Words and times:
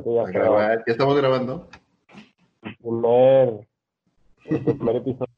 Creo 0.00 0.04
que 0.04 0.14
ya, 0.14 0.20
A 0.22 0.24
está 0.26 0.38
grabar. 0.38 0.84
¿Ya 0.86 0.92
estamos 0.92 1.16
grabando? 1.16 1.68
el 2.62 2.76
primer, 2.76 3.66
el 4.44 4.64
primer 4.76 4.96
episodio. 4.96 5.32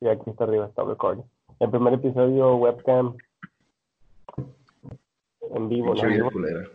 Y 0.00 0.08
aquí 0.08 0.30
está 0.30 0.44
arriba, 0.44 0.66
está 0.66 0.82
recording. 0.84 1.24
El 1.58 1.70
primer 1.70 1.94
episodio 1.94 2.56
webcam 2.56 3.16
en 5.54 5.68
vivo, 5.68 5.94
¿no? 5.94 6.08
Vida 6.08 6.30
culera. 6.30 6.68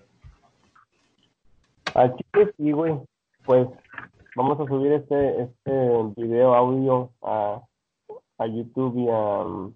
Al 1.95 2.15
chile 2.15 2.53
sí, 2.57 2.71
güey. 2.71 2.99
Pues 3.45 3.67
vamos 4.35 4.59
a 4.59 4.65
subir 4.67 4.91
este, 4.91 5.41
este 5.43 5.89
video 6.17 6.53
audio 6.53 7.09
a, 7.21 7.61
a 8.37 8.45
YouTube 8.47 8.97
y 8.97 9.09
a... 9.09 9.43
mm, 9.43 9.73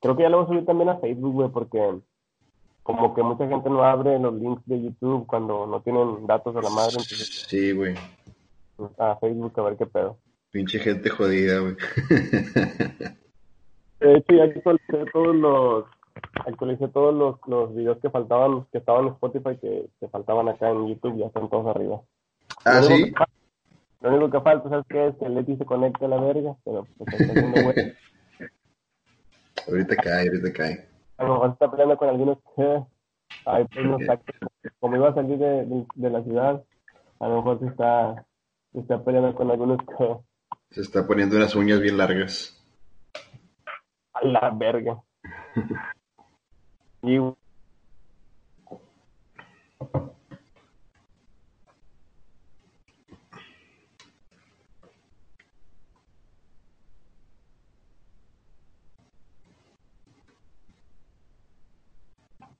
Creo 0.00 0.16
que 0.16 0.22
ya 0.22 0.28
lo 0.28 0.36
vamos 0.36 0.50
a 0.50 0.54
subir 0.54 0.66
también 0.66 0.90
a 0.90 0.98
Facebook, 0.98 1.32
güey, 1.32 1.48
porque 1.50 2.00
como 2.88 3.14
que 3.14 3.22
mucha 3.22 3.46
gente 3.46 3.68
no 3.68 3.84
abre 3.84 4.18
los 4.18 4.32
links 4.32 4.62
de 4.64 4.80
YouTube 4.82 5.26
cuando 5.26 5.66
no 5.66 5.82
tienen 5.82 6.26
datos 6.26 6.54
de 6.54 6.62
la 6.62 6.70
madre, 6.70 6.92
entonces 6.92 7.44
Sí, 7.46 7.72
güey. 7.72 7.94
a 8.98 9.14
Facebook 9.16 9.52
a 9.56 9.62
ver 9.64 9.76
qué 9.76 9.84
pedo. 9.84 10.16
Pinche 10.50 10.78
gente 10.78 11.10
jodida, 11.10 11.58
güey. 11.58 11.76
De 14.00 14.14
hecho, 14.16 14.32
ya 14.34 14.44
actualicé 14.44 15.04
todos 15.12 15.36
los, 15.36 15.84
actualicé 16.46 16.88
todos 16.88 17.14
los, 17.14 17.36
los 17.46 17.74
videos 17.76 17.98
que 18.00 18.08
faltaban, 18.08 18.64
que 18.72 18.78
estaban 18.78 19.04
en 19.08 19.12
Spotify, 19.12 19.58
que, 19.60 19.90
que 20.00 20.08
faltaban 20.08 20.48
acá 20.48 20.70
en 20.70 20.88
YouTube, 20.88 21.18
ya 21.18 21.26
están 21.26 21.50
todos 21.50 21.66
arriba. 21.76 22.00
ah, 22.64 22.80
Lo 22.80 22.86
sí. 22.86 23.12
que 23.12 23.24
Lo 24.00 24.10
único 24.16 24.30
que 24.30 24.40
falta, 24.40 24.68
¿sabes 24.70 24.86
qué? 24.88 25.08
Es 25.08 25.16
que 25.16 25.28
Leti 25.28 25.56
se 25.56 25.66
conecte 25.66 26.06
a 26.06 26.08
la 26.08 26.20
verga, 26.22 26.56
pero 26.64 26.86
pues 26.96 27.20
está 27.20 27.32
haciendo 27.34 27.62
güey. 27.64 27.92
Ahorita 29.68 29.96
cae, 29.96 30.28
ahorita 30.28 30.52
cae. 30.54 30.88
A 31.18 31.24
lo 31.24 31.34
mejor 31.34 31.48
se 31.48 31.52
está 31.54 31.70
peleando 31.70 31.96
con 31.96 32.08
algunos 32.08 32.38
que, 32.56 32.82
ay, 33.44 33.66
no 33.84 33.98
está, 33.98 34.20
como 34.80 34.96
iba 34.96 35.08
a 35.08 35.14
salir 35.14 35.38
de, 35.38 35.66
de, 35.66 35.86
de 35.94 36.10
la 36.10 36.22
ciudad, 36.22 36.64
a 37.20 37.28
lo 37.28 37.36
mejor 37.36 37.58
se 37.60 37.66
está, 37.66 38.26
se 38.72 38.80
está 38.80 39.04
peleando 39.04 39.34
con 39.34 39.50
algunos 39.50 39.78
que, 39.78 40.16
Se 40.70 40.80
está 40.80 41.06
poniendo 41.06 41.36
unas 41.36 41.54
uñas 41.54 41.80
bien 41.80 41.96
largas. 41.98 42.54
a 44.14 44.24
la 44.26 44.50
verga. 44.50 44.98
Y 47.00 47.16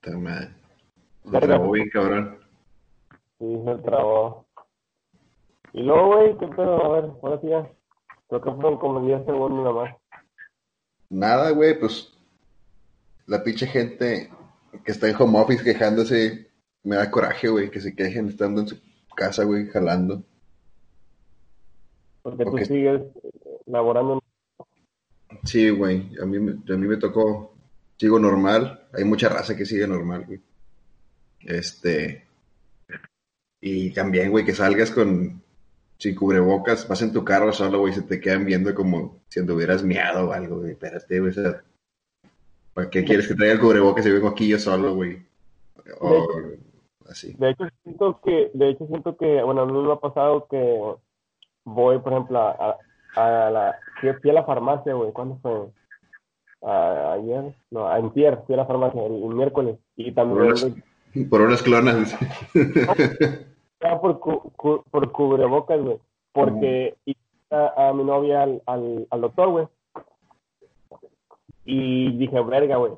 Está 0.01 0.17
mal. 0.17 0.55
Se 1.29 1.39
trabó 1.39 1.71
bien, 1.71 1.89
cabrón. 1.89 2.39
Sí, 3.37 3.45
se 3.65 3.75
trabó. 3.83 4.45
Y 5.73 5.83
luego, 5.83 6.15
güey, 6.15 6.37
¿qué 6.37 6.47
pedo? 6.47 6.85
A 6.85 7.01
ver, 7.01 7.11
ahora 7.21 7.41
sí 7.41 7.47
ya. 7.49 7.69
Creo 8.29 8.41
que 8.41 8.51
fueron 8.51 8.77
como 8.77 9.05
10 9.05 9.25
segundos 9.25 9.59
nada 9.59 9.73
más. 9.73 9.95
Nada, 11.09 11.51
güey, 11.51 11.77
pues. 11.79 12.13
La 13.25 13.43
pinche 13.43 13.67
gente 13.67 14.31
que 14.85 14.91
está 14.91 15.09
en 15.09 15.15
home 15.19 15.39
office 15.39 15.63
quejándose. 15.63 16.49
Me 16.83 16.95
da 16.95 17.11
coraje, 17.11 17.49
güey, 17.49 17.69
que 17.69 17.81
se 17.81 17.93
quejen 17.93 18.29
estando 18.29 18.61
en 18.61 18.67
su 18.67 18.79
casa, 19.15 19.43
güey, 19.43 19.67
jalando. 19.67 20.23
Porque 22.21 22.45
tú 22.45 22.57
sigues 22.59 23.01
laborando. 23.65 24.23
Sí, 25.43 25.69
güey, 25.69 26.09
a 26.21 26.25
mí, 26.25 26.37
a 26.37 26.77
mí 26.77 26.87
me 26.87 26.97
tocó, 26.97 27.53
sigo 27.99 28.17
normal, 28.17 28.87
hay 28.93 29.03
mucha 29.03 29.27
raza 29.29 29.55
que 29.55 29.65
sigue 29.65 29.85
normal, 29.85 30.25
güey. 30.25 30.39
Este, 31.41 32.25
y 33.61 33.91
también, 33.93 34.31
güey, 34.31 34.45
que 34.45 34.53
salgas 34.53 34.89
con, 34.91 35.41
sin 35.97 36.15
cubrebocas, 36.15 36.87
vas 36.87 37.01
en 37.01 37.11
tu 37.11 37.25
carro 37.25 37.51
solo, 37.51 37.79
güey, 37.79 37.93
se 37.93 38.03
te 38.03 38.21
quedan 38.21 38.45
viendo 38.45 38.73
como 38.73 39.19
si 39.27 39.41
anduvieras 39.41 39.83
miado 39.83 40.29
o 40.29 40.31
algo, 40.31 40.59
güey, 40.59 40.71
espérate, 40.71 41.19
güey, 41.19 41.31
o 41.31 41.33
sea, 41.33 41.61
¿para 42.73 42.89
qué 42.89 43.03
quieres 43.03 43.27
que 43.27 43.35
traiga 43.35 43.53
el 43.53 43.59
cubrebocas 43.59 44.05
si 44.05 44.11
vengo 44.11 44.29
aquí 44.29 44.47
yo 44.47 44.57
solo, 44.57 44.95
güey? 44.95 45.21
O 45.99 46.27
así. 47.09 47.33
De 47.37 47.49
hecho, 47.49 47.65
siento 47.83 48.21
que, 48.23 48.51
de 48.53 48.69
hecho, 48.69 48.87
siento 48.87 49.17
que, 49.17 49.43
bueno, 49.43 49.61
a 49.61 49.65
mí 49.65 49.73
me 49.73 49.91
ha 49.91 49.97
pasado 49.97 50.47
que 50.49 50.79
voy, 51.65 51.99
por 51.99 52.13
ejemplo, 52.13 52.39
a, 52.39 52.77
a, 53.15 53.49
la, 53.49 53.75
fui 53.99 54.29
a 54.29 54.33
la 54.33 54.45
farmacia, 54.45 54.93
güey, 54.93 55.11
¿cuándo 55.11 55.37
fue? 55.41 55.69
A- 56.61 57.13
ayer, 57.13 57.53
no, 57.71 57.87
antier, 57.87 58.41
fui 58.45 58.55
a 58.55 58.57
la 58.59 58.65
farmacia 58.65 59.05
el, 59.05 59.13
el 59.23 59.35
miércoles, 59.35 59.77
y 59.95 60.11
también, 60.11 60.47
Unas- 60.47 60.61
güey, 61.13 61.25
Por 61.29 61.41
unas 61.41 61.63
clonas. 61.63 62.15
estaba 62.53 63.99
por, 64.01 64.19
cu- 64.19 64.51
cu- 64.55 64.83
por 64.91 65.11
cubrebocas, 65.11 65.81
güey, 65.81 65.97
porque 66.33 66.95
iba 67.05 67.17
a, 67.51 67.89
a 67.89 67.93
mi 67.93 68.03
novia 68.03 68.43
al, 68.43 68.61
al, 68.65 69.07
al 69.09 69.21
doctor, 69.21 69.49
güey, 69.49 69.67
y 71.65 72.11
dije, 72.17 72.39
verga, 72.41 72.77
güey, 72.77 72.93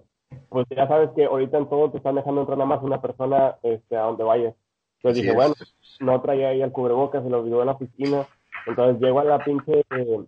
pues 0.49 0.66
ya 0.69 0.88
sabes 0.88 1.09
que 1.16 1.25
ahorita 1.25 1.57
en 1.57 1.67
todo 1.69 1.91
te 1.91 1.97
están 1.97 2.16
dejando 2.16 2.41
entrar 2.41 2.57
nada 2.57 2.67
más 2.69 2.83
una 2.83 3.01
persona 3.01 3.55
este, 3.63 3.97
a 3.97 4.01
donde 4.03 4.23
vayas. 4.23 4.55
Entonces 4.97 5.17
dije, 5.23 5.29
es. 5.31 5.35
bueno, 5.35 5.53
no 5.99 6.22
traía 6.22 6.49
ahí 6.49 6.61
el 6.61 6.72
cubrebocas, 6.72 7.23
se 7.23 7.29
lo 7.29 7.39
olvidó 7.39 7.61
en 7.61 7.66
la 7.67 7.72
oficina. 7.73 8.28
Entonces 8.67 9.01
llego 9.01 9.19
a 9.19 9.23
la 9.25 9.43
pinche, 9.43 9.79
eh, 9.79 10.19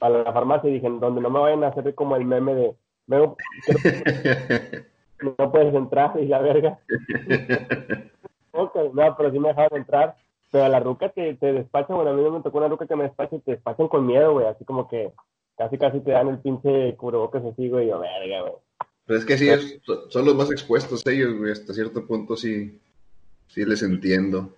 a 0.00 0.08
la 0.08 0.32
farmacia 0.32 0.68
y 0.70 0.74
dije, 0.74 0.88
donde 0.88 1.20
no 1.20 1.30
me 1.30 1.38
vayan 1.40 1.62
a 1.64 1.68
hacer 1.68 1.94
como 1.94 2.16
el 2.16 2.24
meme 2.24 2.54
de, 2.54 2.74
"Veo, 3.06 3.36
creo 3.66 3.78
que 3.82 4.82
no 5.38 5.52
puedes 5.52 5.74
entrar 5.74 6.18
y 6.20 6.26
la 6.26 6.40
verga. 6.40 6.78
No, 8.52 9.16
pero 9.16 9.30
sí 9.30 9.38
me 9.38 9.48
dejaron 9.48 9.78
entrar. 9.78 10.16
Pero 10.50 10.68
la 10.68 10.80
ruca 10.80 11.08
te, 11.10 11.34
te 11.34 11.52
despachan, 11.52 11.94
bueno, 11.96 12.10
a 12.10 12.14
mí 12.14 12.22
no 12.22 12.32
me 12.32 12.40
tocó 12.40 12.58
una 12.58 12.66
ruca 12.68 12.84
que 12.86 12.96
me 12.96 13.04
despache 13.04 13.36
y 13.36 13.40
te 13.40 13.52
despachan 13.52 13.86
con 13.86 14.04
miedo, 14.04 14.32
güey, 14.32 14.46
así 14.46 14.64
como 14.64 14.88
que 14.88 15.12
casi 15.56 15.78
casi 15.78 16.00
te 16.00 16.10
dan 16.10 16.26
el 16.28 16.38
pinche 16.40 16.96
cubrebocas 16.96 17.44
así, 17.44 17.68
güey, 17.68 17.86
yo, 17.88 18.00
verga, 18.00 18.40
güey. 18.42 18.54
Pero 19.06 19.18
es 19.20 19.24
que 19.24 19.38
sí, 19.38 19.48
es- 19.48 19.78
son 20.08 20.24
los 20.24 20.34
más 20.34 20.50
expuestos 20.50 21.06
ellos, 21.06 21.38
güey, 21.38 21.52
hasta 21.52 21.72
cierto 21.72 22.04
punto 22.04 22.36
sí, 22.36 22.80
sí 23.46 23.64
les 23.64 23.82
entiendo. 23.82 24.50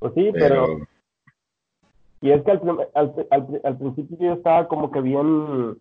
Pues 0.00 0.12
sí, 0.14 0.30
pero... 0.32 0.66
Pero, 0.66 0.88
Y 2.20 2.30
es 2.30 2.42
que 2.42 2.50
al, 2.50 2.60
al, 2.94 3.26
al, 3.30 3.60
al 3.62 3.78
principio 3.78 4.16
yo 4.18 4.32
estaba 4.32 4.66
como 4.66 4.90
que 4.90 5.00
bien, 5.00 5.78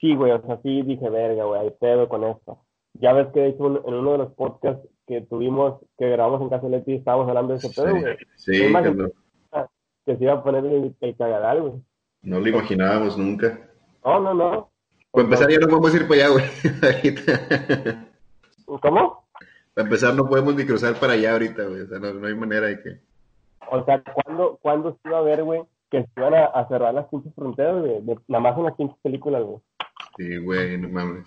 sí, 0.00 0.14
güey, 0.14 0.32
o 0.32 0.42
sea, 0.42 0.60
sí 0.62 0.82
dije, 0.82 1.08
verga, 1.08 1.44
güey, 1.44 1.60
hay 1.60 1.70
pedo 1.70 2.08
con 2.08 2.24
esto. 2.24 2.58
Ya 2.94 3.12
ves 3.12 3.28
que 3.28 3.40
de 3.40 3.48
hecho 3.48 3.66
en 3.66 3.94
uno 3.94 4.12
de 4.12 4.18
los 4.18 4.32
podcasts 4.32 4.86
que 5.06 5.22
tuvimos, 5.22 5.80
que 5.96 6.10
grabamos 6.10 6.42
en 6.42 6.50
Casa 6.50 6.66
de 6.66 6.70
Leti, 6.70 6.94
estábamos 6.94 7.28
hablando 7.28 7.52
de 7.52 7.58
ese 7.58 7.70
pedo, 7.70 7.90
güey, 7.98 8.16
sí, 8.36 8.54
sí, 8.54 8.72
cuando 8.72 9.10
que 10.08 10.16
se 10.16 10.24
iba 10.24 10.32
a 10.32 10.42
poner 10.42 10.64
el, 10.64 10.96
el 11.00 11.16
cagadal, 11.16 11.60
güey. 11.60 11.74
no 12.22 12.40
lo 12.40 12.48
imaginábamos 12.48 13.18
nunca. 13.18 13.60
No, 14.02 14.20
no, 14.20 14.32
no. 14.32 14.70
Para 15.10 15.24
empezar, 15.24 15.50
ya 15.50 15.58
no 15.58 15.68
podemos 15.68 15.94
ir 15.94 16.08
para 16.08 16.14
allá, 16.14 16.28
güey. 16.28 16.44
ahorita. 16.82 18.06
¿Cómo? 18.80 19.28
Para 19.74 19.86
empezar, 19.86 20.14
no 20.14 20.26
podemos 20.26 20.54
ni 20.54 20.64
cruzar 20.64 20.94
para 20.94 21.12
allá 21.12 21.32
ahorita, 21.32 21.64
güey. 21.64 21.82
O 21.82 21.86
sea, 21.86 21.98
no, 21.98 22.14
no 22.14 22.26
hay 22.26 22.34
manera 22.34 22.68
de 22.68 22.82
que. 22.82 23.00
O 23.70 23.84
sea, 23.84 24.02
¿cuándo, 24.02 24.58
¿cuándo 24.62 24.92
se 24.92 25.08
iba 25.08 25.18
a 25.18 25.22
ver, 25.22 25.44
güey, 25.44 25.60
que 25.90 26.02
se 26.02 26.08
iban 26.16 26.34
a, 26.34 26.44
a 26.46 26.68
cerrar 26.68 26.94
las 26.94 27.06
pinches 27.08 27.34
fronteras, 27.34 27.80
güey? 27.80 28.00
De- 28.02 28.18
nada 28.28 28.42
más 28.42 28.58
en 28.58 28.64
las 28.64 28.74
pinches 28.74 28.98
películas, 29.02 29.42
güey. 29.42 29.58
Sí, 30.16 30.36
güey, 30.38 30.78
no 30.78 30.88
mames. 30.88 31.26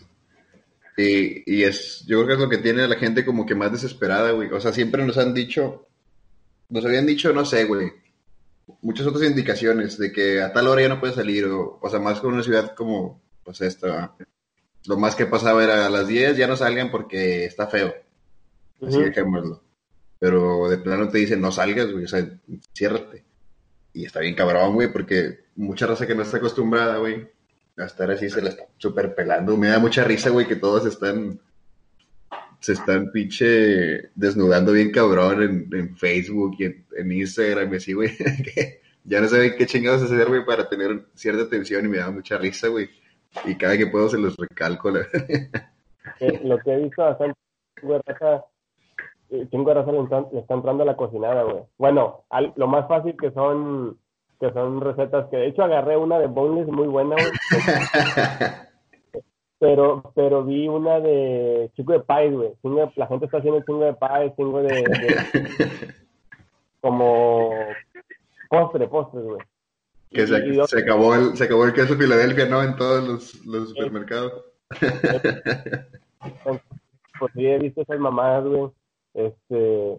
Y, 0.97 1.43
y 1.59 1.63
es, 1.63 2.05
yo 2.05 2.17
creo 2.17 2.27
que 2.27 2.33
es 2.33 2.39
lo 2.39 2.49
que 2.49 2.57
tiene 2.57 2.83
a 2.83 2.87
la 2.87 2.95
gente 2.97 3.25
como 3.25 3.45
que 3.45 3.55
más 3.55 3.71
desesperada, 3.71 4.31
güey. 4.31 4.51
O 4.51 4.59
sea, 4.59 4.71
siempre 4.73 5.05
nos 5.05 5.17
han 5.17 5.33
dicho, 5.33 5.87
nos 6.69 6.85
habían 6.85 7.05
dicho, 7.05 7.31
no 7.33 7.45
sé, 7.45 7.65
güey, 7.65 7.91
muchas 8.81 9.07
otras 9.07 9.23
indicaciones 9.29 9.97
de 9.97 10.11
que 10.11 10.41
a 10.41 10.51
tal 10.53 10.67
hora 10.67 10.81
ya 10.81 10.89
no 10.89 10.99
puedes 10.99 11.15
salir, 11.15 11.45
o, 11.45 11.79
o 11.81 11.89
sea, 11.89 11.99
más 11.99 12.19
con 12.19 12.33
una 12.33 12.43
ciudad 12.43 12.75
como, 12.75 13.21
pues 13.43 13.61
esta, 13.61 14.13
lo 14.85 14.97
más 14.97 15.15
que 15.15 15.25
pasaba 15.25 15.63
era 15.63 15.85
a 15.85 15.89
las 15.89 16.07
10 16.07 16.37
ya 16.37 16.47
no 16.47 16.55
salgan 16.55 16.91
porque 16.91 17.45
está 17.45 17.67
feo. 17.67 17.93
Así 18.81 18.97
Ujú. 18.97 19.05
dejémoslo. 19.05 19.61
Pero 20.19 20.69
de 20.69 20.77
plano 20.77 21.07
te 21.09 21.17
dicen, 21.19 21.41
no 21.41 21.51
salgas, 21.51 21.91
güey, 21.91 22.03
o 22.05 22.07
sea, 22.07 22.27
ciérrate. 22.75 23.23
Y 23.93 24.05
está 24.05 24.19
bien 24.19 24.35
cabrón, 24.35 24.73
güey, 24.73 24.91
porque 24.91 25.39
mucha 25.55 25.85
raza 25.85 26.07
que 26.07 26.15
no 26.15 26.23
está 26.23 26.37
acostumbrada, 26.37 26.97
güey, 26.97 27.27
a 27.77 27.85
estar 27.85 28.09
así 28.11 28.29
se 28.29 28.41
la 28.41 28.49
está 28.49 28.65
súper 28.77 29.13
pelando. 29.15 29.57
Me 29.57 29.67
da 29.67 29.79
mucha 29.79 30.03
risa, 30.03 30.29
güey, 30.29 30.47
que 30.47 30.55
todos 30.55 30.85
están, 30.85 31.39
se 32.59 32.73
están 32.73 33.11
pinche 33.11 34.11
desnudando 34.15 34.71
bien 34.71 34.91
cabrón 34.91 35.43
en, 35.43 35.69
en 35.77 35.97
Facebook 35.97 36.55
y 36.59 36.65
en, 36.65 36.85
en 36.97 37.11
Instagram 37.11 37.73
y 37.73 37.77
así, 37.77 37.93
güey, 37.93 38.11
ya 39.03 39.19
no 39.21 39.27
saben 39.27 39.55
qué 39.57 39.65
chingados 39.65 40.03
hacer, 40.03 40.27
güey, 40.27 40.45
para 40.45 40.69
tener 40.69 41.05
cierta 41.15 41.43
atención 41.43 41.85
y 41.85 41.89
me 41.89 41.97
da 41.97 42.11
mucha 42.11 42.37
risa, 42.37 42.67
güey. 42.67 42.89
Y 43.45 43.55
cada 43.55 43.77
que 43.77 43.87
puedo 43.87 44.09
se 44.09 44.17
los 44.17 44.35
recalco, 44.37 44.91
la... 44.91 45.07
Eh, 46.19 46.41
lo 46.43 46.57
que 46.59 46.71
he 46.71 46.81
visto 46.81 47.03
bastante, 47.03 47.37
güey, 47.81 47.99
eh, 49.31 49.47
chingo 49.49 49.69
de 49.69 49.75
raza 49.75 49.91
le, 49.91 50.01
están- 50.03 50.27
le 50.31 50.39
está 50.41 50.53
entrando 50.53 50.83
a 50.83 50.85
la 50.85 50.95
cocinada, 50.95 51.43
güey. 51.43 51.63
Bueno, 51.77 52.23
al- 52.29 52.53
lo 52.55 52.67
más 52.67 52.87
fácil 52.87 53.15
que 53.19 53.31
son, 53.31 53.97
que 54.39 54.51
son 54.53 54.81
recetas 54.81 55.27
que 55.29 55.37
de 55.37 55.47
hecho 55.47 55.63
agarré 55.63 55.97
una 55.97 56.19
de 56.19 56.27
boneless 56.27 56.67
muy 56.67 56.87
buena, 56.87 57.15
güey. 57.15 57.31
Pero, 59.59 60.11
pero 60.15 60.43
vi 60.43 60.67
una 60.67 60.99
de 60.99 61.69
chico 61.75 61.93
de 61.93 61.99
pie, 61.99 62.31
güey. 62.31 62.51
La 62.95 63.05
gente 63.05 63.25
está 63.25 63.37
haciendo 63.37 63.61
chingo 63.61 63.85
de 63.85 63.93
pie, 63.93 64.33
chingo 64.35 64.59
de, 64.63 64.69
de- 64.73 65.93
de 68.79 68.87
postres, 68.87 69.23
güey. 69.23 69.37
Que 70.09 70.25
se, 70.25 70.39
Y- 70.47 70.59
y- 70.59 70.65
se 70.67 70.79
acabó 70.79 71.13
el, 71.13 71.37
se 71.37 71.43
acabó 71.43 71.65
el 71.65 71.73
queso 71.73 71.95
Filadelfia, 71.95 72.47
¿no? 72.47 72.63
En 72.63 72.75
todos 72.75 73.07
los, 73.07 73.45
los 73.45 73.69
supermercados. 73.69 74.45
pues 77.19 77.31
sí 77.35 77.45
he 77.45 77.59
visto 77.59 77.81
esas 77.81 77.99
mamadas, 77.99 78.43
güey. 78.45 78.71
Este, 79.13 79.97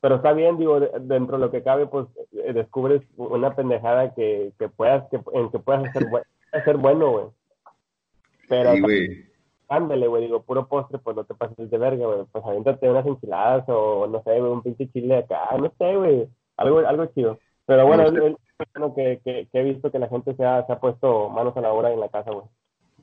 pero 0.00 0.16
está 0.16 0.32
bien, 0.32 0.58
digo, 0.58 0.80
de- 0.80 0.90
dentro 1.00 1.36
de 1.38 1.44
lo 1.46 1.50
que 1.50 1.62
cabe, 1.62 1.86
pues 1.86 2.06
eh, 2.32 2.52
descubres 2.52 3.02
una 3.16 3.54
pendejada 3.54 4.14
que, 4.14 4.52
que 4.58 4.68
puedas, 4.68 5.08
que, 5.10 5.20
en 5.32 5.50
que 5.50 5.58
puedas 5.58 5.84
hacer, 5.88 6.04
bue- 6.06 6.24
hacer 6.52 6.76
bueno, 6.76 7.10
güey. 7.10 7.24
Pero 8.48 8.72
Sí, 8.74 8.80
güey. 8.80 9.24
ándale, 9.68 10.06
güey, 10.06 10.24
digo, 10.24 10.42
puro 10.42 10.66
postre, 10.68 10.98
pues 10.98 11.16
no 11.16 11.24
te 11.24 11.34
pases 11.34 11.70
de 11.70 11.78
verga, 11.78 12.06
güey. 12.06 12.24
Pues 12.30 12.44
aviéntate 12.44 12.90
unas 12.90 13.06
enchiladas 13.06 13.64
o, 13.68 14.06
no 14.06 14.22
sé, 14.22 14.38
güey, 14.40 14.52
un 14.52 14.62
pinche 14.62 14.88
chile 14.90 15.16
acá, 15.18 15.40
no 15.58 15.72
sé, 15.78 15.96
güey. 15.96 16.28
Algo, 16.56 16.78
algo 16.80 17.06
chido. 17.06 17.38
Pero 17.66 17.86
bueno, 17.86 18.04
es 18.04 18.12
bueno 18.74 18.94
que, 18.94 19.20
que, 19.24 19.48
que 19.50 19.60
he 19.60 19.64
visto 19.64 19.90
que 19.90 19.98
la 19.98 20.08
gente 20.08 20.34
se 20.34 20.44
ha, 20.44 20.66
se 20.66 20.72
ha 20.72 20.78
puesto 20.78 21.30
manos 21.30 21.56
a 21.56 21.62
la 21.62 21.72
obra 21.72 21.90
en 21.92 22.00
la 22.00 22.08
casa, 22.10 22.30
güey. 22.30 22.44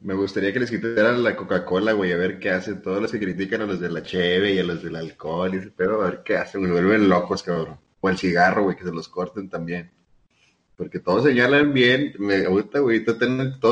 Me 0.02 0.16
gustaría 0.16 0.52
que 0.52 0.60
les 0.60 0.72
quitaran 0.72 1.24
la 1.24 1.36
Coca-Cola, 1.36 1.94
güey, 1.94 2.12
a 2.12 2.18
ver 2.18 2.40
qué 2.40 2.50
hacen. 2.50 2.82
Todos 2.82 3.02
los 3.02 3.12
que 3.12 3.20
critican 3.20 3.62
a 3.62 3.66
los 3.68 3.80
de 3.80 3.90
la 3.90 4.02
cheve 4.02 4.54
y 4.54 4.60
a 4.60 4.64
los 4.64 4.82
del 4.84 4.96
alcohol 4.96 5.54
y 5.54 5.58
ese 5.58 5.70
pedo, 5.72 6.02
a 6.02 6.10
ver 6.10 6.22
qué 6.26 6.38
hacen, 6.38 6.62
güey. 6.62 6.72
Vuelven 6.74 7.08
locos, 7.08 7.44
cabrón. 7.44 7.80
O 8.00 8.10
el 8.10 8.18
cigarro, 8.18 8.64
güey, 8.64 8.76
que 8.76 8.84
se 8.84 8.92
los 8.92 9.08
corten 9.08 9.48
también. 9.50 9.92
Porque 10.76 11.00
todos 11.00 11.24
señalan 11.26 11.72
bien. 11.74 12.14
Me, 12.18 12.46
ahorita, 12.46 12.80
güey, 12.80 13.04
todos 13.06 13.22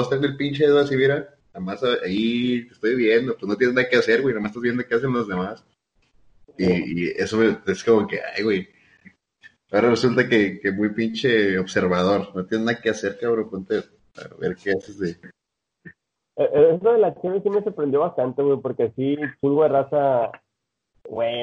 están 0.04 0.24
el 0.24 0.38
pinche 0.38 0.66
dedo 0.66 0.80
así, 0.80 0.96
mira. 0.96 1.36
Nada 1.54 1.60
más 1.66 1.81
ahí 1.84 2.68
te 2.68 2.74
estoy 2.76 2.96
viendo. 2.96 3.36
Pues 3.36 3.48
no 3.50 3.58
tienes 3.58 3.76
nada 3.76 3.90
que 3.90 3.98
hacer, 3.98 4.22
güey. 4.22 4.34
Nada 4.36 4.42
más 4.44 4.52
estás 4.52 4.62
viendo 4.64 4.86
qué 4.88 4.96
hacen 4.96 5.12
los 5.12 5.28
demás. 5.28 5.64
Y, 6.60 7.06
y 7.06 7.08
eso 7.18 7.38
me- 7.38 7.58
es 7.66 7.84
como 7.84 8.08
que, 8.08 8.20
ay, 8.22 8.44
güey. 8.44 8.70
Ahora 9.72 9.90
resulta 9.90 10.28
que, 10.30 10.60
que 10.60 10.72
muy 10.72 10.90
pinche 10.90 11.58
observador. 11.58 12.31
No 12.36 12.46
tienes 12.46 12.68
nada 12.68 12.81
que 12.81 12.90
hacer, 12.92 13.18
cabrón. 13.20 13.50
Ponte 13.50 13.78
a 13.80 13.84
ver 14.40 14.56
qué 14.56 14.72
haces 14.74 15.00
de... 15.00 15.18
Eh, 16.40 16.50
eh, 16.54 16.78
Eso 16.80 16.92
de 16.94 16.98
la 17.00 17.14
chévere 17.22 17.42
sí 17.42 17.50
me 17.50 17.62
sorprendió 17.64 18.00
bastante, 18.00 18.42
güey, 18.42 18.58
porque 18.62 18.92
sí, 18.96 19.18
chingo 19.42 19.64
de 19.64 19.70
raza, 19.70 20.32
güey, 21.08 21.42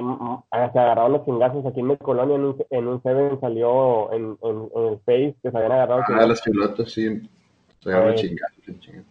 ah, 0.51 0.71
se 0.73 0.79
agarraron 0.79 1.13
los 1.13 1.25
chingazos 1.27 1.67
aquí 1.67 1.81
en 1.81 1.89
mi 1.89 1.97
colonia, 1.99 2.37
en 2.37 2.45
un, 2.45 2.65
en 2.71 2.87
un 2.89 3.03
Seven 3.03 3.39
salió 3.41 4.13
en, 4.13 4.37
en, 4.43 4.69
en 4.75 4.85
el 4.93 4.99
Face 5.01 5.37
que 5.43 5.51
se 5.51 5.57
habían 5.57 5.73
agarrado 5.73 6.01
Ah, 6.01 6.05
chingazos, 6.07 6.29
los 6.31 6.41
pilotos, 6.43 6.93
sí. 6.93 7.31
Se 7.83 7.91
agarran 7.91 8.15
Güey. 8.15 8.21
chingados, 8.27 8.57
chingados. 8.81 9.07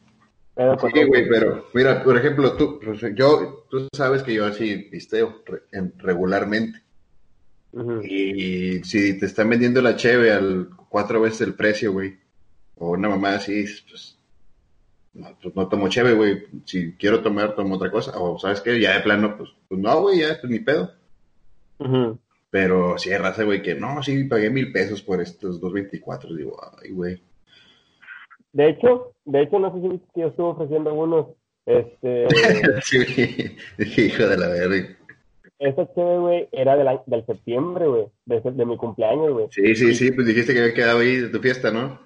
pero 0.56 0.78
con- 0.78 0.92
Sí, 0.92 1.04
güey, 1.06 1.30
pero 1.30 1.66
mira, 1.74 2.04
por 2.04 2.18
ejemplo, 2.18 2.54
tú, 2.58 2.80
pues, 2.84 3.00
yo, 3.16 3.66
tú 3.70 3.88
sabes 3.96 4.24
que 4.24 4.34
yo 4.34 4.46
así 4.46 4.78
pisteo 4.90 5.36
re- 5.46 5.62
en- 5.72 5.94
regularmente. 6.00 6.80
Ujú. 7.74 8.02
Y 8.04 8.84
si 8.86 9.20
te 9.20 9.26
están 9.28 9.50
vendiendo 9.50 9.82
la 9.82 9.96
cheve 9.98 10.32
al 10.32 10.70
cuatro 10.90 11.22
veces 11.22 11.42
el 11.42 11.54
precio, 11.56 11.92
güey, 11.92 12.18
o 12.78 12.92
una 12.92 13.10
mamá 13.10 13.36
así, 13.36 13.66
pues 13.90 14.15
pues 15.42 15.56
no 15.56 15.68
tomo 15.68 15.88
cheve, 15.88 16.14
güey. 16.14 16.44
Si 16.66 16.94
quiero 16.94 17.22
tomar, 17.22 17.56
tomo 17.56 17.76
otra 17.76 17.92
cosa. 17.92 18.12
O, 18.20 18.38
¿sabes 18.38 18.62
qué? 18.62 18.80
Ya 18.80 18.96
de 18.96 19.02
plano, 19.02 19.38
pues, 19.38 19.50
pues 19.68 19.80
no, 19.80 20.02
güey, 20.02 20.20
ya, 20.20 20.38
pues 20.40 20.52
ni 20.52 20.60
pedo. 20.60 20.92
Pero 22.50 22.98
si 22.98 23.12
hay 23.12 23.18
raza, 23.18 23.44
güey, 23.44 23.62
que 23.62 23.76
no, 23.76 24.02
sí, 24.04 24.24
pagué 24.26 24.50
mil 24.50 24.72
pesos 24.72 25.02
por 25.02 25.22
estos 25.22 25.62
2.24. 25.62 26.36
Digo, 26.36 26.58
ay, 26.82 26.92
güey. 26.92 27.22
De 28.54 28.70
hecho, 28.70 29.14
de 29.26 29.42
hecho, 29.42 29.60
no 29.60 29.74
sé 29.74 29.82
si 29.82 29.88
viste 29.90 30.08
que 30.14 30.22
yo 30.22 30.28
estuve 30.28 30.48
ofreciendo 30.48 30.94
unos, 30.94 31.28
este, 31.66 32.28
Sí, 32.84 34.02
hijo 34.06 34.28
de 34.28 34.38
la 34.38 34.48
verga. 34.48 34.98
esta 35.60 35.94
chévere, 35.94 36.20
güey, 36.20 36.50
era 36.54 36.78
del, 36.78 36.88
del 37.06 37.26
septiembre, 37.26 37.88
güey, 37.88 38.06
de, 38.26 38.42
de 38.52 38.66
mi 38.66 38.78
cumpleaños, 38.78 39.34
güey. 39.34 39.48
Sí, 39.52 39.76
sí, 39.76 39.94
sí, 39.94 40.12
pues 40.12 40.28
dijiste 40.28 40.54
que 40.54 40.62
había 40.62 40.74
quedado 40.74 41.00
ahí 41.00 41.18
de 41.18 41.30
tu 41.30 41.40
fiesta, 41.40 41.72
¿no? 41.72 42.00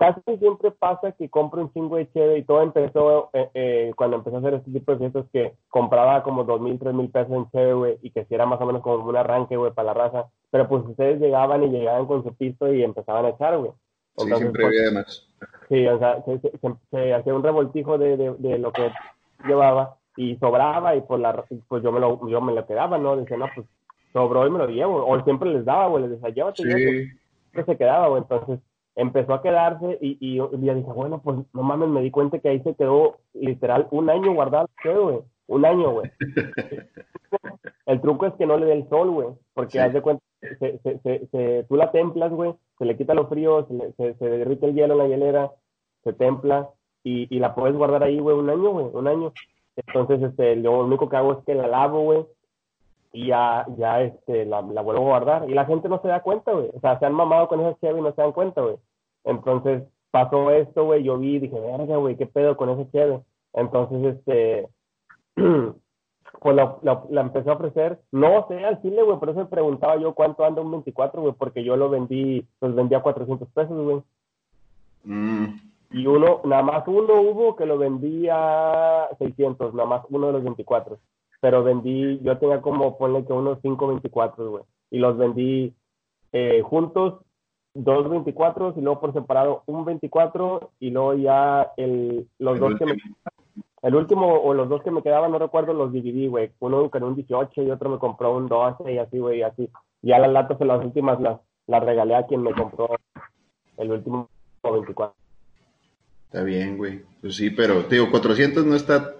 Casi 0.00 0.22
siempre 0.38 0.70
pasa 0.70 1.12
que 1.12 1.28
compro 1.28 1.60
un 1.60 1.70
chingo 1.74 1.96
de 1.96 2.10
cheve 2.10 2.38
y 2.38 2.42
todo 2.44 2.62
empezó 2.62 3.28
eh, 3.34 3.50
eh, 3.52 3.92
cuando 3.94 4.16
empecé 4.16 4.34
a 4.36 4.38
hacer 4.38 4.54
este 4.54 4.70
tipo 4.70 4.92
de 4.92 4.98
fiestas 4.98 5.26
que 5.30 5.52
compraba 5.68 6.22
como 6.22 6.44
dos 6.44 6.58
mil, 6.58 6.78
tres 6.78 6.94
mil 6.94 7.10
pesos 7.10 7.32
en 7.32 7.50
cheve, 7.50 7.74
güey, 7.74 7.98
y 8.00 8.10
que 8.10 8.24
si 8.24 8.34
era 8.34 8.46
más 8.46 8.58
o 8.62 8.64
menos 8.64 8.80
como 8.80 9.04
un 9.04 9.16
arranque, 9.16 9.58
güey, 9.58 9.72
para 9.74 9.88
la 9.88 9.92
raza. 9.94 10.28
Pero 10.50 10.66
pues 10.68 10.86
ustedes 10.86 11.20
llegaban 11.20 11.62
y 11.64 11.68
llegaban 11.68 12.06
con 12.06 12.24
su 12.24 12.34
pisto 12.34 12.72
y 12.72 12.82
empezaban 12.82 13.26
a 13.26 13.28
echar, 13.28 13.58
güey. 13.58 13.72
Sí, 14.16 14.26
siempre 14.36 14.64
pues, 14.64 14.80
había 14.80 14.90
más. 14.90 15.28
Sí, 15.68 15.86
o 15.86 15.98
sea, 15.98 16.22
se, 16.24 16.38
se- 16.40 16.58
se- 16.58 16.74
se 16.90 17.12
hacía 17.14 17.34
un 17.34 17.42
revoltijo 17.42 17.98
de, 17.98 18.16
de, 18.16 18.34
de 18.38 18.58
lo 18.58 18.72
que 18.72 18.90
llevaba 19.46 19.96
y 20.16 20.36
sobraba 20.36 20.96
y 20.96 21.02
pues, 21.02 21.20
la, 21.20 21.44
pues 21.68 21.82
yo, 21.82 21.92
me 21.92 22.00
lo, 22.00 22.26
yo 22.26 22.40
me 22.40 22.54
lo 22.54 22.66
quedaba, 22.66 22.96
¿no? 22.96 23.16
Decía, 23.16 23.36
no, 23.36 23.48
pues 23.54 23.66
sobró 24.14 24.46
y 24.46 24.50
me 24.50 24.58
lo 24.60 24.66
llevo. 24.68 25.04
O 25.06 25.22
siempre 25.24 25.50
les 25.50 25.66
daba, 25.66 25.88
güey, 25.88 26.04
les 26.04 26.12
decía, 26.12 26.30
llévate, 26.30 26.62
Sí, 26.62 27.10
que 27.52 27.64
se 27.64 27.76
quedaba, 27.76 28.08
güey. 28.08 28.22
Entonces 28.22 28.60
empezó 28.96 29.34
a 29.34 29.42
quedarse 29.42 29.98
y, 30.00 30.16
y 30.20 30.36
yo 30.36 30.48
dije, 30.48 30.92
bueno, 30.92 31.20
pues 31.22 31.38
no 31.52 31.62
mames, 31.62 31.88
me 31.88 32.02
di 32.02 32.10
cuenta 32.10 32.38
que 32.38 32.48
ahí 32.48 32.60
se 32.62 32.74
quedó 32.74 33.18
literal 33.34 33.86
un 33.90 34.10
año 34.10 34.32
guardado. 34.34 34.68
Un 35.46 35.64
año, 35.64 35.90
güey. 35.90 36.10
El 37.86 38.00
truco 38.00 38.26
es 38.26 38.34
que 38.34 38.46
no 38.46 38.56
le 38.56 38.66
dé 38.66 38.72
el 38.72 38.88
sol, 38.88 39.10
güey, 39.10 39.28
porque 39.54 39.72
Sí. 39.72 39.78
haz 39.78 39.92
de 39.92 40.00
cuenta, 40.02 40.22
se, 40.58 40.78
se, 40.78 41.26
se, 41.26 41.64
tú 41.68 41.76
la 41.76 41.90
templas, 41.90 42.30
güey, 42.32 42.54
se 42.78 42.84
le 42.84 42.96
quita 42.96 43.14
lo 43.14 43.26
frío, 43.28 43.66
se, 43.66 43.74
le- 43.74 43.92
se, 43.94 44.14
se 44.14 44.24
derrite 44.28 44.66
el 44.66 44.74
hielo 44.74 44.94
en 44.94 44.98
la 44.98 45.08
hielera, 45.08 45.50
se 46.04 46.12
templa 46.12 46.70
y, 47.02 47.34
y 47.34 47.38
la 47.40 47.54
puedes 47.54 47.76
guardar 47.76 48.02
ahí, 48.04 48.18
güey, 48.20 48.36
un 48.36 48.48
año, 48.50 48.70
güey, 48.70 48.86
un 48.92 49.08
año. 49.08 49.32
Entonces, 49.76 50.22
este, 50.22 50.56
lo 50.56 50.84
único 50.84 51.08
que 51.08 51.16
hago 51.16 51.32
es 51.32 51.38
que 51.44 51.54
la 51.54 51.66
lavo, 51.66 52.02
güey, 52.02 52.26
y 53.12 53.28
ya, 53.28 53.66
ya, 53.76 54.02
este, 54.02 54.44
la, 54.46 54.62
la 54.62 54.82
vuelvo 54.82 55.02
a 55.02 55.18
guardar. 55.18 55.50
Y 55.50 55.54
la 55.54 55.66
gente 55.66 55.88
no 55.88 56.00
se 56.00 56.08
da 56.08 56.22
cuenta, 56.22 56.52
güey. 56.52 56.70
O 56.74 56.80
sea, 56.80 56.98
se 56.98 57.06
han 57.06 57.14
mamado 57.14 57.48
con 57.48 57.60
esa 57.60 57.78
cheve 57.80 57.98
y 57.98 58.02
no 58.02 58.12
se 58.12 58.22
dan 58.22 58.32
cuenta, 58.32 58.60
güey. 58.62 58.76
Entonces, 59.24 59.82
pasó 60.10 60.50
esto, 60.50 60.84
güey, 60.84 61.02
yo 61.02 61.18
vi 61.18 61.36
y 61.36 61.38
dije, 61.40 61.58
verga, 61.58 61.96
güey, 61.96 62.16
qué 62.16 62.26
pedo 62.26 62.56
con 62.56 62.70
esa 62.70 62.90
cheve. 62.90 63.20
Entonces, 63.52 64.16
este, 64.16 64.68
pues 66.40 66.56
la, 66.56 66.76
la, 66.82 67.02
la 67.10 67.20
empecé 67.20 67.50
a 67.50 67.54
ofrecer, 67.54 68.00
no 68.12 68.46
sé, 68.48 68.64
al 68.64 68.80
chile, 68.82 69.02
güey, 69.02 69.18
por 69.18 69.30
eso 69.30 69.40
me 69.40 69.46
preguntaba 69.46 69.96
yo 69.96 70.14
cuánto 70.14 70.44
anda 70.44 70.62
un 70.62 70.70
24, 70.70 71.20
güey, 71.22 71.34
porque 71.34 71.64
yo 71.64 71.76
lo 71.76 71.90
vendí, 71.90 72.46
los 72.60 72.74
vendí 72.74 72.94
a 72.94 73.02
400 73.02 73.48
pesos, 73.50 73.84
güey. 73.84 74.02
Mm, 75.04 75.46
Y 75.92 76.06
uno, 76.06 76.40
nada 76.44 76.62
más 76.62 76.86
uno 76.86 77.20
hubo 77.20 77.56
que 77.56 77.66
lo 77.66 77.78
vendía 77.78 79.08
600, 79.18 79.74
nada 79.74 79.88
más 79.88 80.02
uno 80.10 80.28
de 80.28 80.32
los 80.34 80.44
24. 80.44 80.98
Pero 81.40 81.64
vendí, 81.64 82.20
yo 82.22 82.38
tenía 82.38 82.60
como, 82.60 82.98
ponle 82.98 83.24
que 83.24 83.32
unos 83.32 83.58
5 83.62 83.86
24, 83.88 84.50
güey. 84.50 84.64
Y 84.90 84.98
los 84.98 85.16
vendí 85.16 85.74
eh, 86.32 86.62
juntos, 86.62 87.20
dos 87.74 88.08
24 88.08 88.74
y 88.76 88.80
luego 88.80 89.00
por 89.00 89.12
separado 89.12 89.62
un 89.66 89.84
24 89.84 90.72
y 90.80 90.90
luego 90.90 91.14
ya 91.14 91.72
el, 91.76 92.28
los 92.38 92.54
el 92.54 92.60
dos 92.60 92.74
que 92.78 92.86
me, 92.86 92.96
el 93.82 93.94
último 93.94 94.26
o 94.26 94.52
los 94.52 94.68
dos 94.68 94.82
que 94.82 94.90
me 94.90 95.02
quedaban, 95.02 95.32
no 95.32 95.38
recuerdo, 95.38 95.72
los 95.72 95.92
dividí, 95.92 96.26
güey. 96.26 96.52
Uno 96.60 96.90
con 96.90 97.02
un 97.02 97.14
18 97.14 97.62
y 97.62 97.70
otro 97.70 97.88
me 97.88 97.98
compró 97.98 98.36
un 98.36 98.46
12 98.46 98.92
y 98.92 98.98
así, 98.98 99.18
güey, 99.18 99.38
y 99.38 99.42
así. 99.42 99.70
Ya 100.02 100.18
las 100.18 100.30
latas 100.30 100.58
de 100.58 100.66
las 100.66 100.84
últimas 100.84 101.20
las, 101.20 101.40
las 101.66 101.82
regalé 101.82 102.14
a 102.14 102.26
quien 102.26 102.42
me 102.42 102.52
compró 102.52 102.88
el 103.78 103.90
último 103.90 104.28
24. 104.62 105.14
Está 106.30 106.44
bien, 106.44 106.76
güey. 106.76 107.02
Pues 107.20 107.34
sí, 107.34 107.50
pero, 107.50 107.84
te 107.86 107.96
digo, 107.96 108.08
400 108.08 108.64
no 108.64 108.76
está, 108.76 109.16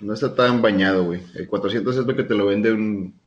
no 0.00 0.14
está 0.14 0.32
tan 0.32 0.62
bañado, 0.62 1.04
güey. 1.04 1.20
El 1.34 1.48
400 1.48 1.96
es 1.96 2.06
lo 2.06 2.14
que 2.14 2.22
te 2.22 2.34
lo 2.36 2.46
vende 2.46 2.72
un, 2.72 3.18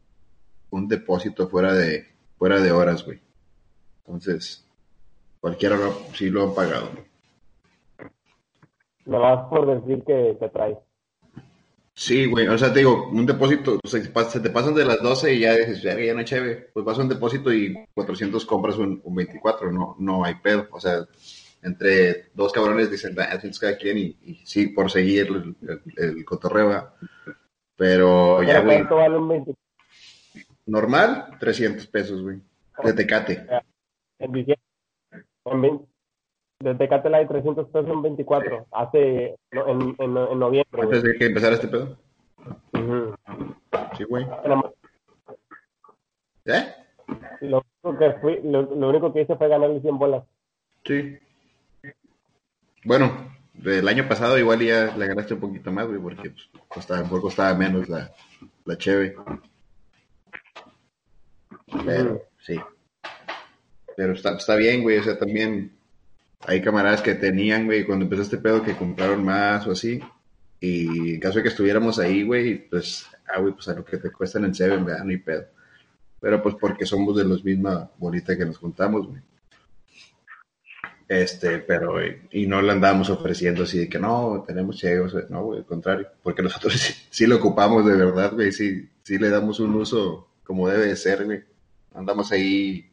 un 0.69 0.87
depósito 0.87 1.49
fuera 1.49 1.73
de, 1.73 2.07
fuera 2.37 2.61
de 2.61 2.71
horas, 2.71 3.03
güey. 3.03 3.19
Entonces, 4.05 4.65
cualquiera 5.41 5.75
lo- 5.75 5.97
sí 6.13 6.29
lo 6.29 6.43
han 6.43 6.55
pagado. 6.55 6.91
Nada 9.05 9.35
más 9.35 9.49
por 9.49 9.81
decir 9.81 10.01
que, 10.05 10.37
que 10.39 10.49
trae. 10.49 10.77
Sí, 11.93 12.27
güey, 12.27 12.47
o 12.47 12.57
sea, 12.57 12.71
te 12.71 12.79
digo, 12.79 13.09
un 13.09 13.25
depósito, 13.25 13.79
o 13.83 13.87
sea, 13.87 14.01
se 14.29 14.39
te 14.39 14.49
pasan 14.49 14.75
de 14.75 14.85
las 14.85 15.01
12 15.01 15.33
y 15.33 15.39
ya 15.41 15.55
dices, 15.55 15.81
ya, 15.81 15.97
ya 15.99 16.13
no 16.13 16.19
hay 16.19 16.25
chévere, 16.25 16.69
pues 16.73 16.85
vas 16.85 16.97
a 16.97 17.01
un 17.01 17.09
depósito 17.09 17.53
y 17.53 17.73
400 17.93 18.45
compras 18.45 18.77
un, 18.77 19.01
un 19.03 19.15
24, 19.15 19.71
no, 19.73 19.95
no 19.99 20.23
hay 20.23 20.35
pedo, 20.35 20.67
o 20.71 20.79
sea, 20.79 21.05
entre 21.65 22.29
dos 22.33 22.53
cabrones 22.53 22.91
dicen, 22.91 23.15
200 23.15 23.59
cada 23.59 23.77
quien 23.77 23.97
y, 23.97 24.17
y 24.23 24.35
sí, 24.45 24.67
por 24.67 24.91
seguir 24.91 25.27
el, 25.27 25.55
el, 25.67 25.81
el 26.17 26.25
cotorreo, 26.25 26.91
pero 27.75 28.41
ya, 28.43 28.53
¿Pero 28.53 28.63
güey, 28.63 28.77
cuánto 28.77 28.95
vale 28.95 29.17
un 29.17 29.27
20? 29.27 29.53
normal, 30.67 31.37
300 31.39 31.87
pesos, 31.87 32.21
güey, 32.21 32.39
de 32.83 32.93
Tecate, 32.93 33.47
En 34.19 34.31
diciembre. 34.31 34.63
En 35.45 35.61
20, 35.61 35.85
de 36.59 36.75
Tecate 36.75 37.09
la 37.09 37.17
de 37.19 37.25
300 37.25 37.67
pesos 37.67 37.89
en 37.89 38.01
24. 38.01 38.67
Hace. 38.71 39.35
no, 39.51 39.67
en, 39.67 39.81
en, 39.99 40.17
en 40.17 40.39
noviembre. 40.39 40.81
antes 40.83 41.03
de 41.03 41.17
que 41.17 41.25
empezara 41.25 41.55
este 41.55 41.67
pedo, 41.67 41.97
Ujú. 42.73 43.15
sí, 43.97 44.03
güey, 44.05 44.25
¿eh? 46.45 46.65
Lo 47.41 47.63
único 47.83 47.99
que, 47.99 48.13
fui, 48.19 48.39
lo, 48.43 48.61
lo 48.63 48.89
único 48.89 49.13
que 49.13 49.21
hice 49.21 49.35
fue 49.35 49.47
ganarle 49.47 49.81
100 49.81 49.97
bolas. 49.99 50.23
Sí. 50.83 51.17
Bueno, 52.85 53.35
del 53.55 53.87
año 53.87 54.07
pasado 54.07 54.37
igual 54.37 54.59
ya 54.59 54.95
le 54.95 55.07
ganaste 55.07 55.33
un 55.33 55.39
poquito 55.39 55.71
más, 55.71 55.87
güey, 55.87 55.99
porque 55.99 56.29
pues, 56.29 56.49
costaba, 56.67 57.09
costaba 57.09 57.57
menos 57.57 57.89
la, 57.89 58.13
la 58.63 58.77
cheve. 58.77 59.15
Pero, 61.83 62.21
sí. 62.39 62.59
Pero 63.97 64.13
está, 64.13 64.37
está 64.37 64.55
bien, 64.55 64.83
güey, 64.83 64.99
o 64.99 65.03
sea, 65.03 65.17
también 65.17 65.71
hay 66.41 66.61
camaradas 66.61 67.01
que 67.01 67.15
tenían, 67.15 67.65
güey, 67.65 67.85
cuando 67.85 68.05
empezó 68.05 68.21
este 68.21 68.37
pedo 68.37 68.63
que 68.63 68.75
compraron 68.77 69.23
más 69.25 69.65
o 69.65 69.71
así. 69.71 69.99
Y 70.59 71.15
en 71.15 71.19
caso 71.19 71.37
de 71.37 71.43
que 71.43 71.49
estuviéramos 71.49 71.97
ahí, 71.97 72.23
güey, 72.23 72.69
pues, 72.69 73.07
ah, 73.27 73.39
güey, 73.39 73.53
pues 73.53 73.67
a 73.67 73.73
lo 73.73 73.83
que 73.83 73.97
te 73.97 74.11
cuesta 74.11 74.37
en 74.37 74.45
el 74.45 74.55
Seven, 74.55 74.85
¿verdad? 74.85 75.03
No 75.03 75.09
hay 75.09 75.17
pedo. 75.17 75.45
Pero 76.21 76.41
pues 76.41 76.55
porque 76.59 76.85
somos 76.85 77.17
de 77.17 77.23
los 77.23 77.43
misma 77.43 77.89
bolita 77.97 78.37
que 78.37 78.45
nos 78.45 78.57
juntamos, 78.57 79.07
güey. 79.07 79.21
Este, 81.07 81.59
pero, 81.59 81.93
y 82.31 82.47
no 82.47 82.61
le 82.61 82.71
andamos 82.71 83.11
ofreciendo 83.11 83.63
así 83.63 83.77
de 83.77 83.89
que 83.89 83.99
no, 83.99 84.43
tenemos 84.45 84.79
ciegos, 84.79 85.15
no, 85.29 85.43
güey, 85.43 85.59
al 85.59 85.65
contrario, 85.65 86.07
porque 86.23 86.41
nosotros 86.41 86.73
sí, 87.09 87.27
lo 87.27 87.37
ocupamos 87.37 87.85
de 87.85 87.95
verdad, 87.95 88.33
güey, 88.33 88.51
sí, 88.51 88.89
sí 89.03 89.19
le 89.19 89.29
damos 89.29 89.59
un 89.59 89.75
uso 89.75 90.27
como 90.43 90.67
debe 90.67 90.87
de 90.87 90.95
ser, 90.95 91.25
güey. 91.25 91.43
Andamos 91.93 92.31
ahí 92.31 92.89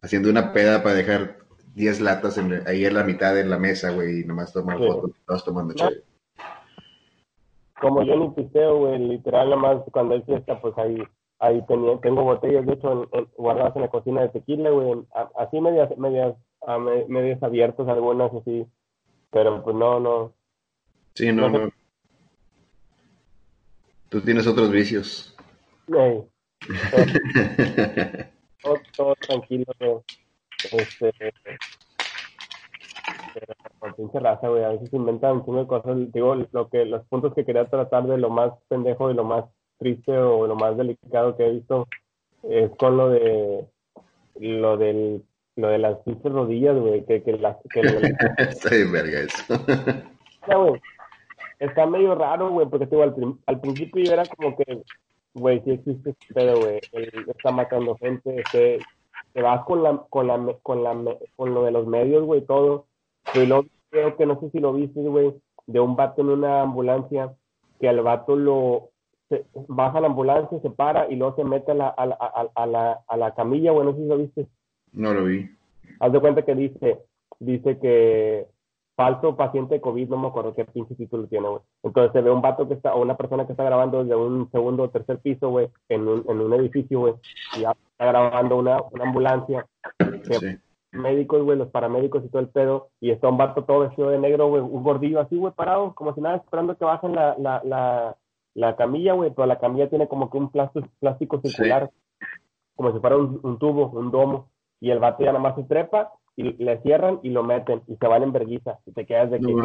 haciendo 0.00 0.30
una 0.30 0.52
peda 0.52 0.82
para 0.82 0.94
dejar 0.94 1.38
10 1.74 2.00
latas 2.00 2.38
ahí 2.66 2.84
en 2.84 2.94
la 2.94 3.04
mitad 3.04 3.34
de 3.34 3.44
la 3.44 3.58
mesa, 3.58 3.90
güey, 3.90 4.20
y 4.20 4.24
nomás 4.24 4.52
tomamos 4.52 4.86
fotos, 4.86 5.10
todos 5.26 5.44
tomando 5.44 5.74
no. 5.74 5.90
Como 7.80 8.02
yo 8.02 8.16
ni 8.16 8.30
pisteo, 8.30 8.78
güey, 8.78 8.98
literal, 8.98 9.50
nomás 9.50 9.82
cuando 9.92 10.14
hay 10.14 10.22
fiesta, 10.22 10.58
pues 10.60 10.76
ahí, 10.78 11.02
ahí 11.38 11.62
tenía, 11.66 11.98
tengo 12.00 12.22
botellas, 12.22 12.64
de 12.64 12.72
hecho, 12.72 13.10
guardadas 13.36 13.76
en 13.76 13.82
la 13.82 13.88
cocina 13.88 14.22
de 14.22 14.28
tequila, 14.30 14.70
güey, 14.70 15.04
así 15.36 15.60
medias, 15.60 15.90
medias 15.98 16.34
a 16.66 16.78
medios 16.78 17.42
abiertos 17.42 17.88
algunas 17.88 18.32
así, 18.34 18.66
pero 19.30 19.62
pues 19.62 19.76
no, 19.76 20.00
no. 20.00 20.32
Sí, 21.14 21.32
no, 21.32 21.48
no. 21.48 21.70
Tú 24.08 24.20
tienes 24.20 24.46
otros 24.46 24.70
vicios. 24.70 25.36
todo, 28.62 28.80
todo, 28.96 29.14
tranquilo, 29.16 30.04
este, 30.72 31.12
por 33.78 33.94
pinche 33.96 34.18
raza, 34.18 34.48
güey, 34.48 34.64
a 34.64 34.70
veces 34.70 34.92
inventan 34.92 35.42
un 35.44 35.56
de 35.56 35.66
cosas, 35.66 36.12
digo, 36.12 36.34
lo 36.52 36.68
que, 36.68 36.84
los 36.86 37.04
puntos 37.06 37.34
que 37.34 37.44
quería 37.44 37.68
tratar 37.68 38.06
de 38.06 38.16
lo 38.18 38.30
más 38.30 38.52
pendejo 38.68 39.10
y 39.10 39.14
lo 39.14 39.24
más 39.24 39.44
triste 39.78 40.16
o 40.16 40.46
lo 40.46 40.54
más 40.54 40.76
delicado 40.76 41.36
que 41.36 41.46
he 41.46 41.52
visto 41.52 41.86
es 42.42 42.70
con 42.78 42.96
lo 42.96 43.10
de 43.10 43.66
lo 44.36 44.76
del 44.76 45.24
lo 45.56 45.68
de 45.68 45.78
las 45.78 45.98
pinches 45.98 46.32
rodillas, 46.32 46.76
güey, 46.78 47.04
que, 47.04 47.22
que 47.22 47.32
las... 47.38 47.56
Que 47.70 47.80
Está 48.38 48.70
bien 48.70 48.92
verga 48.92 49.20
eso. 49.20 49.54
güey, 50.58 50.80
está 51.58 51.86
medio 51.86 52.14
raro, 52.14 52.50
güey, 52.50 52.66
porque 52.68 52.86
digo, 52.86 53.02
al, 53.02 53.14
al, 53.46 53.60
principio 53.60 54.02
yo 54.02 54.12
era 54.12 54.24
como 54.26 54.56
que, 54.56 54.82
güey, 55.34 55.60
sí 55.64 55.72
existe 55.72 56.10
este 56.10 56.34
pedo, 56.34 56.60
güey, 56.60 56.80
él 56.92 57.26
está 57.28 57.50
matando 57.52 57.96
gente, 57.96 58.42
se, 58.50 58.78
te 59.32 59.42
vas 59.42 59.64
con 59.64 59.82
la, 59.82 60.04
con 60.10 60.26
la, 60.26 60.56
con 60.62 60.82
la, 60.82 61.16
con 61.36 61.54
lo 61.54 61.64
de 61.64 61.70
los 61.70 61.86
medios, 61.86 62.24
güey, 62.24 62.42
todo, 62.42 62.86
y 63.34 63.46
luego 63.46 63.66
creo 63.90 64.16
que 64.16 64.26
no 64.26 64.38
sé 64.40 64.50
si 64.50 64.58
lo 64.58 64.72
viste, 64.72 65.00
güey, 65.00 65.34
de 65.66 65.80
un 65.80 65.96
vato 65.96 66.22
en 66.22 66.30
una 66.30 66.62
ambulancia, 66.62 67.34
que 67.80 67.88
al 67.88 68.00
vato 68.02 68.36
lo, 68.36 68.90
se, 69.28 69.46
baja 69.68 70.00
la 70.00 70.08
ambulancia, 70.08 70.60
se 70.60 70.70
para 70.70 71.10
y 71.10 71.16
luego 71.16 71.36
se 71.36 71.44
mete 71.44 71.72
a 71.72 71.74
la, 71.74 71.88
a 71.88 72.06
la, 72.06 72.16
a, 72.20 72.46
a 72.54 72.66
la, 72.66 73.00
a 73.06 73.16
la 73.16 73.34
camilla, 73.34 73.72
güey, 73.72 73.86
no 73.86 73.92
sé 73.92 73.98
si 74.00 74.06
lo 74.06 74.18
viste. 74.18 74.48
No 74.94 75.12
lo 75.12 75.24
vi. 75.24 75.50
Haz 76.00 76.12
de 76.12 76.20
cuenta 76.20 76.42
que 76.42 76.54
dice, 76.54 77.00
dice 77.40 77.78
que 77.78 78.46
falso 78.96 79.36
paciente 79.36 79.74
de 79.74 79.80
COVID, 79.80 80.08
no 80.08 80.18
me 80.18 80.28
acuerdo 80.28 80.54
qué 80.54 80.64
pinche 80.64 80.94
título 80.94 81.26
tiene, 81.26 81.48
güey. 81.48 81.60
Entonces 81.82 82.12
se 82.12 82.20
ve 82.20 82.30
un 82.30 82.40
vato 82.40 82.68
que 82.68 82.74
está, 82.74 82.94
o 82.94 83.02
una 83.02 83.16
persona 83.16 83.46
que 83.46 83.52
está 83.52 83.64
grabando 83.64 84.02
desde 84.02 84.16
un 84.16 84.50
segundo 84.50 84.84
o 84.84 84.90
tercer 84.90 85.18
piso, 85.18 85.50
güey, 85.50 85.68
en 85.88 86.06
un, 86.06 86.24
en 86.28 86.40
un 86.40 86.52
edificio, 86.54 87.00
güey, 87.00 87.14
y 87.56 87.62
ya 87.62 87.72
está 87.72 88.06
grabando 88.06 88.56
una, 88.56 88.80
una 88.92 89.04
ambulancia. 89.04 89.66
Sí. 90.22 90.58
Médicos, 90.92 91.42
güey, 91.42 91.58
los 91.58 91.70
paramédicos 91.70 92.24
y 92.24 92.28
todo 92.28 92.40
el 92.40 92.48
pedo, 92.48 92.90
y 93.00 93.10
está 93.10 93.28
un 93.28 93.36
vato 93.36 93.64
todo 93.64 93.80
vestido 93.80 94.10
de 94.10 94.18
negro, 94.18 94.46
güey, 94.48 94.62
un 94.62 94.84
gordillo 94.84 95.20
así, 95.20 95.36
güey, 95.36 95.52
parado, 95.52 95.92
como 95.94 96.14
si 96.14 96.20
nada, 96.20 96.36
esperando 96.36 96.76
que 96.76 96.84
bajen 96.84 97.16
la, 97.16 97.34
la, 97.36 97.60
la, 97.64 98.16
la 98.54 98.76
camilla, 98.76 99.14
güey, 99.14 99.30
pero 99.34 99.46
la 99.46 99.58
camilla 99.58 99.88
tiene 99.88 100.06
como 100.06 100.30
que 100.30 100.38
un 100.38 100.52
plástico, 100.52 100.86
plástico 101.00 101.40
circular, 101.40 101.90
como 102.76 102.92
si 102.92 103.00
fuera 103.00 103.16
un, 103.16 103.40
un 103.42 103.58
tubo, 103.58 103.88
un 103.88 104.12
domo 104.12 104.53
y 104.84 104.90
el 104.90 104.98
vato 104.98 105.24
ya 105.24 105.32
nada 105.32 105.38
más 105.38 105.54
se 105.56 105.64
trepa 105.64 106.12
y 106.36 106.62
le 106.62 106.78
cierran 106.82 107.18
y 107.22 107.30
lo 107.30 107.42
meten 107.42 107.80
y 107.86 107.96
se 107.96 108.06
van 108.06 108.22
en 108.22 108.32
vergüenza 108.32 108.78
y 108.84 108.92
te 108.92 109.06
quedas 109.06 109.30
de 109.30 109.40
que... 109.40 109.50
No 109.50 109.62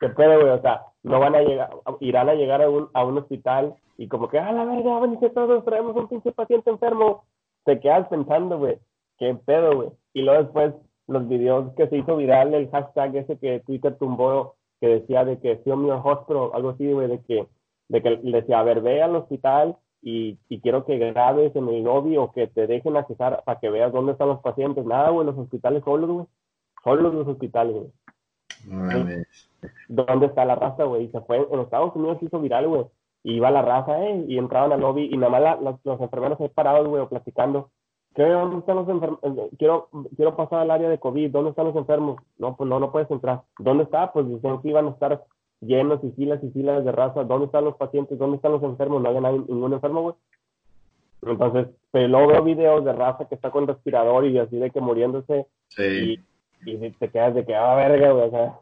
¿Qué 0.00 0.08
pedo, 0.08 0.40
güey? 0.40 0.50
O 0.50 0.60
sea, 0.60 0.82
no 1.04 1.20
van 1.20 1.36
a 1.36 1.42
llegar, 1.42 1.70
irán 2.00 2.28
a 2.28 2.34
llegar 2.34 2.60
a 2.60 2.68
un, 2.68 2.88
a 2.92 3.04
un 3.04 3.18
hospital 3.18 3.74
y 3.96 4.08
como 4.08 4.28
que, 4.28 4.40
ah, 4.40 4.50
la 4.50 4.64
verga, 4.64 4.98
venite 4.98 5.30
todos, 5.30 5.64
traemos 5.64 5.94
un 5.94 6.08
pinche 6.08 6.32
paciente 6.32 6.70
enfermo. 6.70 7.22
Te 7.64 7.78
quedas 7.78 8.08
pensando, 8.08 8.58
güey, 8.58 8.78
qué 9.18 9.36
pedo, 9.46 9.76
güey. 9.76 9.90
Y 10.12 10.22
luego 10.22 10.42
después 10.42 10.74
los 11.06 11.28
videos 11.28 11.72
que 11.76 11.86
se 11.86 11.98
hizo 11.98 12.16
viral, 12.16 12.52
el 12.52 12.68
hashtag 12.70 13.14
ese 13.14 13.38
que 13.38 13.60
Twitter 13.60 13.96
tumbó, 13.96 14.56
que 14.80 14.88
decía 14.88 15.24
de 15.24 15.38
que 15.38 15.60
sí, 15.62 15.70
mi 15.70 15.90
hospital, 15.90 16.52
algo 16.52 16.70
así, 16.70 16.92
güey, 16.92 17.06
de 17.06 17.20
que, 17.20 17.46
de 17.88 18.02
que 18.02 18.10
le 18.10 18.40
decía, 18.40 18.58
a 18.58 18.64
ver, 18.64 18.80
ve 18.80 19.02
al 19.02 19.14
hospital 19.14 19.76
y, 20.02 20.38
y, 20.48 20.60
quiero 20.60 20.84
que 20.84 20.98
grabes 20.98 21.54
en 21.54 21.68
el 21.68 21.84
lobby 21.84 22.16
o 22.16 22.32
que 22.32 22.46
te 22.46 22.66
dejen 22.66 22.96
accesar 22.96 23.42
para 23.44 23.60
que 23.60 23.68
veas 23.68 23.92
dónde 23.92 24.12
están 24.12 24.28
los 24.28 24.40
pacientes. 24.40 24.84
Nada, 24.84 25.10
güey, 25.10 25.26
los 25.26 25.36
hospitales 25.36 25.84
solos, 25.84 26.10
güey. 26.10 26.26
Solos 26.82 27.14
los 27.14 27.28
hospitales, 27.28 27.74
güey. 27.74 27.92
¿Dónde 29.88 30.26
está 30.26 30.44
la 30.44 30.54
raza, 30.54 30.84
güey? 30.84 31.10
Se 31.10 31.20
fue, 31.20 31.46
en 31.50 31.60
Estados 31.60 31.94
Unidos 31.94 32.18
se 32.18 32.26
hizo 32.26 32.40
viral, 32.40 32.68
güey. 32.68 32.86
Y 33.22 33.34
iba 33.34 33.50
la 33.50 33.62
raza, 33.62 34.02
eh, 34.02 34.24
y 34.28 34.38
entraban 34.38 34.72
al 34.72 34.80
lobby 34.80 35.10
y 35.12 35.16
nada 35.18 35.30
más 35.30 35.60
los, 35.60 35.76
los, 35.84 36.00
enfermeros 36.00 36.40
ahí 36.40 36.48
parados, 36.48 36.88
güey, 36.88 37.02
o 37.02 37.08
platicando. 37.08 37.70
¿Qué, 38.14 38.24
¿Dónde 38.24 38.58
están 38.58 38.76
los 38.76 38.88
enfermos? 38.88 39.20
Eh, 39.22 39.50
quiero, 39.58 39.88
quiero 40.16 40.36
pasar 40.36 40.60
al 40.60 40.70
área 40.70 40.88
de 40.88 40.98
COVID. 40.98 41.30
¿Dónde 41.30 41.50
están 41.50 41.66
los 41.66 41.76
enfermos? 41.76 42.20
No, 42.38 42.56
pues 42.56 42.68
no, 42.68 42.80
no 42.80 42.90
puedes 42.90 43.10
entrar. 43.10 43.42
¿Dónde 43.58 43.84
está? 43.84 44.12
Pues 44.12 44.26
dicen 44.26 44.60
que 44.62 44.68
iban 44.68 44.86
a 44.86 44.90
estar 44.90 45.22
llenos 45.60 46.02
y 46.02 46.10
filas 46.12 46.42
y 46.42 46.50
filas 46.50 46.84
de 46.84 46.92
raza. 46.92 47.24
¿Dónde 47.24 47.46
están 47.46 47.64
los 47.64 47.76
pacientes? 47.76 48.18
¿Dónde 48.18 48.36
están 48.36 48.52
los 48.52 48.62
enfermos? 48.62 49.02
No 49.02 49.10
hay 49.10 49.20
nadie, 49.20 49.44
ningún 49.48 49.72
enfermo, 49.72 50.02
güey. 50.02 50.14
Entonces, 51.22 51.68
pero 51.90 52.08
luego 52.08 52.28
veo 52.28 52.44
videos 52.44 52.84
de 52.84 52.92
raza 52.92 53.28
que 53.28 53.34
está 53.34 53.50
con 53.50 53.66
respirador 53.66 54.26
y 54.26 54.38
así 54.38 54.56
de 54.56 54.70
que 54.70 54.80
muriéndose. 54.80 55.46
Sí. 55.68 56.18
Y, 56.64 56.70
y 56.70 56.90
te 56.92 57.08
quedas 57.08 57.34
de 57.34 57.44
que, 57.44 57.54
ah, 57.54 57.74
verga, 57.74 58.12
güey, 58.12 58.28
o 58.28 58.30
sea. 58.30 58.60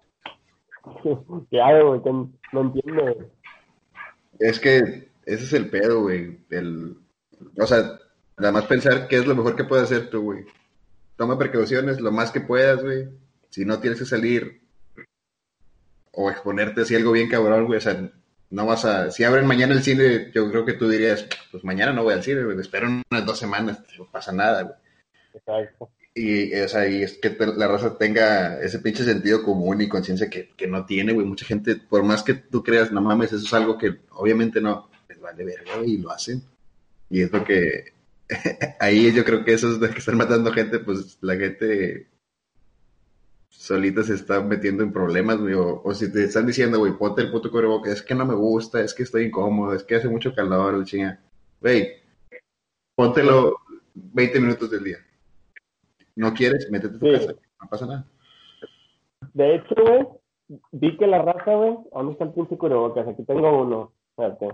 ¿Qué 1.50 1.60
hago, 1.60 1.98
güey? 1.98 2.30
No 2.52 2.60
entiendo, 2.60 3.04
Es 4.38 4.58
que 4.58 5.08
ese 5.26 5.44
es 5.44 5.52
el 5.52 5.70
pedo, 5.70 6.02
güey. 6.02 6.38
El... 6.50 6.96
O 7.60 7.66
sea, 7.66 7.98
nada 8.36 8.52
más 8.52 8.64
pensar 8.64 9.06
qué 9.06 9.16
es 9.16 9.26
lo 9.26 9.36
mejor 9.36 9.54
que 9.54 9.64
puedes 9.64 9.84
hacer 9.84 10.10
tú, 10.10 10.22
güey. 10.22 10.44
Toma 11.16 11.38
precauciones 11.38 12.00
lo 12.00 12.10
más 12.10 12.32
que 12.32 12.40
puedas, 12.40 12.82
güey. 12.82 13.08
Si 13.50 13.64
no 13.64 13.78
tienes 13.80 13.98
que 13.98 14.06
salir, 14.06 14.60
o 16.20 16.30
exponerte 16.30 16.80
así 16.80 16.96
algo 16.96 17.12
bien 17.12 17.28
cabrón, 17.28 17.66
güey. 17.66 17.78
O 17.78 17.80
sea, 17.80 18.10
no 18.50 18.66
vas 18.66 18.84
a. 18.84 19.10
Si 19.12 19.22
abren 19.22 19.46
mañana 19.46 19.72
el 19.72 19.84
cine, 19.84 20.32
yo 20.34 20.50
creo 20.50 20.64
que 20.64 20.72
tú 20.72 20.88
dirías, 20.88 21.28
pues 21.52 21.62
mañana 21.62 21.92
no 21.92 22.02
voy 22.02 22.14
al 22.14 22.24
cine, 22.24 22.42
güey. 22.42 22.58
Espero 22.58 22.88
unas 22.88 23.24
dos 23.24 23.38
semanas, 23.38 23.80
no 23.96 24.04
pasa 24.10 24.32
nada, 24.32 24.62
güey. 24.62 24.74
Exacto. 25.32 25.90
Y, 26.14 26.52
o 26.54 26.68
sea, 26.68 26.88
y 26.88 27.04
es 27.04 27.18
que 27.18 27.36
la 27.56 27.68
raza 27.68 27.96
tenga 27.96 28.60
ese 28.60 28.80
pinche 28.80 29.04
sentido 29.04 29.44
común 29.44 29.80
y 29.80 29.88
conciencia 29.88 30.28
que, 30.28 30.48
que, 30.56 30.66
no 30.66 30.84
tiene, 30.84 31.12
güey. 31.12 31.24
Mucha 31.24 31.46
gente, 31.46 31.76
por 31.76 32.02
más 32.02 32.24
que 32.24 32.34
tú 32.34 32.64
creas, 32.64 32.90
no 32.90 33.00
mames, 33.00 33.32
eso 33.32 33.46
es 33.46 33.54
algo 33.54 33.78
que 33.78 33.98
obviamente 34.10 34.60
no 34.60 34.90
les 35.08 35.20
vale 35.20 35.44
verga, 35.44 35.76
güey, 35.76 35.92
y 35.92 35.98
lo 35.98 36.10
hacen. 36.10 36.42
Y 37.10 37.22
es 37.22 37.32
lo 37.32 37.44
que. 37.44 37.92
ahí 38.80 39.12
yo 39.12 39.24
creo 39.24 39.44
que 39.44 39.52
eso 39.52 39.70
es 39.70 39.78
de 39.78 39.88
que 39.90 40.00
están 40.00 40.16
matando 40.16 40.52
gente, 40.52 40.80
pues 40.80 41.18
la 41.20 41.36
gente 41.36 42.08
solita 43.48 44.02
se 44.02 44.14
está 44.14 44.40
metiendo 44.40 44.82
en 44.82 44.92
problemas, 44.92 45.38
güey, 45.38 45.54
o, 45.54 45.82
si 45.94 46.12
te 46.12 46.24
están 46.24 46.46
diciendo, 46.46 46.78
güey, 46.78 46.92
ponte 46.92 47.22
el 47.22 47.30
puto 47.30 47.50
cubrebocas, 47.50 47.92
es 47.94 48.02
que 48.02 48.14
no 48.14 48.26
me 48.26 48.34
gusta, 48.34 48.80
es 48.80 48.94
que 48.94 49.02
estoy 49.02 49.24
incómodo, 49.24 49.74
es 49.74 49.84
que 49.84 49.96
hace 49.96 50.08
mucho 50.08 50.34
calor, 50.34 50.74
el 50.74 50.84
chinga. 50.84 51.20
Güey, 51.60 51.88
póntelo 52.94 53.56
20 53.94 54.40
minutos 54.40 54.70
del 54.70 54.84
día. 54.84 54.98
¿No 56.16 56.32
quieres? 56.34 56.70
Métete 56.70 56.96
a 56.96 56.98
tu 56.98 57.12
casa, 57.12 57.34
no 57.60 57.68
pasa 57.68 57.86
nada. 57.86 58.06
De 59.34 59.54
hecho, 59.56 59.74
güey, 59.80 60.06
vi 60.72 60.96
que 60.96 61.06
la 61.06 61.22
raza, 61.22 61.54
güey, 61.54 61.76
¿dónde 61.92 62.12
está 62.12 62.24
el 62.24 62.32
pinche 62.32 62.56
cubrebocas? 62.56 63.08
Aquí 63.08 63.24
tengo 63.24 63.62
uno, 63.62 63.92
espérate. 64.10 64.48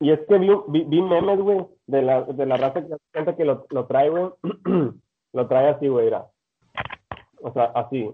Y 0.00 0.10
es 0.10 0.20
que 0.28 0.38
vi, 0.38 0.48
vi, 0.68 1.00
memes, 1.00 1.40
güey, 1.40 1.66
de 1.86 2.02
la, 2.02 2.22
de 2.22 2.46
la 2.46 2.56
raza 2.56 2.82
que, 2.82 3.36
que 3.36 3.44
lo, 3.44 3.66
lo 3.70 3.86
trae, 3.86 4.08
güey. 4.10 4.30
lo 5.32 5.48
trae 5.48 5.68
así, 5.68 5.88
güey, 5.88 6.06
era. 6.06 6.26
O 7.42 7.52
sea, 7.52 7.64
así. 7.74 8.10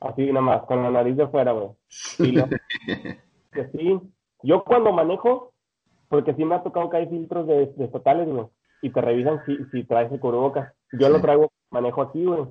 Así 0.00 0.26
nada 0.26 0.40
más, 0.42 0.62
con 0.64 0.82
la 0.82 0.90
nariz 0.90 1.16
de 1.16 1.26
fuera, 1.28 1.52
güey. 1.52 1.70
Y 2.18 2.32
lo, 2.32 2.46
que 3.52 3.68
sí. 3.72 4.00
Yo 4.42 4.62
cuando 4.64 4.92
manejo, 4.92 5.52
porque 6.08 6.34
sí 6.34 6.44
me 6.44 6.54
ha 6.54 6.62
tocado 6.62 6.90
que 6.90 6.98
hay 6.98 7.08
filtros 7.08 7.46
de, 7.46 7.66
de 7.66 7.88
totales, 7.88 8.28
güey. 8.28 8.46
Y 8.80 8.90
te 8.90 9.00
revisan 9.00 9.44
si, 9.44 9.56
si 9.72 9.84
traes 9.84 10.12
el 10.12 10.20
cubrebocas. 10.20 10.72
Yo 10.92 11.08
lo 11.08 11.20
traigo, 11.20 11.50
manejo 11.70 12.02
así, 12.02 12.24
güey. 12.24 12.44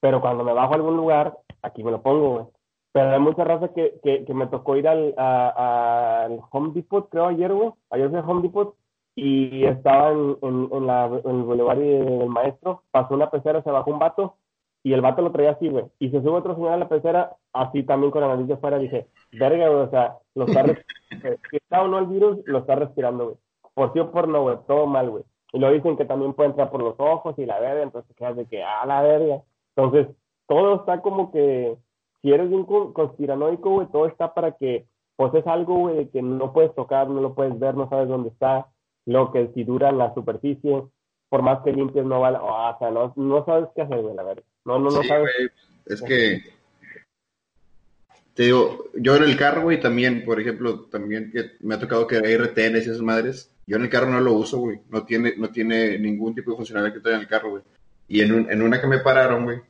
Pero 0.00 0.20
cuando 0.20 0.42
me 0.42 0.52
bajo 0.52 0.72
a 0.72 0.76
algún 0.76 0.96
lugar, 0.96 1.38
aquí 1.62 1.84
me 1.84 1.92
lo 1.92 2.02
pongo, 2.02 2.30
güey. 2.30 2.46
Pero 2.92 3.10
hay 3.10 3.20
mucha 3.20 3.44
raza 3.44 3.68
que, 3.68 4.00
que, 4.02 4.24
que 4.24 4.34
me 4.34 4.48
tocó 4.48 4.76
ir 4.76 4.88
al, 4.88 5.14
al 5.16 6.40
Home 6.50 6.72
Depot, 6.74 7.08
creo, 7.08 7.26
ayer, 7.26 7.52
güey. 7.52 7.70
Ayer 7.90 8.08
fui 8.08 8.18
a 8.18 8.22
Home 8.22 8.42
Depot 8.42 8.74
y 9.14 9.64
estaba 9.64 10.12
en, 10.12 10.36
en, 10.42 10.68
en, 10.72 10.86
la, 10.86 11.06
el 11.06 11.46
del 11.46 12.28
maestro. 12.28 12.82
Pasó 12.90 13.14
una 13.14 13.30
pecera, 13.30 13.62
se 13.62 13.70
bajó 13.70 13.90
un 13.90 13.98
vato 13.98 14.36
y 14.82 14.92
el 14.92 15.00
vato 15.00 15.22
lo 15.22 15.32
traía 15.32 15.52
así, 15.52 15.68
güey. 15.68 15.84
Y 15.98 16.10
se 16.10 16.22
sube 16.22 16.38
otro 16.38 16.54
señor 16.54 16.72
a 16.72 16.76
la 16.76 16.88
pecera, 16.88 17.36
así 17.52 17.82
también 17.82 18.10
con 18.10 18.22
la 18.22 18.28
nariz 18.28 18.48
de 18.48 18.56
fuera. 18.56 18.78
Dije, 18.78 19.08
verga, 19.32 19.68
güey, 19.68 19.82
o 19.82 19.90
sea, 19.90 20.16
lo 20.34 20.46
está 20.46 20.64
si 21.50 21.56
está 21.56 21.82
o 21.82 21.88
no 21.88 21.98
el 21.98 22.06
virus, 22.06 22.38
lo 22.46 22.58
está 22.58 22.76
respirando, 22.76 23.24
güey. 23.24 23.36
Por 23.74 23.92
sí 23.92 23.98
o 23.98 24.10
por 24.10 24.28
no, 24.28 24.42
güey, 24.42 24.56
todo 24.66 24.86
mal, 24.86 25.10
güey. 25.10 25.24
Y 25.52 25.58
lo 25.58 25.70
dicen 25.70 25.96
que 25.96 26.04
también 26.04 26.32
puede 26.32 26.50
entrar 26.50 26.70
por 26.70 26.82
los 26.82 26.94
ojos 26.98 27.38
y 27.38 27.44
la 27.44 27.58
verga, 27.58 27.82
entonces 27.82 28.14
quedas 28.16 28.36
de 28.36 28.46
que, 28.46 28.62
ah, 28.62 28.86
la 28.86 29.02
verga. 29.02 29.42
Entonces, 29.74 30.08
todo 30.46 30.76
está 30.76 31.02
como 31.02 31.30
que 31.32 31.76
si 32.22 32.32
eres 32.32 32.50
un 32.50 32.64
conspiranoico, 32.92 33.70
güey, 33.70 33.86
todo 33.88 34.06
está 34.06 34.34
para 34.34 34.52
que, 34.52 34.86
pues 35.16 35.34
es 35.34 35.46
algo, 35.46 35.76
güey, 35.78 36.08
que 36.08 36.22
no 36.22 36.52
puedes 36.52 36.74
tocar, 36.74 37.08
no 37.08 37.20
lo 37.20 37.34
puedes 37.34 37.58
ver, 37.58 37.74
no 37.74 37.88
sabes 37.88 38.08
dónde 38.08 38.30
está, 38.30 38.68
lo 39.06 39.32
que 39.32 39.50
si 39.54 39.64
dura 39.64 39.92
la 39.92 40.12
superficie, 40.14 40.82
por 41.28 41.42
más 41.42 41.62
que 41.64 41.72
limpies 41.72 42.04
no 42.04 42.20
vale, 42.20 42.38
o 42.40 42.76
sea, 42.78 42.90
no, 42.90 43.12
no 43.16 43.44
sabes 43.44 43.68
qué 43.74 43.82
hacer, 43.82 44.00
güey, 44.00 44.14
la 44.14 44.22
verdad. 44.22 44.42
No, 44.64 44.78
no, 44.78 44.90
no 44.90 45.02
sabes. 45.02 45.30
es 45.86 46.02
que, 46.02 46.42
te 48.34 48.44
digo, 48.44 48.84
yo 48.94 49.16
en 49.16 49.24
el 49.24 49.36
carro, 49.36 49.62
güey, 49.62 49.80
también, 49.80 50.24
por 50.24 50.40
ejemplo, 50.40 50.86
también 50.90 51.30
que 51.30 51.52
me 51.60 51.74
ha 51.74 51.78
tocado 51.78 52.06
que 52.06 52.16
hay 52.16 52.36
retenes 52.36 52.86
y 52.86 52.90
esas 52.90 53.02
madres, 53.02 53.52
yo 53.66 53.76
en 53.76 53.82
el 53.82 53.90
carro 53.90 54.10
no 54.10 54.20
lo 54.20 54.32
uso, 54.32 54.58
güey, 54.58 54.80
no 54.88 55.04
tiene, 55.04 55.34
no 55.36 55.50
tiene 55.50 55.98
ningún 55.98 56.34
tipo 56.34 56.50
de 56.50 56.56
funcionalidad 56.56 56.94
que 56.94 57.00
trae 57.00 57.14
en 57.14 57.20
el 57.20 57.28
carro, 57.28 57.50
güey. 57.50 57.62
Y 58.08 58.22
en, 58.22 58.32
un, 58.32 58.50
en 58.50 58.62
una 58.62 58.80
que 58.80 58.86
me 58.86 58.98
pararon, 58.98 59.44
güey, 59.44 59.60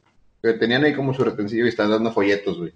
que 0.43 0.55
tenían 0.55 0.85
ahí 0.85 0.95
como 0.95 1.13
su 1.13 1.25
retención 1.25 1.67
y 1.67 1.69
estaban 1.69 1.93
dando 1.93 2.13
folletos, 2.13 2.59
güey. 2.59 2.73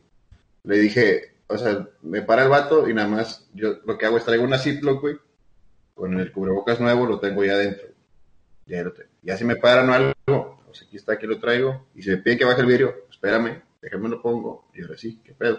Le 0.65 0.79
dije, 0.79 1.35
o 1.47 1.57
sea, 1.57 1.87
me 2.03 2.23
para 2.23 2.43
el 2.43 2.49
vato 2.49 2.89
y 2.89 2.95
nada 2.95 3.09
más, 3.09 3.49
yo 3.55 3.77
lo 3.87 3.97
que 3.97 4.07
hago 4.07 4.17
es 4.19 4.25
traigo 4.25 4.45
una 4.45 4.59
Ziploc, 4.59 5.01
güey, 5.01 5.17
con 5.95 6.19
el 6.19 6.33
cubrebocas 6.33 6.81
nuevo, 6.81 7.07
lo 7.07 7.19
tengo 7.21 7.45
ya 7.45 7.55
adentro. 7.55 7.89
Ya 8.67 8.83
lo 8.83 8.93
tengo. 8.93 9.11
Ya 9.23 9.37
si 9.37 9.45
me 9.45 9.57
paran 9.57 9.91
o 9.91 9.95
algo, 9.95 10.61
pues 10.67 10.83
aquí 10.83 10.97
está, 10.97 11.15
aquí 11.15 11.27
lo 11.27 11.39
traigo. 11.39 11.87
Y 11.95 12.03
si 12.03 12.11
me 12.11 12.19
piden 12.19 12.39
que 12.39 12.45
baje 12.45 12.61
el 12.61 12.67
vidrio, 12.67 13.07
espérame, 13.11 13.63
déjame 13.81 14.09
lo 14.09 14.21
pongo. 14.21 14.69
Y 14.75 14.83
ahora 14.83 14.97
sí, 14.97 15.21
qué 15.25 15.33
pedo. 15.33 15.59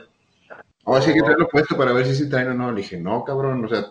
Ahora 0.83 1.01
sí 1.01 1.13
que 1.13 1.21
traerlo 1.21 1.47
puesto 1.47 1.75
para 1.75 1.93
ver 1.93 2.05
si 2.05 2.15
sí 2.15 2.29
traen 2.29 2.49
o 2.49 2.53
no. 2.53 2.71
Le 2.71 2.81
dije, 2.81 2.99
no, 2.99 3.23
cabrón, 3.23 3.65
o 3.65 3.67
sea, 3.67 3.87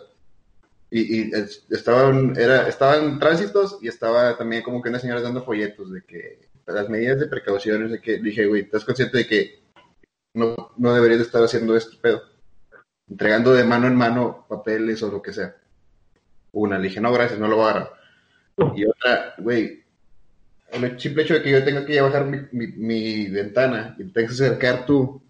y, 0.91 1.23
y 1.23 1.31
estaban, 1.71 2.37
era, 2.37 2.69
estaban 2.69 3.19
tránsitos 3.19 3.79
y 3.83 3.89
estaba 3.89 4.37
también 4.37 4.63
como 4.63 4.81
que 4.81 4.91
una 4.91 5.01
señora 5.01 5.21
dando 5.21 5.43
folletos 5.43 5.93
de 5.93 6.05
que 6.05 6.49
las 6.67 6.89
medidas 6.89 7.19
de 7.19 7.27
precauciones 7.27 7.91
de 7.91 8.01
que 8.01 8.19
dije, 8.19 8.47
güey, 8.47 8.63
¿estás 8.63 8.85
consciente 8.85 9.19
de 9.19 9.27
que 9.27 9.65
no, 10.35 10.55
no 10.77 10.95
deberías 10.95 11.21
estar 11.21 11.43
haciendo 11.43 11.77
esto, 11.77 11.97
pedo? 12.01 12.23
Entregando 13.09 13.53
de 13.53 13.65
mano 13.65 13.87
en 13.87 13.97
mano 13.97 14.47
papeles 14.49 15.03
o 15.03 15.11
lo 15.11 15.21
que 15.21 15.33
sea. 15.33 15.57
Una, 16.55 16.79
le 16.79 16.89
dije, 16.89 17.01
no, 17.01 17.13
gracias, 17.13 17.39
no 17.39 17.49
lo 17.49 17.57
voy 17.57 17.67
a 17.67 17.71
agarrar. 17.71 17.93
Y 18.77 18.87
otra, 18.87 19.35
güey, 19.39 19.85
el 20.73 21.01
simple 21.01 21.23
hecho 21.23 21.35
de 21.35 21.43
que 21.43 21.51
yo 21.51 21.65
tenga 21.65 21.85
que 21.85 22.01
bajar 22.01 22.27
mi, 22.27 22.67
mi, 22.69 23.29
ventana 23.29 23.95
y 23.99 24.05
tengas 24.05 24.37
que 24.37 24.45
acercar 24.45 24.87
tú 24.87 25.23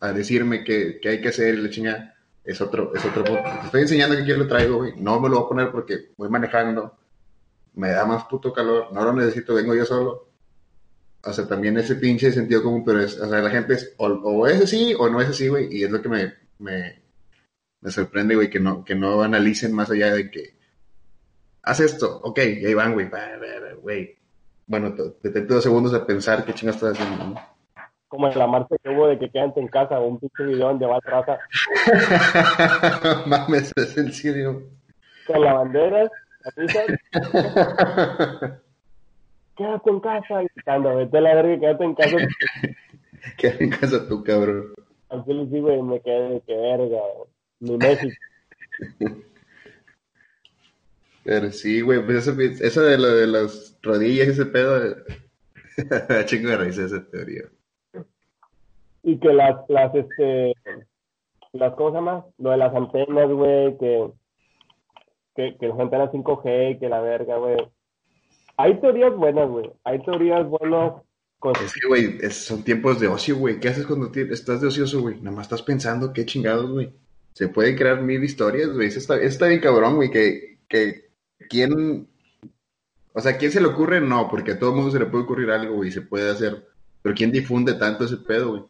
a 0.00 0.12
decirme 0.12 0.64
que, 0.64 1.00
que 1.00 1.08
hay 1.08 1.20
que 1.20 1.28
hacer 1.28 1.58
la 1.58 1.70
chingada, 1.70 2.14
es 2.44 2.60
otro, 2.60 2.94
es 2.94 3.04
otro 3.04 3.24
punto. 3.24 3.42
Te 3.42 3.66
estoy 3.66 3.82
enseñando 3.82 4.16
que 4.16 4.24
quiero 4.24 4.40
lo 4.40 4.48
traigo, 4.48 4.76
güey. 4.78 4.94
No 4.96 5.20
me 5.20 5.28
lo 5.28 5.36
voy 5.36 5.44
a 5.44 5.48
poner 5.48 5.70
porque 5.70 6.10
voy 6.16 6.28
manejando. 6.28 6.96
Me 7.74 7.90
da 7.90 8.04
más 8.04 8.24
puto 8.24 8.52
calor. 8.52 8.92
No 8.92 9.04
lo 9.04 9.12
necesito, 9.12 9.54
vengo 9.54 9.74
yo 9.74 9.84
solo 9.84 10.30
o 11.22 11.32
sea, 11.32 11.46
también 11.46 11.76
ese 11.76 11.96
pinche 11.96 12.32
sentido 12.32 12.62
común, 12.62 12.84
pero 12.84 13.00
es, 13.00 13.18
o 13.18 13.28
sea, 13.28 13.40
la 13.40 13.50
gente 13.50 13.74
es, 13.74 13.92
o, 13.98 14.46
es 14.46 14.62
así 14.62 14.94
o 14.98 15.08
no 15.08 15.20
es 15.20 15.28
así, 15.28 15.48
güey, 15.48 15.68
y 15.70 15.84
es 15.84 15.90
lo 15.90 16.00
que 16.00 16.08
me, 16.08 16.32
me, 16.58 16.99
me 17.80 17.90
sorprende, 17.90 18.34
güey, 18.34 18.50
que 18.50 18.60
no, 18.60 18.84
que 18.84 18.94
no 18.94 19.22
analicen 19.22 19.72
más 19.72 19.90
allá 19.90 20.14
de 20.14 20.30
que, 20.30 20.54
haz 21.62 21.80
esto, 21.80 22.20
ok, 22.22 22.38
y 22.38 22.66
ahí 22.66 22.74
van, 22.74 22.92
güey, 22.94 23.08
güey, 23.80 24.16
bueno, 24.66 24.94
detente 25.22 25.52
dos 25.52 25.62
segundos 25.62 25.94
a 25.94 26.06
pensar 26.06 26.44
qué 26.44 26.54
chingas 26.54 26.76
estás 26.76 26.98
haciendo, 26.98 27.24
¿no? 27.24 27.34
Como 28.08 28.28
en 28.28 28.38
la 28.38 28.46
marcha 28.46 28.76
que 28.82 28.90
hubo 28.90 29.08
de 29.08 29.18
que 29.18 29.30
quédate 29.30 29.60
en 29.60 29.68
casa, 29.68 30.00
un 30.00 30.18
pinche 30.18 30.44
video 30.44 30.68
donde 30.68 30.86
va 30.86 30.96
atrás. 30.96 31.38
Mames, 33.26 33.72
es 33.76 33.96
en 33.96 34.12
serio. 34.12 34.62
Con 35.26 35.42
la 35.42 35.54
bandera, 35.54 36.10
quédate 39.56 39.90
en 39.90 40.00
casa, 40.00 40.42
gritando, 40.54 40.96
vete 40.96 41.18
a 41.18 41.20
la 41.20 41.34
verga, 41.34 41.60
quédate 41.60 41.84
en 41.84 41.94
casa. 41.94 42.16
quédate 43.36 43.64
en 43.64 43.70
casa 43.70 44.08
tú, 44.08 44.24
cabrón. 44.24 44.72
Así 45.08 45.32
les 45.32 45.50
digo, 45.50 45.72
y 45.72 45.82
me 45.82 46.00
quedé 46.00 46.30
de 46.30 46.40
que 46.40 46.56
verga, 46.56 46.98
mi 47.60 47.76
México. 47.76 48.14
Pero 51.24 51.52
sí, 51.52 51.80
güey, 51.82 52.04
pues 52.04 52.26
eso, 52.26 52.40
eso 52.40 52.82
de 52.82 52.98
lo 52.98 53.14
de 53.14 53.26
las 53.26 53.78
rodillas 53.82 54.26
y 54.26 54.30
ese 54.30 54.46
pedo, 54.46 54.96
chingo 56.26 56.48
de 56.48 56.56
raíz 56.56 56.78
esa 56.78 57.06
teoría. 57.08 57.44
Y 59.02 59.18
que 59.18 59.32
las, 59.32 59.56
las, 59.68 59.94
este, 59.94 60.54
las 61.52 61.74
cosas 61.74 62.24
lo 62.38 62.50
de 62.50 62.56
las 62.56 62.74
antenas, 62.74 63.30
güey, 63.30 63.78
que, 63.78 64.10
que, 65.36 65.56
que 65.58 65.68
las 65.68 65.78
antenas 65.78 66.10
5G, 66.10 66.80
que 66.80 66.88
la 66.88 67.00
verga, 67.00 67.36
güey 67.36 67.58
hay 68.62 68.78
teorías 68.80 69.16
buenas, 69.16 69.48
güey. 69.48 69.70
Hay 69.84 70.02
teorías 70.02 70.46
buenas. 70.48 70.92
Es 71.64 71.72
que, 71.72 71.88
güey, 71.88 72.20
son 72.30 72.62
tiempos 72.62 73.00
de 73.00 73.08
ocio, 73.08 73.38
güey. 73.38 73.58
¿Qué 73.58 73.68
haces 73.68 73.86
cuando 73.86 74.12
estás 74.14 74.60
de 74.60 74.66
ocioso, 74.66 75.00
güey? 75.00 75.16
Nada 75.16 75.34
más 75.36 75.46
estás 75.46 75.62
pensando 75.62 76.12
qué 76.12 76.26
chingados, 76.26 76.70
güey. 76.70 76.92
Se 77.32 77.48
pueden 77.48 77.76
crear 77.76 78.00
mil 78.02 78.22
historias, 78.22 78.70
güey. 78.72 78.88
Eso 78.88 78.98
está, 78.98 79.16
está 79.20 79.46
bien 79.46 79.60
cabrón, 79.60 79.96
güey. 79.96 80.10
Que, 80.10 80.58
que, 80.68 81.10
¿quién? 81.48 82.08
O 83.12 83.20
sea, 83.20 83.36
¿quién 83.36 83.50
se 83.50 83.60
le 83.60 83.68
ocurre? 83.68 84.00
No, 84.00 84.28
porque 84.28 84.52
a 84.52 84.58
todo 84.58 84.74
mundo 84.74 84.90
se 84.90 84.98
le 84.98 85.06
puede 85.06 85.24
ocurrir 85.24 85.50
algo, 85.50 85.76
güey. 85.76 85.90
Se 85.90 86.02
puede 86.02 86.30
hacer. 86.30 86.66
Pero 87.02 87.14
¿quién 87.14 87.32
difunde 87.32 87.74
tanto 87.74 88.04
ese 88.04 88.18
pedo, 88.18 88.50
güey? 88.50 88.64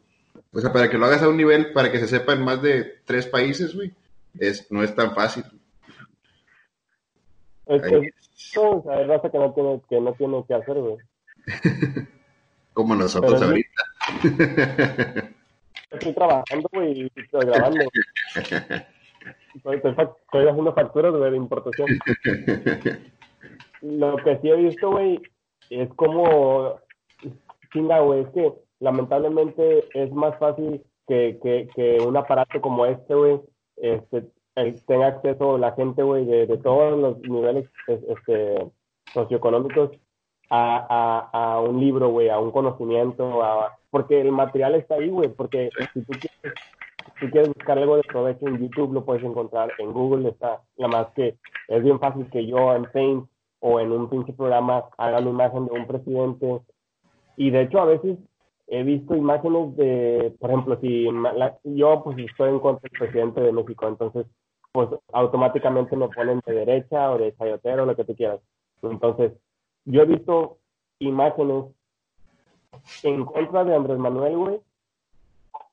O 0.52 0.60
sea, 0.60 0.72
para 0.72 0.88
que 0.88 0.98
lo 0.98 1.06
hagas 1.06 1.22
a 1.22 1.28
un 1.28 1.36
nivel, 1.36 1.72
para 1.72 1.90
que 1.90 1.98
se 1.98 2.08
sepa 2.08 2.32
en 2.32 2.42
más 2.42 2.60
de 2.62 3.00
tres 3.04 3.26
países, 3.26 3.74
güey, 3.74 3.92
es, 4.38 4.70
no 4.70 4.82
es 4.82 4.94
tan 4.94 5.14
fácil. 5.14 5.44
Es, 7.66 7.82
es, 7.84 8.58
hay 8.88 9.04
raza 9.04 9.30
que 9.30 9.38
no 9.38 9.52
tiene 9.52 9.80
que, 9.88 10.00
no 10.00 10.12
tiene 10.14 10.44
que 10.46 10.54
hacer, 10.54 10.74
güey. 10.74 10.96
Como 12.72 12.96
nosotros 12.96 13.40
ahorita. 13.42 13.82
estoy 15.90 16.12
trabajando, 16.12 16.68
y 16.84 17.10
estoy 17.14 17.46
grabando. 17.46 17.84
Estoy, 19.54 19.76
estoy, 19.76 20.46
haciendo 20.46 20.72
facturas 20.72 21.12
de 21.12 21.36
importación. 21.36 21.88
Lo 23.82 24.16
que 24.18 24.38
sí 24.38 24.48
he 24.48 24.56
visto, 24.56 24.90
güey, 24.92 25.20
es 25.70 25.88
como, 25.94 26.80
chinga, 27.72 28.00
güey, 28.00 28.22
es 28.22 28.28
que 28.28 28.52
lamentablemente 28.78 29.84
es 29.94 30.12
más 30.12 30.38
fácil 30.38 30.82
que, 31.08 31.38
que, 31.42 31.68
que 31.74 31.98
un 32.00 32.16
aparato 32.16 32.60
como 32.60 32.86
este, 32.86 33.14
güey, 33.14 33.40
este, 33.76 34.26
tenga 34.86 35.08
acceso 35.08 35.58
la 35.58 35.72
gente, 35.72 36.02
güey, 36.02 36.24
de, 36.24 36.46
de, 36.46 36.58
todos 36.58 36.98
los 36.98 37.18
niveles 37.20 37.68
este, 37.88 38.70
socioeconómicos 39.12 39.90
a, 40.50 41.28
a, 41.32 41.54
a, 41.54 41.60
un 41.60 41.80
libro, 41.80 42.08
güey, 42.08 42.28
a 42.28 42.38
un 42.38 42.50
conocimiento, 42.50 43.42
a, 43.42 43.78
porque 43.90 44.20
el 44.20 44.32
material 44.32 44.74
está 44.74 44.96
ahí, 44.96 45.08
güey, 45.08 45.28
porque 45.28 45.70
si 45.94 46.02
tú 46.02 46.12
quieres, 46.12 46.58
si 47.20 47.30
quieres 47.30 47.48
buscar 47.48 47.78
algo 47.78 47.96
de 47.96 48.02
provecho 48.02 48.48
en 48.48 48.58
YouTube, 48.58 48.92
lo 48.92 49.04
puedes 49.04 49.22
encontrar, 49.22 49.70
en 49.78 49.92
Google 49.92 50.28
está, 50.28 50.60
nada 50.76 50.92
más 50.92 51.06
que 51.14 51.36
es 51.68 51.82
bien 51.82 52.00
fácil 52.00 52.28
que 52.30 52.46
yo 52.46 52.74
en 52.74 52.84
Paint 52.86 53.28
o 53.60 53.78
en 53.78 53.92
un 53.92 54.10
pinche 54.10 54.32
programa 54.32 54.84
haga 54.98 55.20
la 55.20 55.30
imagen 55.30 55.66
de 55.66 55.72
un 55.72 55.86
presidente, 55.86 56.60
y 57.36 57.50
de 57.50 57.62
hecho 57.62 57.80
a 57.80 57.84
veces 57.84 58.18
he 58.66 58.82
visto 58.82 59.14
imágenes 59.14 59.76
de, 59.76 60.34
por 60.40 60.50
ejemplo, 60.50 60.78
si 60.80 61.06
yo 61.64 62.02
pues 62.02 62.18
estoy 62.18 62.50
en 62.50 62.60
contra 62.60 62.88
del 62.90 62.98
presidente 62.98 63.40
de 63.40 63.52
México, 63.52 63.86
entonces 63.86 64.26
pues 64.72 64.88
automáticamente 65.12 65.96
me 65.96 66.08
ponen 66.08 66.40
de 66.46 66.52
derecha 66.52 67.10
o 67.10 67.18
de 67.18 67.34
chayotero, 67.36 67.86
lo 67.86 67.96
que 67.96 68.04
tú 68.04 68.14
quieras. 68.14 68.40
Entonces, 68.82 69.32
yo 69.90 70.02
he 70.02 70.06
visto 70.06 70.58
imágenes 70.98 71.64
en 73.02 73.24
contra 73.24 73.64
de 73.64 73.74
Andrés 73.74 73.98
Manuel, 73.98 74.36
güey, 74.36 74.60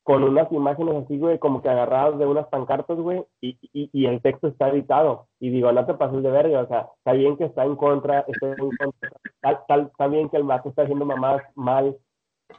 con 0.03 0.23
unas 0.23 0.51
imágenes 0.51 1.03
así, 1.03 1.17
güey, 1.17 1.37
como 1.37 1.61
que 1.61 1.69
agarradas 1.69 2.17
de 2.17 2.25
unas 2.25 2.47
pancartas, 2.47 2.97
güey, 2.97 3.25
y, 3.41 3.57
y, 3.73 3.89
y, 3.91 4.05
el 4.05 4.21
texto 4.21 4.47
está 4.47 4.69
editado. 4.69 5.27
Y 5.39 5.49
digo, 5.49 5.71
no 5.71 5.85
te 5.85 5.93
pases 5.95 6.23
de 6.23 6.31
verga, 6.31 6.61
o 6.61 6.67
sea, 6.67 6.87
está 6.97 7.11
bien 7.11 7.35
que 7.35 7.45
está 7.45 7.65
en 7.65 7.75
contra, 7.75 8.21
está, 8.21 8.47
en 8.47 8.55
contra, 8.55 9.09
está, 9.33 9.75
está 9.75 10.07
bien 10.07 10.29
que 10.29 10.37
el 10.37 10.45
mato 10.45 10.69
está 10.69 10.83
haciendo 10.83 11.05
mamás 11.05 11.41
mal, 11.55 11.97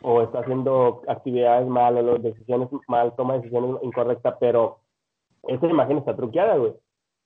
o 0.03 0.23
está 0.23 0.41
haciendo 0.41 1.03
actividades 1.09 1.67
mal, 1.67 1.97
o 1.97 2.03
las 2.03 2.23
decisiones 2.23 2.69
mal, 2.87 3.15
toma 3.17 3.39
decisiones 3.39 3.83
incorrectas, 3.83 4.37
pero 4.39 4.81
esa 5.45 5.67
imagen 5.67 5.99
está 5.99 6.15
truqueada, 6.15 6.57
güey. 6.57 6.75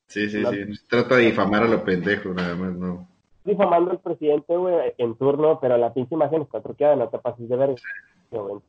Sí, 0.07 0.29
sí, 0.29 0.45
sí. 0.45 0.75
Se 0.77 0.87
trata 0.87 1.17
de 1.17 1.23
difamar 1.23 1.65
a 1.65 1.69
los 1.69 1.83
pendejos, 1.83 2.35
nada 2.35 2.55
más, 2.55 2.75
no. 2.75 3.09
Difamando 3.45 3.91
al 3.91 4.01
presidente, 4.01 4.57
güey, 4.57 4.95
en 4.99 5.17
turno, 5.17 5.59
pero 5.61 5.77
la 5.77 5.93
pinche 5.93 6.15
imagen 6.15 6.43
está 6.43 6.61
truqueada, 6.61 6.97
no 6.97 7.09
te 7.09 7.19
pases 7.19 7.49
de 7.49 7.57
ver, 7.57 7.75
güey. 8.31 8.61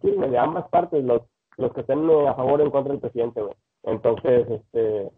Sí, 0.00 0.10
de 0.10 0.38
ambas 0.38 0.68
partes, 0.68 1.04
los, 1.04 1.22
los 1.56 1.72
que 1.74 1.80
estén 1.80 2.08
a 2.26 2.34
favor 2.34 2.60
o 2.60 2.64
en 2.64 2.70
contra 2.70 2.92
del 2.92 3.00
presidente, 3.00 3.42
güey. 3.42 3.54
Entonces, 3.82 4.48
este, 4.50 5.10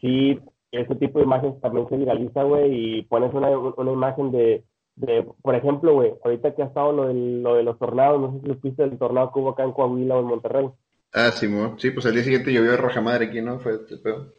sí, 0.00 0.40
ese 0.72 0.94
tipo 0.96 1.18
de 1.18 1.26
imágenes 1.26 1.60
también 1.60 1.88
se 1.88 1.96
viraliza, 1.96 2.42
güey, 2.42 2.98
y 2.98 3.02
pones 3.02 3.32
una, 3.34 3.50
una 3.56 3.92
imagen 3.92 4.32
de, 4.32 4.64
de, 4.96 5.26
por 5.42 5.54
ejemplo, 5.54 5.94
güey, 5.94 6.14
ahorita 6.24 6.54
que 6.54 6.62
ha 6.62 6.66
estado 6.66 6.92
lo, 6.92 7.08
del, 7.08 7.42
lo 7.42 7.54
de 7.56 7.62
los 7.62 7.78
tornados, 7.78 8.20
no 8.20 8.32
sé 8.32 8.40
si 8.40 8.46
supiste 8.54 8.82
del 8.82 8.98
tornado 8.98 9.32
que 9.32 9.38
hubo 9.38 9.50
acá 9.50 9.64
en 9.64 9.72
Coahuila 9.72 10.16
o 10.16 10.20
en 10.20 10.26
Monterrey. 10.26 10.70
Ah, 11.12 11.30
sí, 11.30 11.46
mo. 11.46 11.78
sí, 11.78 11.90
pues 11.90 12.06
al 12.06 12.14
día 12.14 12.24
siguiente 12.24 12.52
llovió 12.52 12.76
roja 12.76 13.02
madre 13.02 13.26
aquí, 13.26 13.42
¿no? 13.42 13.58
Fue 13.58 13.74
este 13.74 13.98
pedo. 13.98 14.32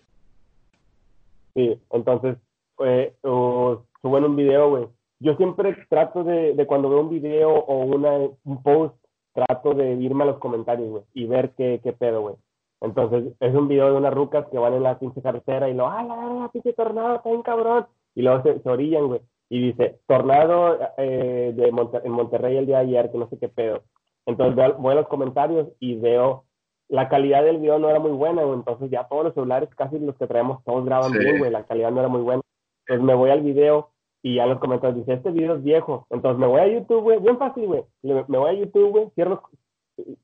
Sí, 1.53 1.79
entonces, 1.91 2.37
eh, 2.83 3.13
o 3.21 3.83
suben 4.01 4.23
un 4.23 4.35
video, 4.35 4.69
güey. 4.69 4.87
Yo 5.19 5.35
siempre 5.35 5.77
trato 5.87 6.23
de, 6.23 6.53
de 6.55 6.65
cuando 6.65 6.89
veo 6.89 7.01
un 7.01 7.09
video 7.09 7.51
o 7.51 7.85
una, 7.85 8.17
un 8.43 8.63
post, 8.63 8.95
trato 9.33 9.73
de 9.73 9.93
irme 9.93 10.23
a 10.23 10.27
los 10.27 10.39
comentarios, 10.39 10.89
güey, 10.89 11.03
y 11.13 11.25
ver 11.25 11.51
qué, 11.55 11.79
qué 11.83 11.93
pedo, 11.93 12.21
güey. 12.21 12.35
Entonces, 12.83 13.33
es 13.39 13.55
un 13.55 13.67
video 13.69 13.91
de 13.91 13.97
unas 13.97 14.13
rucas 14.13 14.45
que 14.49 14.57
van 14.59 14.73
en 14.73 14.83
la 14.83 14.99
pinche 14.99 15.21
carretera 15.21 15.69
y 15.69 15.73
lo, 15.73 15.87
ah, 15.87 16.03
la 16.03 16.15
verga, 16.15 16.49
pinche 16.49 16.73
tornado, 16.73 17.15
está 17.15 17.29
bien 17.29 17.41
cabrón. 17.41 17.87
Y 18.13 18.21
luego 18.21 18.43
se, 18.43 18.59
se 18.59 18.69
orillan, 18.69 19.07
güey. 19.07 19.21
Y 19.49 19.61
dice, 19.71 19.99
tornado 20.05 20.77
eh, 20.97 21.53
de 21.55 21.67
en 22.03 22.11
Monterrey 22.11 22.57
el 22.57 22.65
día 22.65 22.77
de 22.79 22.83
ayer, 22.83 23.09
que 23.11 23.17
no 23.17 23.27
sé 23.29 23.39
qué 23.39 23.47
pedo. 23.49 23.81
Entonces 24.25 24.55
veo- 24.55 24.75
voy 24.79 24.91
a 24.91 24.95
los 24.95 25.07
comentarios 25.07 25.69
y 25.79 25.95
veo, 25.95 26.43
la 26.89 27.07
calidad 27.07 27.43
del 27.43 27.57
video 27.59 27.79
no 27.79 27.89
era 27.89 27.99
muy 27.99 28.11
buena, 28.11 28.43
güey. 28.43 28.57
Entonces 28.59 28.91
ya 28.91 29.07
todos 29.07 29.23
los 29.25 29.33
celulares, 29.33 29.69
casi 29.75 29.97
los 29.99 30.15
que 30.17 30.27
traemos, 30.27 30.63
todos 30.65 30.83
graban 30.85 31.11
Sí. 31.11 31.19
bien, 31.19 31.39
güey. 31.39 31.51
La 31.51 31.63
calidad 31.65 31.89
no 31.91 31.99
era 32.01 32.09
muy 32.09 32.21
buena. 32.21 32.41
Entonces 32.85 33.05
me 33.05 33.15
voy 33.15 33.29
al 33.29 33.41
video 33.41 33.89
y 34.21 34.35
ya 34.35 34.43
en 34.43 34.49
los 34.49 34.59
comentarios 34.59 34.97
dice, 34.99 35.13
este 35.13 35.31
video 35.31 35.55
es 35.55 35.63
viejo. 35.63 36.05
Entonces 36.09 36.37
me 36.39 36.47
voy 36.47 36.59
a 36.59 36.67
YouTube, 36.67 37.01
güey, 37.03 37.19
bien 37.19 37.37
fácil, 37.37 37.65
güey. 37.67 37.83
Me 38.01 38.37
voy 38.37 38.49
a 38.49 38.53
YouTube, 38.59 38.89
güey, 38.91 39.09
cierro, 39.15 39.41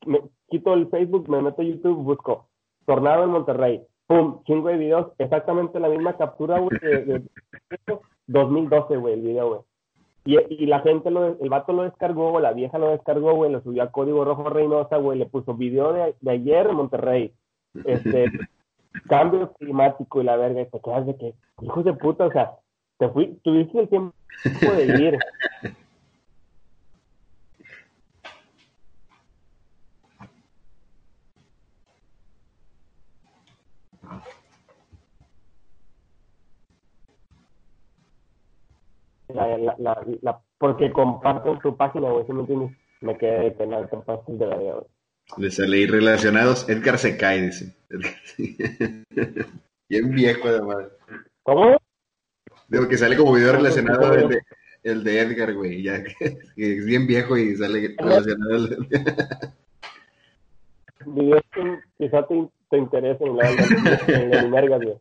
me 0.05 0.21
quito 0.49 0.73
el 0.73 0.87
Facebook, 0.89 1.29
me 1.29 1.41
meto 1.41 1.61
a 1.61 1.65
YouTube, 1.65 2.03
busco 2.03 2.47
Tornado 2.89 3.23
en 3.23 3.29
Monterrey. 3.29 3.83
Pum, 4.07 4.41
chingo 4.45 4.69
de 4.69 4.77
videos, 4.77 5.11
exactamente 5.19 5.79
la 5.79 5.89
misma 5.89 6.17
captura, 6.17 6.57
güey, 6.57 6.71
de, 6.81 7.03
de- 7.05 7.23
2012, 8.25 8.97
güey, 8.97 9.13
el 9.13 9.21
video, 9.21 9.47
güey. 9.49 9.61
Y, 10.25 10.63
y 10.63 10.65
la 10.65 10.79
gente, 10.79 11.11
lo, 11.11 11.37
el 11.39 11.49
vato 11.49 11.71
lo 11.71 11.83
descargó, 11.83 12.39
la 12.39 12.51
vieja 12.51 12.79
lo 12.79 12.89
descargó, 12.89 13.35
güey, 13.35 13.51
lo 13.51 13.61
subió 13.61 13.83
a 13.83 13.91
Código 13.91 14.25
Rojo 14.25 14.49
Reynosa, 14.49 14.97
güey, 14.97 15.19
le 15.19 15.27
puso 15.27 15.53
video 15.53 15.93
de, 15.93 16.15
de 16.19 16.31
ayer 16.31 16.65
en 16.65 16.75
Monterrey. 16.77 17.31
Este, 17.85 18.25
cambio 19.07 19.53
climático 19.53 20.21
y 20.21 20.23
la 20.23 20.35
verga, 20.35 20.61
y 20.61 20.65
te 20.65 20.79
quedas 20.79 21.05
de 21.05 21.15
que, 21.15 21.35
hijos 21.61 21.85
de 21.85 21.93
puta, 21.93 22.25
o 22.25 22.31
sea, 22.31 22.53
te 22.97 23.07
fui, 23.09 23.39
tuviste 23.43 23.81
el 23.81 23.89
tiempo 23.89 24.13
de 24.75 24.85
ir. 24.85 25.17
La, 39.33 39.57
la, 39.57 39.75
la, 39.77 40.03
la- 40.21 40.41
porque 40.57 40.91
comparten 40.91 41.59
su 41.61 41.75
página, 41.77 42.09
güey, 42.09 42.25
¿sí 42.25 42.33
me 42.33 42.41
entiendes? 42.41 42.71
Me 43.01 43.17
quedé 43.17 43.39
de 43.45 43.51
pena, 43.51 43.87
te 43.87 43.97
pasas 43.97 44.25
de 44.27 44.45
verga, 44.45 44.73
güey. 44.73 44.85
Le 45.37 45.51
sale 45.51 45.77
ahí 45.77 45.85
relacionados. 45.85 46.67
Edgar 46.67 46.97
se 46.97 47.15
cae, 47.15 47.41
dice. 47.43 47.75
Bien 49.89 50.09
viejo, 50.11 50.47
además. 50.47 50.87
¿Cómo? 51.43 51.77
Digo 52.67 52.87
que 52.87 52.97
sale 52.97 53.15
como 53.15 53.33
video 53.33 53.53
relacionado 53.53 54.13
el 54.13 54.29
de, 54.29 54.41
el 54.83 55.03
de 55.03 55.19
Edgar, 55.21 55.53
güey. 55.53 55.83
Ya 55.83 56.03
que 56.03 56.13
es 56.57 56.85
bien 56.85 57.05
viejo 57.07 57.37
y 57.37 57.55
sale 57.55 57.95
relacionado. 57.97 58.55
el- 58.55 58.87
Videos 61.05 61.41
que 61.53 61.79
quizá 61.97 62.27
te, 62.27 62.47
te 62.69 62.77
interesen 62.77 63.27
en 63.27 63.37
la 63.37 63.49
en 64.07 64.31
la 64.31 64.43
verga, 64.61 64.77
güey. 64.77 64.97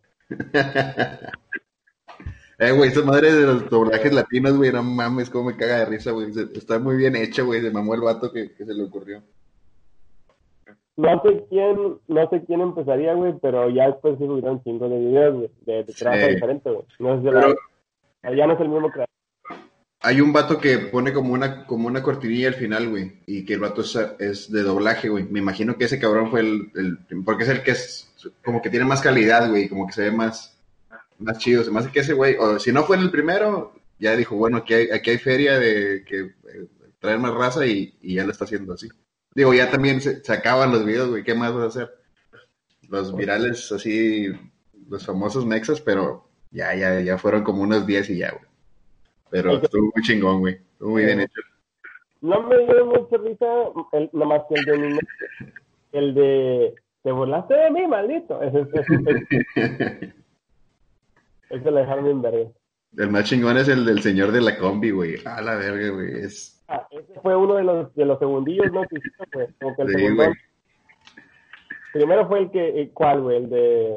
Eh, 2.59 2.73
güey, 2.73 2.91
esa 2.91 3.03
madre 3.03 3.33
de 3.33 3.47
los 3.47 3.71
doblajes 3.71 4.13
latinos, 4.13 4.57
güey, 4.57 4.73
no 4.73 4.83
mames, 4.83 5.31
cómo 5.31 5.51
me 5.51 5.57
caga 5.57 5.79
de 5.79 5.85
risa, 5.87 6.11
güey. 6.11 6.29
Está 6.55 6.79
muy 6.81 6.97
bien 6.97 7.15
hecho, 7.15 7.47
güey. 7.47 7.61
Se 7.63 7.71
mamó 7.71 7.95
el 7.95 8.01
vato 8.01 8.33
que, 8.33 8.53
que 8.53 8.65
se 8.65 8.75
le 8.75 8.83
ocurrió. 8.83 9.23
No 10.97 11.23
sé 11.23 11.45
quién, 11.49 11.77
no 12.09 12.29
sé 12.31 12.43
quién 12.45 12.61
empezaría, 12.61 13.15
güey, 13.15 13.33
pero 13.41 13.71
ya 13.71 13.87
después 13.87 14.19
se 14.19 14.27
subieron 14.27 14.55
un 14.57 14.65
chingo 14.65 14.89
de 14.89 14.99
videos, 14.99 15.35
güey, 15.37 15.51
de, 15.65 15.85
de 15.85 15.93
trabajo 15.93 16.27
Sí. 16.27 16.35
diferente, 16.35 16.71
güey. 16.71 16.85
No 16.99 17.15
sé 17.15 17.19
si 17.21 17.25
Pero 17.29 17.55
la- 18.25 18.35
ya 18.37 18.47
no 18.49 18.55
es 18.55 18.61
el 18.61 18.69
mismo 18.69 18.91
creador. 18.91 19.09
hay 20.01 20.21
un 20.21 20.33
vato 20.33 20.59
que 20.59 20.79
pone 20.79 21.13
como 21.13 21.33
una, 21.35 21.65
como 21.67 21.87
una 21.87 22.03
cortinilla 22.03 22.49
al 22.49 22.55
final, 22.55 22.89
güey. 22.89 23.13
Y 23.27 23.45
que 23.45 23.55
el 23.55 23.61
vato 23.61 23.83
es, 23.83 23.97
es 24.19 24.51
de 24.51 24.63
doblaje, 24.65 25.09
güey. 25.09 25.23
Me 25.31 25.39
imagino 25.39 25.77
que 25.77 25.85
ese 25.85 26.01
cabrón 26.01 26.31
fue 26.33 26.41
el, 26.41 26.73
el- 26.75 26.99
Porque 27.25 27.45
es 27.45 27.51
el 27.51 27.63
que 27.63 27.71
es. 27.71 28.13
Como 28.45 28.61
que 28.61 28.71
tiene 28.71 28.85
más 28.85 29.01
calidad, 29.01 29.49
güey. 29.49 29.69
Como 29.69 29.87
que 29.87 29.93
se 29.93 30.03
ve 30.03 30.11
más. 30.11 30.58
Más 31.19 31.39
chido. 31.39 31.65
Se 31.65 31.71
me 31.71 31.81
hace 31.81 31.91
que 31.91 32.01
ese 32.01 32.15
güey. 32.15 32.37
O 32.37 32.59
si 32.59 32.73
no 32.73 32.85
fue 32.85 32.97
en 32.97 33.03
el 33.03 33.11
primero, 33.11 33.75
ya 33.99 34.17
dijo, 34.17 34.37
bueno, 34.37 34.59
aquí 34.59 34.75
hay, 34.75 34.91
aquí 34.91 35.11
hay 35.11 35.19
feria 35.19 35.59
de 35.59 36.05
que 36.05 36.21
eh, 36.21 36.69
traer 36.99 37.19
más 37.19 37.35
raza 37.35 37.67
y, 37.67 37.97
y 38.01 38.15
ya 38.17 38.25
lo 38.25 38.33
está 38.33 38.45
haciendo 38.45 38.75
así. 38.75 38.89
Digo, 39.35 39.55
ya 39.55 39.71
también 39.71 40.01
se, 40.01 40.23
se 40.25 40.33
acaban 40.33 40.73
los 40.73 40.85
videos, 40.85 41.11
güey. 41.11 41.25
¿Qué 41.25 41.35
más 41.35 41.53
vas 41.53 41.65
a 41.65 41.67
hacer? 41.67 41.95
Los 42.89 43.15
virales 43.15 43.71
así. 43.73 44.29
Los 44.89 45.05
famosos 45.05 45.45
mexas, 45.45 45.81
pero 45.81 46.29
ya, 46.51 46.75
ya, 46.75 47.01
ya 47.01 47.19
fueron 47.19 47.45
como 47.45 47.63
unos 47.63 47.87
10 47.87 48.11
y 48.11 48.19
ya, 48.19 48.31
güey. 48.31 48.45
Pero 49.31 49.57
estuvo 49.57 49.93
muy 49.95 50.03
chingón, 50.03 50.41
güey. 50.41 50.55
Estuvo 50.55 50.91
muy 50.91 51.05
bien 51.05 51.21
hecho. 51.21 51.41
No 52.21 52.43
me 52.49 52.57
dio 52.59 52.87
mucha 52.87 53.17
risa, 53.19 53.47
el, 53.93 54.11
nomás 54.13 54.43
que 54.49 54.55
el 54.59 54.65
de 54.65 54.79
mi 54.79 54.99
el 55.93 56.15
de 56.15 56.75
te 57.03 57.13
burlaste 57.13 57.55
de 57.55 57.71
mí, 57.71 57.87
maldito. 57.87 58.41
Ese, 58.43 58.67
ese, 58.73 60.15
ese, 61.51 61.57
ese 61.61 61.71
lo 61.71 61.77
dejaron 61.79 62.05
bien 62.05 62.23
verga. 62.23 62.51
El 62.97 63.11
más 63.11 63.25
chingón 63.25 63.57
es 63.59 63.69
el 63.69 63.85
del 63.85 64.01
señor 64.03 64.33
de 64.33 64.41
la 64.41 64.57
combi, 64.59 64.91
güey. 64.91 65.17
A 65.27 65.41
la 65.43 65.57
verga, 65.57 65.89
güey. 65.91 66.21
Es... 66.25 66.63
Ah, 66.69 66.87
ese 66.91 67.21
fue 67.21 67.37
uno 67.37 67.55
de 67.57 67.65
los, 67.65 67.95
de 67.95 68.05
los 68.05 68.19
segundillos, 68.19 68.73
¿no? 68.73 68.83
Que 68.89 68.97
hiciste, 68.99 69.25
güey. 69.33 69.47
Como 69.61 69.77
que 69.77 69.83
el 69.83 69.89
Sí, 69.89 69.95
segundo. 69.95 70.25
güey. 70.25 70.37
Primero 71.93 72.29
fue 72.29 72.39
el 72.41 72.51
que, 72.51 72.81
el- 72.83 72.91
¿cuál, 72.93 73.23
güey? 73.23 73.37
El 73.39 73.51
de. 73.51 73.95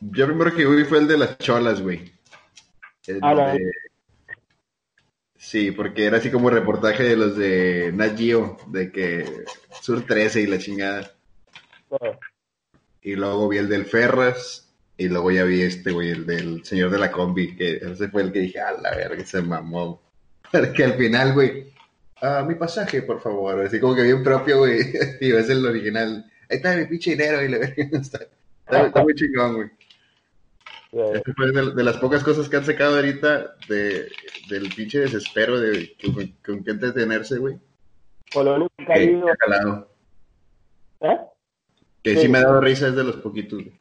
Yo 0.00 0.26
primero 0.26 0.54
que 0.54 0.66
vi 0.66 0.84
fue 0.84 0.98
el 0.98 1.08
de 1.08 1.18
las 1.18 1.38
cholas, 1.38 1.80
güey. 1.82 2.12
El 3.06 3.18
Ah, 3.22 3.34
no. 3.34 3.46
de- 3.52 3.72
Sí, 5.36 5.70
porque 5.70 6.06
era 6.06 6.16
así 6.18 6.30
como 6.30 6.50
reportaje 6.50 7.04
de 7.04 7.16
los 7.16 7.36
de 7.36 7.92
Nat 7.94 8.16
Geo, 8.18 8.56
de 8.68 8.90
que 8.90 9.44
Sur 9.80 10.02
13 10.04 10.42
y 10.42 10.46
la 10.46 10.58
chingada. 10.58 11.10
no, 11.90 11.98
Y 13.02 13.14
luego 13.14 13.48
vi 13.48 13.58
el 13.58 13.68
del 13.68 13.84
Ferras, 13.84 14.65
y 14.98 15.08
luego 15.08 15.30
ya 15.30 15.44
vi 15.44 15.62
este, 15.62 15.92
güey, 15.92 16.10
el 16.10 16.26
del 16.26 16.64
señor 16.64 16.90
de 16.90 16.98
la 16.98 17.10
combi, 17.10 17.54
que 17.56 17.76
ese 17.76 18.08
fue 18.08 18.22
el 18.22 18.32
que 18.32 18.40
dije, 18.40 18.60
a 18.60 18.72
la 18.72 18.96
verga, 18.96 19.24
se 19.24 19.42
mamó. 19.42 20.02
Porque 20.52 20.84
al 20.84 20.94
final, 20.94 21.34
güey, 21.34 21.66
ah, 22.22 22.44
mi 22.46 22.54
pasaje, 22.54 23.02
por 23.02 23.20
favor, 23.20 23.60
así 23.60 23.78
como 23.80 23.94
que 23.94 24.02
bien 24.02 24.22
propio, 24.22 24.58
güey, 24.58 24.80
y 25.20 25.32
es 25.32 25.50
el 25.50 25.64
original. 25.66 26.24
Ahí 26.48 26.56
está 26.58 26.76
mi 26.76 26.86
pinche 26.86 27.10
dinero, 27.10 27.42
y 27.42 27.48
le 27.48 27.56
está, 27.76 28.20
está, 28.64 28.86
está 28.86 29.02
muy 29.02 29.14
chingón, 29.14 29.54
güey. 29.54 29.70
Ese 30.92 31.34
fue 31.34 31.52
de, 31.52 31.74
de 31.74 31.84
las 31.84 31.98
pocas 31.98 32.22
cosas 32.24 32.48
que 32.48 32.56
han 32.56 32.64
sacado 32.64 32.94
ahorita 32.96 33.56
de, 33.68 34.08
del 34.48 34.72
pinche 34.74 35.00
desespero 35.00 35.60
de 35.60 35.94
con, 36.02 36.26
con 36.42 36.64
qué 36.64 36.70
entretenerse, 36.70 37.36
güey. 37.36 37.58
Por 38.32 38.44
lo 38.46 38.54
único 38.54 38.70
que 38.78 38.92
ha. 38.92 39.86
¿Eh? 41.00 41.18
Que 42.02 42.14
Sí. 42.14 42.22
sí 42.22 42.28
me 42.28 42.38
ha 42.38 42.42
dado 42.42 42.60
risa, 42.60 42.88
es 42.88 42.94
de 42.94 43.04
los 43.04 43.16
poquitos, 43.16 43.62
güey. 43.62 43.78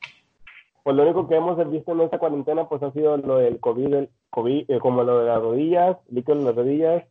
Pues 0.86 0.96
lo 0.96 1.02
único 1.02 1.28
que 1.28 1.36
hemos 1.36 1.58
visto 1.72 1.94
en 1.94 2.02
esta 2.02 2.20
cuarentena 2.20 2.70
pues 2.70 2.84
ha 2.84 2.92
sido 2.92 3.18
lo 3.18 3.38
del 3.38 3.60
COVID, 3.60 3.92
el 3.94 4.10
COVID 4.30 4.70
eh, 4.70 4.80
como 4.80 5.04
lo 5.04 5.22
de 5.22 5.26
las 5.28 5.42
rodillas, 5.42 5.98
líquido 6.10 6.38
en 6.38 6.46
las 6.46 6.56
rodillas, 6.56 7.04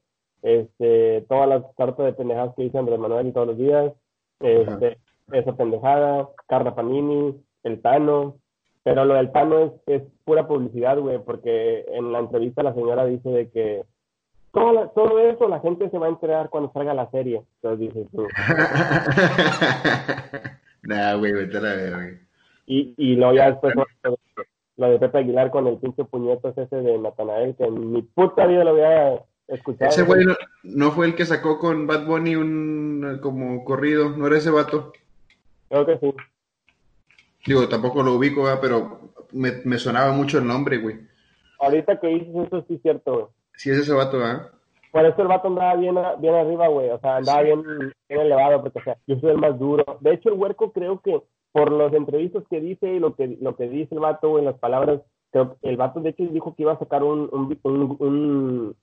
este, 0.43 1.23
todas 1.29 1.49
las 1.49 1.65
cartas 1.77 2.07
de 2.07 2.13
pendejadas 2.13 2.55
que 2.55 2.63
dice 2.63 2.79
Andrés 2.79 3.01
Manuel 3.01 3.33
todos 3.33 3.49
los 3.49 3.59
días, 3.59 3.93
este, 4.39 4.99
esa 5.33 5.57
pendejada, 5.57 6.29
Carla 6.47 6.77
Panini, 6.77 7.35
el 7.65 7.83
Tano, 7.83 8.37
pero 8.85 9.05
lo 9.07 9.15
del 9.15 9.33
Tano 9.33 9.59
es, 9.59 9.73
es 9.87 10.03
pura 10.25 10.47
publicidad, 10.47 10.97
güey, 11.01 11.19
porque 11.19 11.85
en 11.89 12.13
la 12.13 12.21
entrevista 12.21 12.63
la 12.63 12.75
señora 12.75 13.05
dice 13.07 13.29
de 13.29 13.51
que 13.51 13.83
todo, 14.53 14.73
la- 14.73 14.89
todo 14.91 15.19
eso 15.19 15.49
la 15.49 15.59
gente 15.59 15.91
se 15.91 15.99
va 15.99 16.07
a 16.07 16.11
enterar 16.11 16.49
cuando 16.49 16.71
salga 16.73 16.95
la 16.95 17.11
serie. 17.11 17.43
Entonces 17.61 17.93
dices 17.93 18.07
tú, 18.13 18.25
nah, 20.83 21.15
güey, 21.17 21.33
vete 21.33 21.57
a 21.57 21.61
la 21.61 21.75
verga, 21.75 21.97
güey. 21.97 22.24
Y, 22.67 22.95
y 22.97 23.17
luego 23.17 23.35
ya 23.35 23.51
después 23.51 23.75
lo 24.77 24.91
de, 24.91 24.99
Pepe 24.99 25.19
Aguilar 25.19 25.51
con 25.51 25.67
el 25.67 25.79
pinche 25.79 26.05
puñetas 26.05 26.57
ese 26.59 26.77
de 26.77 26.99
Natanael, 26.99 27.55
que 27.57 27.65
en 27.65 27.93
mi 27.93 28.03
puta 28.03 28.47
vida 28.47 28.65
lo 28.65 28.71
había 28.71 29.23
escuchado. 29.49 29.91
Ese 29.91 30.03
güey 30.03 30.25
no, 30.25 30.35
no 30.63 30.91
fue 30.91 31.07
el 31.07 31.15
que 31.15 31.27
sacó 31.27 31.59
con 31.59 31.87
Bad 31.87 32.07
Bunny 32.07 32.37
un 32.37 33.19
como 33.23 33.65
corrido, 33.65 34.11
¿no 34.11 34.27
era 34.27 34.39
ese 34.39 34.51
vato? 34.51 34.93
Creo 35.69 35.87
que 35.87 35.99
sí. 35.99 36.15
Digo, 37.47 37.69
tampoco 37.69 38.03
lo 38.03 38.15
ubico, 38.15 38.45
¿verdad? 38.45 38.61
pero 38.61 39.13
me, 39.33 39.53
me 39.65 39.79
sonaba 39.79 40.13
mucho 40.13 40.39
el 40.39 40.47
nombre, 40.47 40.79
güey. 40.79 41.01
Ahorita 41.61 42.01
que 42.01 42.09
dices 42.09 42.47
eso, 42.47 42.65
sí 42.67 42.75
es 42.75 42.83
cierto, 42.83 43.13
güey. 43.13 43.27
Sí 43.57 43.71
es 43.71 43.79
ese 43.79 43.93
vato, 43.93 44.19
¿verdad? 44.19 44.51
Por 44.91 45.05
eso 45.05 45.23
el 45.23 45.29
vato 45.29 45.49
andaba 45.49 45.75
bien, 45.75 45.97
bien 46.21 46.35
arriba, 46.35 46.69
güey. 46.69 46.89
O 46.91 46.99
sea, 47.01 47.17
andaba 47.17 47.43
bien, 47.43 47.63
bien 48.09 48.21
elevado, 48.21 48.63
porque, 48.63 48.79
o 48.79 48.83
sea, 48.83 48.97
yo 49.07 49.19
soy 49.19 49.31
el 49.33 49.39
más 49.39 49.59
duro. 49.59 49.99
De 50.01 50.15
hecho, 50.15 50.29
el 50.29 50.39
huerco 50.39 50.73
creo 50.73 51.01
que 51.01 51.21
por 51.55 51.71
los 51.71 51.93
entrevistas 51.93 52.43
que 52.51 52.61
dice 52.61 52.95
y 52.95 52.99
lo 52.99 53.15
que, 53.15 53.39
lo 53.41 53.55
que 53.55 53.69
dice 53.69 53.95
el 53.95 54.01
vato, 54.01 54.41
en 54.41 54.45
las 54.45 54.59
palabras, 54.59 55.01
creo 55.31 55.57
que 55.63 55.69
el 55.69 55.77
vato, 55.77 56.01
de 56.01 56.11
hecho, 56.11 56.25
dijo 56.25 56.53
que 56.57 56.65
iba 56.65 56.73
a 56.73 56.79
sacar 56.81 57.05
un, 57.05 57.31
un, 57.31 57.57
un, 57.63 57.97
un, 58.01 58.77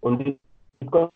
un 0.00 0.38
disco. 0.80 1.12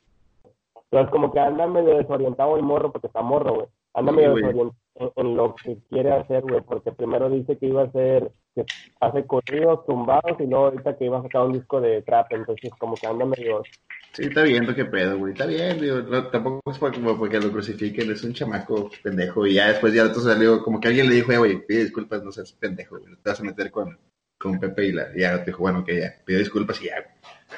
Entonces, 0.90 1.10
como 1.10 1.32
que 1.32 1.40
anda 1.40 1.66
medio 1.66 1.96
desorientado 1.96 2.54
el 2.58 2.62
morro, 2.62 2.92
porque 2.92 3.06
está 3.06 3.22
morro, 3.22 3.54
güey. 3.54 3.66
Anda 3.94 4.12
Sí, 4.12 4.16
medio 4.16 4.34
desorientado 4.34 4.76
en, 4.96 5.10
en 5.16 5.36
lo 5.38 5.54
que 5.54 5.78
quiere 5.88 6.12
hacer, 6.12 6.42
güey, 6.42 6.60
porque 6.60 6.92
primero 6.92 7.30
dice 7.30 7.56
que 7.56 7.66
iba 7.66 7.80
a 7.80 7.86
hacer, 7.86 8.30
que 8.54 8.66
hace 9.00 9.26
corridos 9.26 9.86
tumbados 9.86 10.38
y 10.38 10.46
luego 10.46 10.66
ahorita 10.66 10.98
que 10.98 11.06
iba 11.06 11.20
a 11.20 11.22
sacar 11.22 11.46
un 11.46 11.54
disco 11.54 11.80
de 11.80 12.02
trap, 12.02 12.30
entonces 12.34 12.72
como 12.78 12.94
que 12.94 13.06
anda 13.06 13.24
medio 13.24 13.62
Sí, 14.12 14.24
está 14.24 14.42
viendo 14.42 14.74
qué 14.74 14.84
pedo, 14.84 15.18
güey. 15.18 15.32
Está 15.32 15.46
bien, 15.46 15.80
digo, 15.80 16.02
tampoco 16.30 16.72
es 16.72 16.78
como 16.78 17.16
porque 17.16 17.38
lo 17.38 17.52
crucifiquen, 17.52 18.10
es 18.10 18.24
un 18.24 18.32
chamaco 18.32 18.90
pendejo. 19.02 19.46
Y 19.46 19.54
ya 19.54 19.68
después 19.68 19.94
ya 19.94 20.04
otro 20.04 20.20
salió, 20.20 20.62
como 20.62 20.80
que 20.80 20.88
alguien 20.88 21.08
le 21.08 21.14
dijo, 21.14 21.32
eh, 21.32 21.38
güey, 21.38 21.64
pide 21.66 21.84
disculpas, 21.84 22.22
no 22.24 22.32
seas 22.32 22.52
pendejo. 22.52 22.98
Te 23.00 23.30
vas 23.30 23.38
a 23.40 23.44
meter 23.44 23.70
con, 23.70 23.96
con 24.36 24.58
Pepe 24.58 24.86
y 24.86 24.92
la, 24.92 25.08
y 25.14 25.20
ya 25.20 25.38
te 25.44 25.50
dijo, 25.52 25.60
bueno, 25.60 25.84
que 25.84 26.00
ya, 26.00 26.14
pido 26.24 26.40
disculpas 26.40 26.82
y 26.82 26.86
ya, 26.86 26.94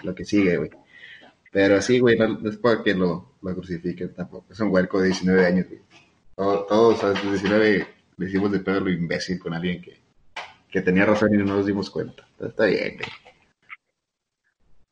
lo 0.03 0.15
que 0.15 0.25
sigue, 0.27 0.59
güey. 0.59 0.71
Pero 1.51 1.81
sí, 1.81 1.99
güey, 2.01 2.19
no, 2.19 2.29
no 2.38 2.51
es 2.51 2.57
para 2.59 2.83
que 2.83 2.95
lo, 2.95 3.37
lo 3.43 3.55
crucifiquen 3.55 4.12
tampoco. 4.15 4.53
Es 4.53 4.61
un 4.61 4.69
huerco 4.71 5.01
de 5.01 5.07
19 5.09 5.47
años, 5.47 5.67
güey. 5.69 5.81
Todo- 6.37 6.67
Todos 6.67 7.03
a 7.05 7.09
los 7.09 7.23
19 7.23 7.87
le 8.19 8.27
hicimos 8.29 8.53
de 8.53 8.61
pedo 8.61 8.81
lo 8.81 8.91
imbécil 8.91 9.38
con 9.38 9.55
alguien 9.55 9.81
que, 9.81 9.99
que 10.71 10.81
tenía 10.83 11.07
razón 11.07 11.35
y 11.35 11.38
no 11.38 11.45
nos 11.47 11.67
dimos 11.67 11.88
cuenta. 11.91 12.27
Entonces, 12.33 12.51
está 12.51 12.65
bien, 12.67 12.97
güey. 12.97 13.09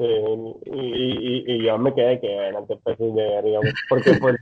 Sí, 0.00 0.06
y, 0.64 0.80
y, 0.80 1.44
y 1.46 1.62
yo 1.66 1.76
me 1.76 1.92
quedé 1.94 2.18
que 2.20 2.52
no 2.52 2.64
de 2.64 3.12
verga, 3.12 3.58
güey, 3.58 3.72
porque 3.86 4.12
pues 4.18 4.36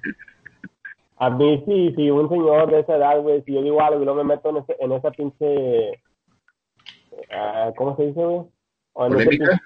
a 1.16 1.30
mí 1.30 1.64
si, 1.66 1.92
si 1.96 2.10
un 2.10 2.28
señor 2.28 2.70
de 2.70 2.78
esa 2.78 2.94
edad, 2.96 3.20
güey, 3.20 3.42
si 3.42 3.54
yo 3.54 3.62
digo 3.62 3.82
algo 3.82 4.00
y 4.00 4.04
luego 4.04 4.22
me 4.22 4.36
meto 4.36 4.50
en, 4.50 4.58
ese, 4.58 4.76
en 4.78 4.92
esa 4.92 5.10
pinche, 5.10 6.00
ah, 7.32 7.72
¿cómo 7.76 7.96
se 7.96 8.06
dice, 8.06 8.24
güey? 8.24 8.42
O 8.92 9.06
en 9.06 9.12
ese 9.14 9.24
¿Polémica? 9.24 9.60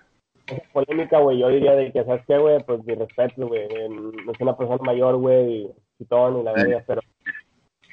esa 0.47 0.63
polémica, 0.73 1.19
güey, 1.19 1.39
yo 1.41 1.49
diría 1.51 1.73
de 1.73 1.93
que, 1.93 2.05
¿sabes 2.05 2.23
qué, 2.27 2.39
güey? 2.39 2.59
Pues 2.65 2.83
mi 2.87 2.95
respeto, 2.95 3.47
güey, 3.49 3.63
en- 3.71 4.31
es 4.31 4.41
una 4.41 4.57
persona 4.57 4.79
mayor, 4.83 5.17
güey, 5.17 5.57
y 5.65 5.71
chitón 5.99 6.41
y 6.41 6.43
la 6.43 6.55
verga, 6.55 6.83
pero 6.87 7.03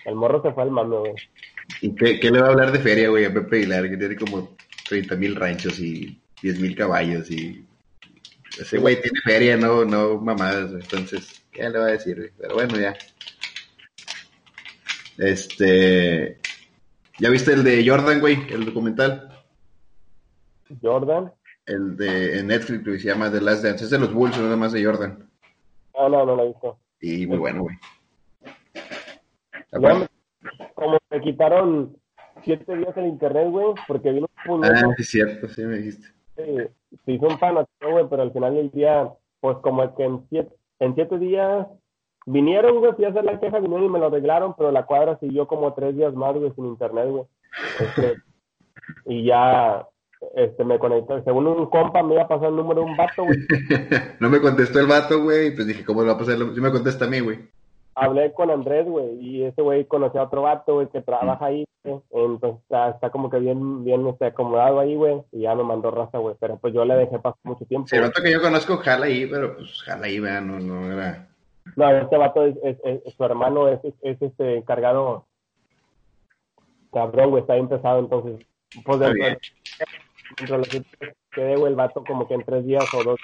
el 0.05 0.15
morro 0.15 0.41
se 0.41 0.53
fue 0.53 0.63
al 0.63 0.71
mame, 0.71 0.99
güey. 0.99 1.13
¿Y 1.81 1.93
qué, 1.95 2.17
qué 2.21 2.31
le 2.31 2.39
va 2.39 2.47
a 2.47 2.51
hablar 2.51 2.71
de 2.71 2.79
feria, 2.79 3.09
güey, 3.09 3.25
a 3.25 3.33
Pepe 3.33 3.57
Aguilar, 3.57 3.89
que 3.89 3.97
tiene 3.97 4.15
como 4.15 4.55
30 4.87 5.17
mil 5.17 5.35
ranchos 5.35 5.77
y 5.81 6.17
10 6.41 6.61
mil 6.61 6.77
caballos 6.77 7.29
y... 7.29 7.65
Ese 8.57 8.77
güey 8.77 9.01
tiene 9.01 9.19
feria, 9.23 9.57
no, 9.57 9.85
no 9.85 10.17
mamadas, 10.19 10.71
güey. 10.71 10.81
entonces, 10.83 11.43
¿qué 11.51 11.69
le 11.69 11.77
va 11.79 11.85
a 11.85 11.91
decir, 11.91 12.15
güey? 12.17 12.31
Pero 12.37 12.55
bueno, 12.55 12.77
ya. 12.77 12.95
Este... 15.17 16.39
¿Ya 17.19 17.29
viste 17.29 17.51
el 17.53 17.63
de 17.63 17.85
Jordan, 17.87 18.21
güey? 18.21 18.37
El 18.49 18.63
documental. 18.65 19.29
Jordan, 20.81 21.33
El 21.65 21.97
de 21.97 22.39
en 22.39 22.47
Netflix, 22.47 22.85
güey, 22.85 22.99
se 22.99 23.09
llama 23.09 23.29
The 23.31 23.41
Last 23.41 23.63
Dance. 23.63 23.83
Es 23.83 23.89
de 23.89 23.99
los 23.99 24.13
Bulls, 24.13 24.37
no 24.37 24.43
nada 24.43 24.55
más 24.55 24.71
de 24.71 24.85
Jordan. 24.85 25.29
ah, 25.97 26.07
no, 26.09 26.25
no 26.25 26.35
lo 26.35 26.43
he 26.43 26.47
visto. 26.47 26.79
Y 27.01 27.27
muy 27.27 27.37
bueno, 27.37 27.63
güey. 27.63 27.75
Como 30.75 30.97
me 31.09 31.21
quitaron 31.21 31.97
siete 32.43 32.75
días 32.77 32.95
el 32.97 33.07
internet, 33.07 33.49
güey, 33.49 33.67
porque 33.87 34.11
vino 34.11 34.29
un 34.47 34.65
Ah, 34.65 34.93
sí, 34.95 35.01
es 35.01 35.09
cierto, 35.09 35.47
sí 35.49 35.61
me 35.63 35.77
dijiste. 35.77 36.07
se 36.35 36.71
hizo 37.05 37.27
un 37.27 37.37
panateo, 37.37 37.91
güey, 37.91 38.05
pero 38.09 38.23
al 38.23 38.31
final 38.31 38.55
del 38.55 38.71
día, 38.71 39.11
pues 39.39 39.57
como 39.57 39.95
que 39.95 40.03
en 40.03 40.25
siete, 40.29 40.53
en 40.79 40.95
siete 40.95 41.17
días 41.19 41.67
vinieron, 42.25 42.79
güey, 42.79 42.93
fui 42.93 43.05
a 43.05 43.09
hacer 43.09 43.23
la 43.23 43.39
queja, 43.39 43.59
vinieron 43.59 43.85
y 43.85 43.89
me 43.89 43.99
lo 43.99 44.07
arreglaron, 44.07 44.53
pero 44.57 44.71
la 44.71 44.85
cuadra 44.85 45.17
siguió 45.19 45.47
como 45.47 45.73
tres 45.73 45.95
días 45.95 46.13
más, 46.13 46.35
güey, 46.35 46.51
sin 46.53 46.65
internet, 46.65 47.09
güey. 47.09 47.23
Este, 47.79 48.15
y 49.05 49.25
ya, 49.25 49.87
este, 50.35 50.63
me 50.63 50.79
conecté, 50.79 51.23
según 51.23 51.47
un 51.47 51.65
compa 51.67 52.03
me 52.03 52.13
iba 52.13 52.23
a 52.23 52.27
pasar 52.27 52.49
el 52.49 52.55
número 52.55 52.81
de 52.81 52.87
un 52.87 52.97
vato, 52.97 53.23
güey. 53.23 53.37
no 54.19 54.29
me 54.29 54.41
contestó 54.41 54.79
el 54.79 54.87
vato, 54.87 55.21
güey, 55.23 55.55
pues 55.55 55.67
dije, 55.67 55.85
¿cómo 55.85 56.01
le 56.01 56.07
va 56.07 56.13
a 56.13 56.17
pasar? 56.17 56.37
Sí 56.37 56.61
me 56.61 56.71
contesta 56.71 57.05
a 57.05 57.09
mí, 57.09 57.19
güey. 57.19 57.39
Hablé 57.99 58.33
con 58.33 58.49
Andrés, 58.49 58.87
güey, 58.87 59.19
y 59.19 59.43
ese 59.43 59.61
güey 59.61 59.85
conocía 59.85 60.21
a 60.21 60.25
otro 60.25 60.43
vato, 60.43 60.75
güey, 60.75 60.87
que 60.87 61.01
trabaja 61.01 61.45
ahí, 61.45 61.65
güey. 61.83 62.01
Entonces 62.11 62.61
está, 62.61 62.89
está 62.89 63.09
como 63.09 63.29
que 63.29 63.39
bien, 63.39 63.83
bien 63.83 64.07
este, 64.07 64.27
acomodado 64.27 64.79
ahí, 64.79 64.95
güey, 64.95 65.21
y 65.31 65.41
ya 65.41 65.55
me 65.55 65.63
mandó 65.63 65.91
raza, 65.91 66.17
güey. 66.17 66.35
Pero 66.39 66.57
pues 66.57 66.73
yo 66.73 66.85
le 66.85 66.95
dejé 66.95 67.19
pasar 67.19 67.39
mucho 67.43 67.65
tiempo. 67.65 67.87
Sí, 67.87 67.95
el 67.95 68.03
vato 68.03 68.21
que 68.23 68.31
yo 68.31 68.41
conozco 68.41 68.77
jala 68.77 69.07
ahí, 69.07 69.25
pero 69.25 69.55
pues 69.55 69.81
jala 69.83 70.07
ahí, 70.07 70.19
vean, 70.19 70.47
no, 70.47 70.59
no 70.59 70.91
era... 70.91 71.27
No, 71.75 71.89
este 71.91 72.17
vato 72.17 72.45
es, 72.45 72.55
es, 72.63 72.77
es- 72.83 73.13
su 73.13 73.23
hermano 73.23 73.67
es, 73.67 73.83
es, 73.83 73.93
es, 74.01 74.21
este 74.21 74.57
encargado 74.57 75.25
cabrón, 76.91 77.29
güey, 77.31 77.41
está 77.41 77.53
bien 77.53 77.67
pesado, 77.69 77.99
entonces, 77.99 78.45
pues 78.83 78.99
dentro, 78.99 79.25
dentro 80.37 80.57
de 80.57 80.57
lo 80.57 80.63
que 80.63 80.83
quedé, 81.31 81.55
güey, 81.57 81.71
el 81.71 81.75
vato 81.75 82.03
como 82.03 82.27
que 82.27 82.33
en 82.33 82.43
tres 82.43 82.65
días 82.65 82.83
o 82.93 83.03
dos, 83.03 83.19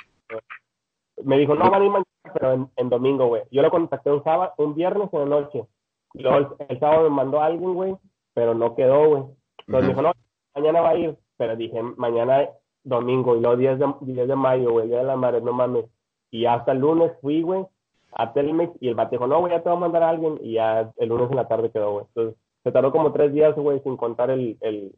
me 1.23 1.37
dijo, 1.37 1.55
no, 1.55 1.69
van 1.69 1.81
a 1.81 1.85
ir 1.85 1.91
mañana, 1.91 2.05
pero 2.33 2.53
en, 2.53 2.69
en 2.75 2.89
domingo, 2.89 3.27
güey. 3.27 3.43
Yo 3.51 3.61
lo 3.61 3.69
contacté 3.71 4.11
un 4.11 4.23
sábado, 4.23 4.53
un 4.57 4.75
viernes 4.75 5.09
en 5.13 5.19
la 5.19 5.25
noche, 5.25 5.65
luego 6.13 6.37
el, 6.37 6.47
el 6.69 6.79
sábado 6.79 7.03
me 7.09 7.15
mandó 7.15 7.41
a 7.41 7.45
alguien, 7.47 7.73
güey, 7.73 7.95
pero 8.33 8.53
no 8.53 8.75
quedó, 8.75 9.07
güey. 9.09 9.23
Entonces 9.67 9.67
Ujú. 9.67 9.81
me 9.81 9.87
dijo, 9.87 10.01
no, 10.01 10.11
mañana 10.55 10.81
va 10.81 10.89
a 10.89 10.95
ir, 10.95 11.17
pero 11.37 11.55
dije, 11.55 11.81
mañana 11.97 12.49
domingo, 12.83 13.35
y 13.35 13.39
luego 13.41 13.57
10 13.57 13.79
de, 13.79 13.93
10 14.01 14.27
de 14.27 14.35
mayo, 14.35 14.71
güey, 14.71 14.83
el 14.83 14.89
día 14.89 14.99
de 14.99 15.05
la 15.05 15.15
madre, 15.15 15.41
no 15.41 15.53
mames. 15.53 15.85
Y 16.31 16.45
hasta 16.45 16.71
el 16.73 16.79
lunes 16.79 17.11
fui, 17.21 17.41
güey, 17.41 17.65
a 18.13 18.31
Telmex 18.33 18.73
y 18.81 18.89
el 18.89 18.95
vato 18.95 19.11
dijo, 19.11 19.27
no, 19.27 19.39
güey, 19.39 19.51
ya 19.53 19.61
te 19.63 19.69
voy 19.69 19.77
a 19.77 19.81
mandar 19.81 20.03
a 20.03 20.09
alguien. 20.09 20.37
Y 20.41 20.53
ya 20.53 20.91
el 20.97 21.09
lunes 21.09 21.29
en 21.29 21.35
la 21.37 21.47
tarde 21.47 21.71
quedó, 21.71 21.91
güey. 21.93 22.05
Entonces, 22.07 22.35
se 22.63 22.71
tardó 22.71 22.91
como 22.91 23.11
tres 23.11 23.33
días, 23.33 23.55
güey, 23.55 23.79
sin 23.81 23.97
contar 23.97 24.29
el, 24.29 24.57
el 24.61 24.93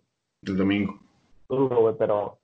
El 0.46 0.58
domingo. 0.58 0.94
domingo, 1.50 1.76
güey, 1.82 1.96
pero, 1.98 2.38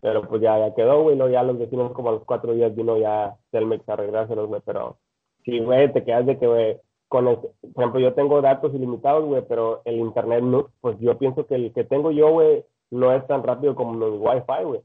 pero 0.00 0.22
pues 0.22 0.40
ya, 0.40 0.58
ya 0.58 0.74
quedó, 0.74 1.02
güey. 1.02 1.16
Luego 1.16 1.32
ya 1.32 1.42
los 1.42 1.58
vecinos, 1.58 1.92
como 1.92 2.10
a 2.10 2.12
los 2.12 2.24
cuatro 2.24 2.54
días, 2.54 2.74
vino 2.74 2.96
ya 2.98 3.36
Telmex 3.50 3.88
a 3.88 3.94
arreglárselos, 3.94 4.48
güey. 4.48 4.62
Pero 4.64 4.98
sí, 5.44 5.58
güey, 5.60 5.92
te 5.92 6.04
quedas 6.04 6.26
de 6.26 6.38
que, 6.38 6.46
güey, 6.46 6.78
con 7.08 7.28
el, 7.28 7.36
por 7.36 7.84
ejemplo, 7.84 8.00
yo 8.00 8.14
tengo 8.14 8.40
datos 8.40 8.74
ilimitados, 8.74 9.24
güey, 9.24 9.42
pero 9.48 9.82
el 9.84 9.96
internet, 9.96 10.42
no, 10.42 10.70
pues 10.80 10.96
yo 11.00 11.18
pienso 11.18 11.46
que 11.46 11.56
el 11.56 11.72
que 11.72 11.84
tengo 11.84 12.12
yo, 12.12 12.30
güey, 12.30 12.64
no 12.90 13.12
es 13.12 13.26
tan 13.26 13.42
rápido 13.42 13.74
como 13.74 13.94
mi 13.94 14.06
wifi, 14.06 14.64
güey. 14.64 14.80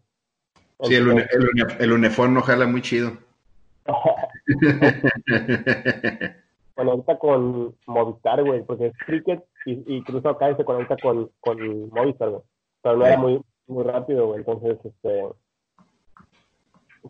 Sí, 0.82 0.96
el, 0.96 1.10
el, 1.10 1.50
une, 1.50 1.66
el 1.80 1.94
unifón 1.94 2.34
no 2.34 2.42
jala 2.42 2.68
muy 2.68 2.82
chido. 2.82 3.12
conecta 6.76 7.18
con 7.18 7.74
Movistar, 7.88 8.44
güey, 8.44 8.64
porque 8.64 8.88
es 8.88 8.98
cricket 9.06 9.44
y, 9.66 9.96
y 9.96 10.04
cruzo 10.04 10.30
acá 10.30 10.52
y 10.52 10.56
se 10.56 10.66
conecta 10.66 10.98
con, 10.98 11.32
con 11.40 11.90
Movistar, 11.90 12.30
güey. 12.30 12.42
Pero 12.82 12.98
no 12.98 13.06
era 13.06 13.18
muy, 13.18 13.42
muy 13.68 13.84
rápido, 13.84 14.28
güey. 14.28 14.40
Entonces, 14.40 14.78
este. 14.84 15.24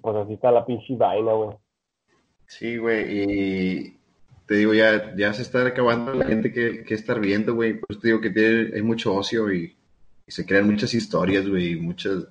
Pues 0.02 0.16
así 0.16 0.34
está 0.34 0.52
la 0.52 0.66
pinche 0.66 0.96
vaina, 0.96 1.32
güey. 1.34 1.58
Sí, 2.48 2.78
güey, 2.78 3.06
y 3.10 4.00
te 4.46 4.56
digo, 4.56 4.74
ya, 4.74 5.16
ya 5.16 5.34
se 5.34 5.42
está 5.42 5.66
acabando 5.66 6.14
la 6.14 6.26
gente 6.26 6.52
que, 6.52 6.84
que 6.84 6.94
estar 6.94 7.20
viendo, 7.20 7.56
güey. 7.56 7.80
Pues 7.80 8.00
te 8.00 8.10
digo 8.10 8.22
que 8.22 8.30
tiene, 8.30 8.72
hay 8.76 8.82
mucho 8.82 9.16
ocio 9.16 9.52
y, 9.52 9.76
se 10.28 10.46
crean 10.46 10.66
muchas 10.68 10.94
historias, 10.94 11.48
güey, 11.48 11.76
muchas. 11.76 12.28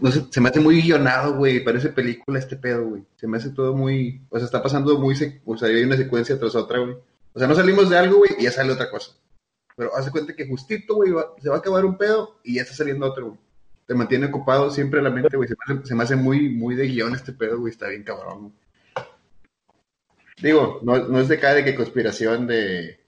No 0.00 0.10
sé, 0.10 0.24
se 0.30 0.40
me 0.40 0.48
hace 0.48 0.60
muy 0.60 0.80
guionado, 0.82 1.36
güey. 1.36 1.62
Parece 1.62 1.88
película 1.90 2.38
este 2.38 2.56
pedo, 2.56 2.88
güey. 2.88 3.04
Se 3.16 3.26
me 3.26 3.36
hace 3.36 3.50
todo 3.50 3.74
muy. 3.74 4.22
O 4.28 4.38
sea, 4.38 4.46
está 4.46 4.62
pasando 4.62 4.98
muy. 4.98 5.14
O 5.44 5.56
sea, 5.56 5.68
hay 5.68 5.84
una 5.84 5.96
secuencia 5.96 6.38
tras 6.38 6.54
otra, 6.54 6.80
güey. 6.80 6.96
O 7.32 7.38
sea, 7.38 7.46
no 7.46 7.54
salimos 7.54 7.90
de 7.90 7.98
algo, 7.98 8.18
güey, 8.18 8.32
y 8.38 8.44
ya 8.44 8.50
sale 8.50 8.72
otra 8.72 8.90
cosa. 8.90 9.12
Pero 9.76 9.94
haz 9.94 10.06
de 10.06 10.10
cuenta 10.10 10.34
que 10.34 10.48
justito, 10.48 10.94
güey, 10.94 11.12
se 11.40 11.50
va 11.50 11.56
a 11.56 11.58
acabar 11.58 11.84
un 11.84 11.98
pedo 11.98 12.40
y 12.42 12.54
ya 12.54 12.62
está 12.62 12.74
saliendo 12.74 13.06
otro, 13.06 13.26
güey. 13.28 13.40
Te 13.86 13.94
mantiene 13.94 14.26
ocupado 14.26 14.70
siempre 14.70 15.00
la 15.02 15.10
mente, 15.10 15.36
güey. 15.36 15.48
Se 15.48 15.54
me 15.94 16.02
hace, 16.02 16.14
hace 16.14 16.16
muy, 16.16 16.48
muy 16.48 16.74
de 16.74 16.88
guion 16.88 17.14
este 17.14 17.32
pedo, 17.32 17.60
güey. 17.60 17.70
Está 17.70 17.88
bien 17.88 18.02
cabrón, 18.02 18.40
güey. 18.40 18.52
Digo, 20.42 20.80
no, 20.82 21.06
no 21.06 21.20
es 21.20 21.28
de 21.28 21.38
cada 21.38 21.54
de 21.54 21.64
que 21.64 21.74
conspiración 21.74 22.46
de. 22.46 23.00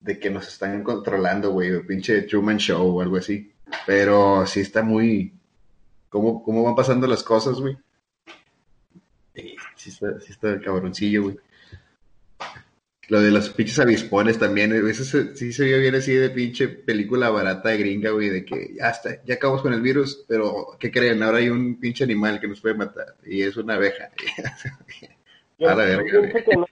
de 0.00 0.18
que 0.18 0.30
nos 0.30 0.46
están 0.46 0.82
controlando, 0.84 1.50
güey, 1.50 1.84
pinche 1.84 2.22
Truman 2.22 2.58
Show 2.58 2.96
o 2.96 3.00
algo 3.00 3.16
así. 3.16 3.52
Pero 3.86 4.46
sí 4.46 4.60
está 4.60 4.82
muy. 4.82 5.34
¿Cómo, 6.10 6.42
cómo 6.44 6.62
van 6.62 6.76
pasando 6.76 7.06
las 7.06 7.22
cosas, 7.22 7.60
güey? 7.60 7.76
Sí, 9.34 9.56
sí 9.74 9.90
está, 9.90 10.20
sí 10.20 10.32
está 10.32 10.60
cabroncillo, 10.60 11.24
güey. 11.24 11.38
Lo 13.08 13.20
de 13.20 13.30
los 13.30 13.50
pinches 13.50 13.78
avispones 13.78 14.38
también, 14.38 14.72
eso 14.72 15.04
sí 15.34 15.52
se 15.52 15.64
vio 15.64 15.78
bien 15.78 15.94
así 15.94 16.12
de 16.12 16.30
pinche 16.30 16.66
película 16.66 17.30
barata 17.30 17.68
de 17.68 17.78
gringa, 17.78 18.10
güey, 18.10 18.30
de 18.30 18.44
que 18.44 18.74
ya 18.76 18.90
está, 18.90 19.22
ya 19.24 19.34
acabamos 19.34 19.62
con 19.62 19.72
el 19.72 19.80
virus, 19.80 20.24
pero 20.28 20.76
¿qué 20.80 20.90
creen? 20.90 21.22
Ahora 21.22 21.38
hay 21.38 21.48
un 21.48 21.78
pinche 21.78 22.02
animal 22.02 22.40
que 22.40 22.48
nos 22.48 22.60
puede 22.60 22.74
matar 22.74 23.14
y 23.24 23.42
es 23.42 23.56
una 23.56 23.74
abeja. 23.74 24.10
yo, 25.58 25.76
pienso 25.76 26.38
que 26.44 26.56
no, 26.56 26.66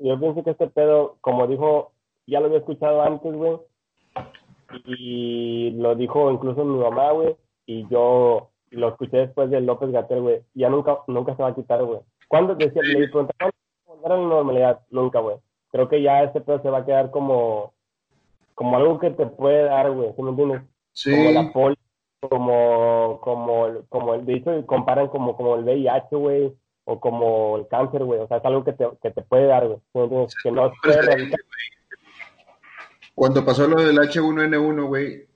yo 0.00 0.20
pienso 0.20 0.44
que 0.44 0.50
este 0.50 0.66
pedo, 0.66 1.16
como 1.22 1.46
dijo, 1.46 1.92
ya 2.26 2.40
lo 2.40 2.46
había 2.46 2.58
escuchado 2.58 3.02
antes, 3.02 3.32
güey, 3.32 3.56
y 4.84 5.70
lo 5.70 5.94
dijo 5.94 6.30
incluso 6.30 6.66
mi 6.66 6.78
mamá, 6.78 7.12
güey, 7.12 7.34
y 7.64 7.88
yo 7.88 8.50
lo 8.72 8.88
escuché 8.88 9.18
después 9.18 9.48
de 9.48 9.62
López 9.62 9.90
Gatel, 9.90 10.20
güey, 10.20 10.42
ya 10.52 10.68
nunca, 10.68 10.98
nunca 11.06 11.34
se 11.34 11.42
va 11.42 11.48
a 11.48 11.54
quitar, 11.54 11.82
güey. 11.82 12.00
¿Cuándo 12.28 12.54
decía, 12.56 12.82
le 12.82 13.08
volver 14.06 14.12
a 14.12 14.16
la 14.16 14.34
normalidad? 14.36 14.80
Nunca, 14.90 15.20
güey. 15.20 15.36
Creo 15.70 15.88
que 15.88 16.02
ya 16.02 16.22
este 16.22 16.40
pedo 16.40 16.62
se 16.62 16.70
va 16.70 16.78
a 16.78 16.84
quedar 16.84 17.10
como, 17.10 17.74
como 18.54 18.76
algo 18.76 18.98
que 18.98 19.10
te 19.10 19.26
puede 19.26 19.64
dar, 19.64 19.90
güey, 19.90 20.12
¿sí 20.14 20.22
me 20.22 20.30
entiendes? 20.30 20.62
Sí. 20.92 21.10
Como 21.10 21.30
la 21.30 21.52
poli, 21.52 21.76
como, 22.20 23.20
como, 23.20 23.82
como 23.88 24.14
el, 24.14 24.24
de 24.24 24.34
hecho, 24.34 24.66
comparan 24.66 25.08
como, 25.08 25.36
como 25.36 25.56
el 25.56 25.64
VIH, 25.64 26.16
güey, 26.16 26.52
o 26.84 27.00
como 27.00 27.56
el 27.56 27.68
cáncer, 27.68 28.04
güey, 28.04 28.20
o 28.20 28.28
sea, 28.28 28.38
es 28.38 28.44
algo 28.44 28.64
que 28.64 28.72
te, 28.72 28.88
que 29.02 29.10
te 29.10 29.22
puede 29.22 29.46
dar, 29.46 29.66
güey, 29.66 29.78
¿sí 29.78 29.98
me 29.98 30.02
entiendes? 30.04 30.34
Que 30.42 30.50
no 30.50 30.70
se 30.70 30.76
puede 30.82 30.98
erradicar. 30.98 31.40
Cuando 33.14 33.44
pasó 33.44 33.66
lo 33.66 33.82
del 33.82 33.98
H1N1, 33.98 34.86
güey, 34.86 35.26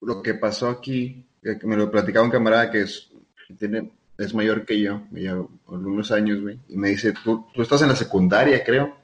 lo 0.00 0.22
que 0.22 0.34
pasó 0.34 0.68
aquí, 0.68 1.24
que 1.42 1.66
me 1.66 1.76
lo 1.76 1.90
platicaba 1.90 2.24
un 2.24 2.32
camarada 2.32 2.70
que 2.70 2.82
es, 2.82 3.12
tiene, 3.58 3.90
es 4.18 4.34
mayor 4.34 4.66
que 4.66 4.80
yo, 4.80 5.00
lleva 5.12 5.46
algunos 5.68 6.10
años, 6.12 6.40
güey, 6.42 6.60
y 6.68 6.76
me 6.76 6.90
dice, 6.90 7.12
tú, 7.24 7.46
tú 7.52 7.62
estás 7.62 7.82
en 7.82 7.88
la 7.88 7.96
secundaria, 7.96 8.62
creo, 8.64 8.96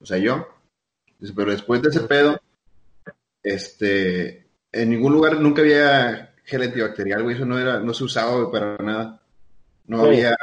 o 0.00 0.06
sea, 0.06 0.18
yo, 0.18 0.48
dice, 1.18 1.32
pero 1.36 1.50
después 1.50 1.82
de 1.82 1.90
ese 1.90 2.00
pedo, 2.00 2.40
este, 3.42 4.48
en 4.72 4.90
ningún 4.90 5.12
lugar 5.12 5.40
nunca 5.40 5.62
había 5.62 6.34
gel 6.44 6.62
antibacterial, 6.62 7.22
güey, 7.22 7.36
eso 7.36 7.44
no 7.44 7.58
era, 7.58 7.80
no 7.80 7.92
se 7.94 8.04
usaba 8.04 8.36
güey, 8.36 8.50
para 8.50 8.76
nada, 8.78 9.22
no 9.86 10.02
Sí. 10.02 10.06
había, 10.06 10.36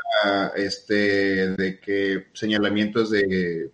este, 0.56 1.49
de 1.56 1.80
que 1.80 2.28
señalamientos 2.34 3.10
de, 3.12 3.71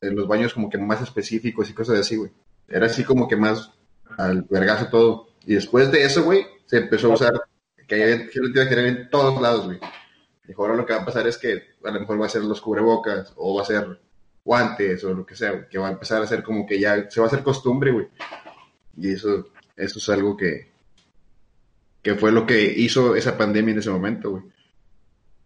de 0.00 0.10
los 0.12 0.26
baños 0.26 0.54
como 0.54 0.68
que 0.70 0.78
más 0.78 1.00
específicos 1.02 1.70
y 1.70 1.74
cosas 1.74 2.00
así, 2.00 2.16
güey, 2.16 2.30
era 2.68 2.86
así 2.86 3.04
como 3.04 3.28
que 3.28 3.36
más 3.36 3.70
al 4.18 4.42
vergazo 4.42 4.88
todo, 4.88 5.28
y 5.46 5.54
después 5.54 5.90
de 5.92 6.04
eso, 6.04 6.24
güey, 6.24 6.44
se 6.66 6.78
empezó 6.78 7.10
a 7.10 7.14
usar 7.14 7.32
que 7.86 7.94
haya 7.94 8.26
gel 8.28 8.46
antibacterial 8.46 8.86
en 8.86 9.10
todos 9.10 9.40
lados, 9.40 9.66
güey. 9.66 9.78
Dijo, 10.44 10.62
ahora 10.62 10.76
lo 10.76 10.86
que 10.86 10.94
va 10.94 11.02
a 11.02 11.04
pasar 11.04 11.26
es 11.26 11.38
que 11.38 11.62
a 11.84 11.90
lo 11.90 12.00
mejor 12.00 12.20
va 12.20 12.26
a 12.26 12.30
ser 12.30 12.42
los 12.42 12.60
cubrebocas 12.60 13.32
o 13.36 13.54
va 13.54 13.62
a 13.62 13.66
ser 13.66 14.00
guantes 14.44 15.04
o 15.04 15.14
lo 15.14 15.26
que 15.26 15.36
sea, 15.36 15.68
que 15.68 15.78
va 15.78 15.88
a 15.88 15.92
empezar 15.92 16.22
a 16.22 16.26
ser 16.26 16.42
como 16.42 16.66
que 16.66 16.80
ya 16.80 17.08
se 17.10 17.20
va 17.20 17.26
a 17.26 17.28
hacer 17.28 17.42
costumbre, 17.42 17.92
güey. 17.92 18.08
Y 18.96 19.12
eso, 19.12 19.46
eso 19.76 19.98
es 19.98 20.08
algo 20.08 20.36
que, 20.36 20.70
que 22.02 22.14
fue 22.14 22.32
lo 22.32 22.46
que 22.46 22.62
hizo 22.62 23.14
esa 23.14 23.36
pandemia 23.36 23.72
en 23.72 23.78
ese 23.78 23.90
momento, 23.90 24.30
güey. 24.30 24.42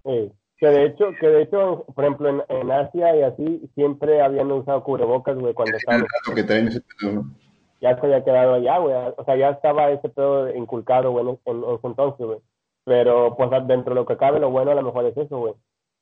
Sí. 0.04 0.32
Que 0.56 0.68
de 0.68 0.86
hecho, 0.86 1.06
que 1.20 1.26
de 1.26 1.42
hecho, 1.42 1.84
por 1.94 2.04
ejemplo, 2.04 2.28
en, 2.28 2.42
en 2.48 2.70
Asia 2.70 3.16
y 3.16 3.22
así, 3.22 3.70
siempre 3.74 4.22
habían 4.22 4.50
usado 4.52 4.84
cubrebocas, 4.84 5.36
güey, 5.36 5.52
cuando 5.52 5.76
estaban, 5.76 6.06
que 6.34 6.44
traen 6.44 6.68
ese 6.68 6.80
pedo, 6.80 7.12
¿no? 7.12 7.34
ya 7.80 7.94
se 8.00 8.06
había 8.06 8.24
quedado 8.24 8.54
allá, 8.54 8.78
güey, 8.78 8.94
o 8.94 9.24
sea, 9.24 9.36
ya 9.36 9.50
estaba 9.50 9.90
ese 9.90 10.08
pedo 10.08 10.54
inculcado, 10.54 11.10
güey, 11.10 11.28
en, 11.28 11.38
en, 11.44 11.64
en 11.64 11.74
ese 11.74 11.86
entonces, 11.86 12.26
güey. 12.26 12.38
Pero, 12.84 13.34
pues, 13.36 13.50
dentro 13.66 13.94
de 13.94 14.00
lo 14.00 14.06
que 14.06 14.16
cabe, 14.16 14.40
lo 14.40 14.50
bueno 14.50 14.70
a 14.70 14.74
lo 14.74 14.82
mejor 14.82 15.06
es 15.06 15.16
eso, 15.16 15.38
güey. 15.38 15.54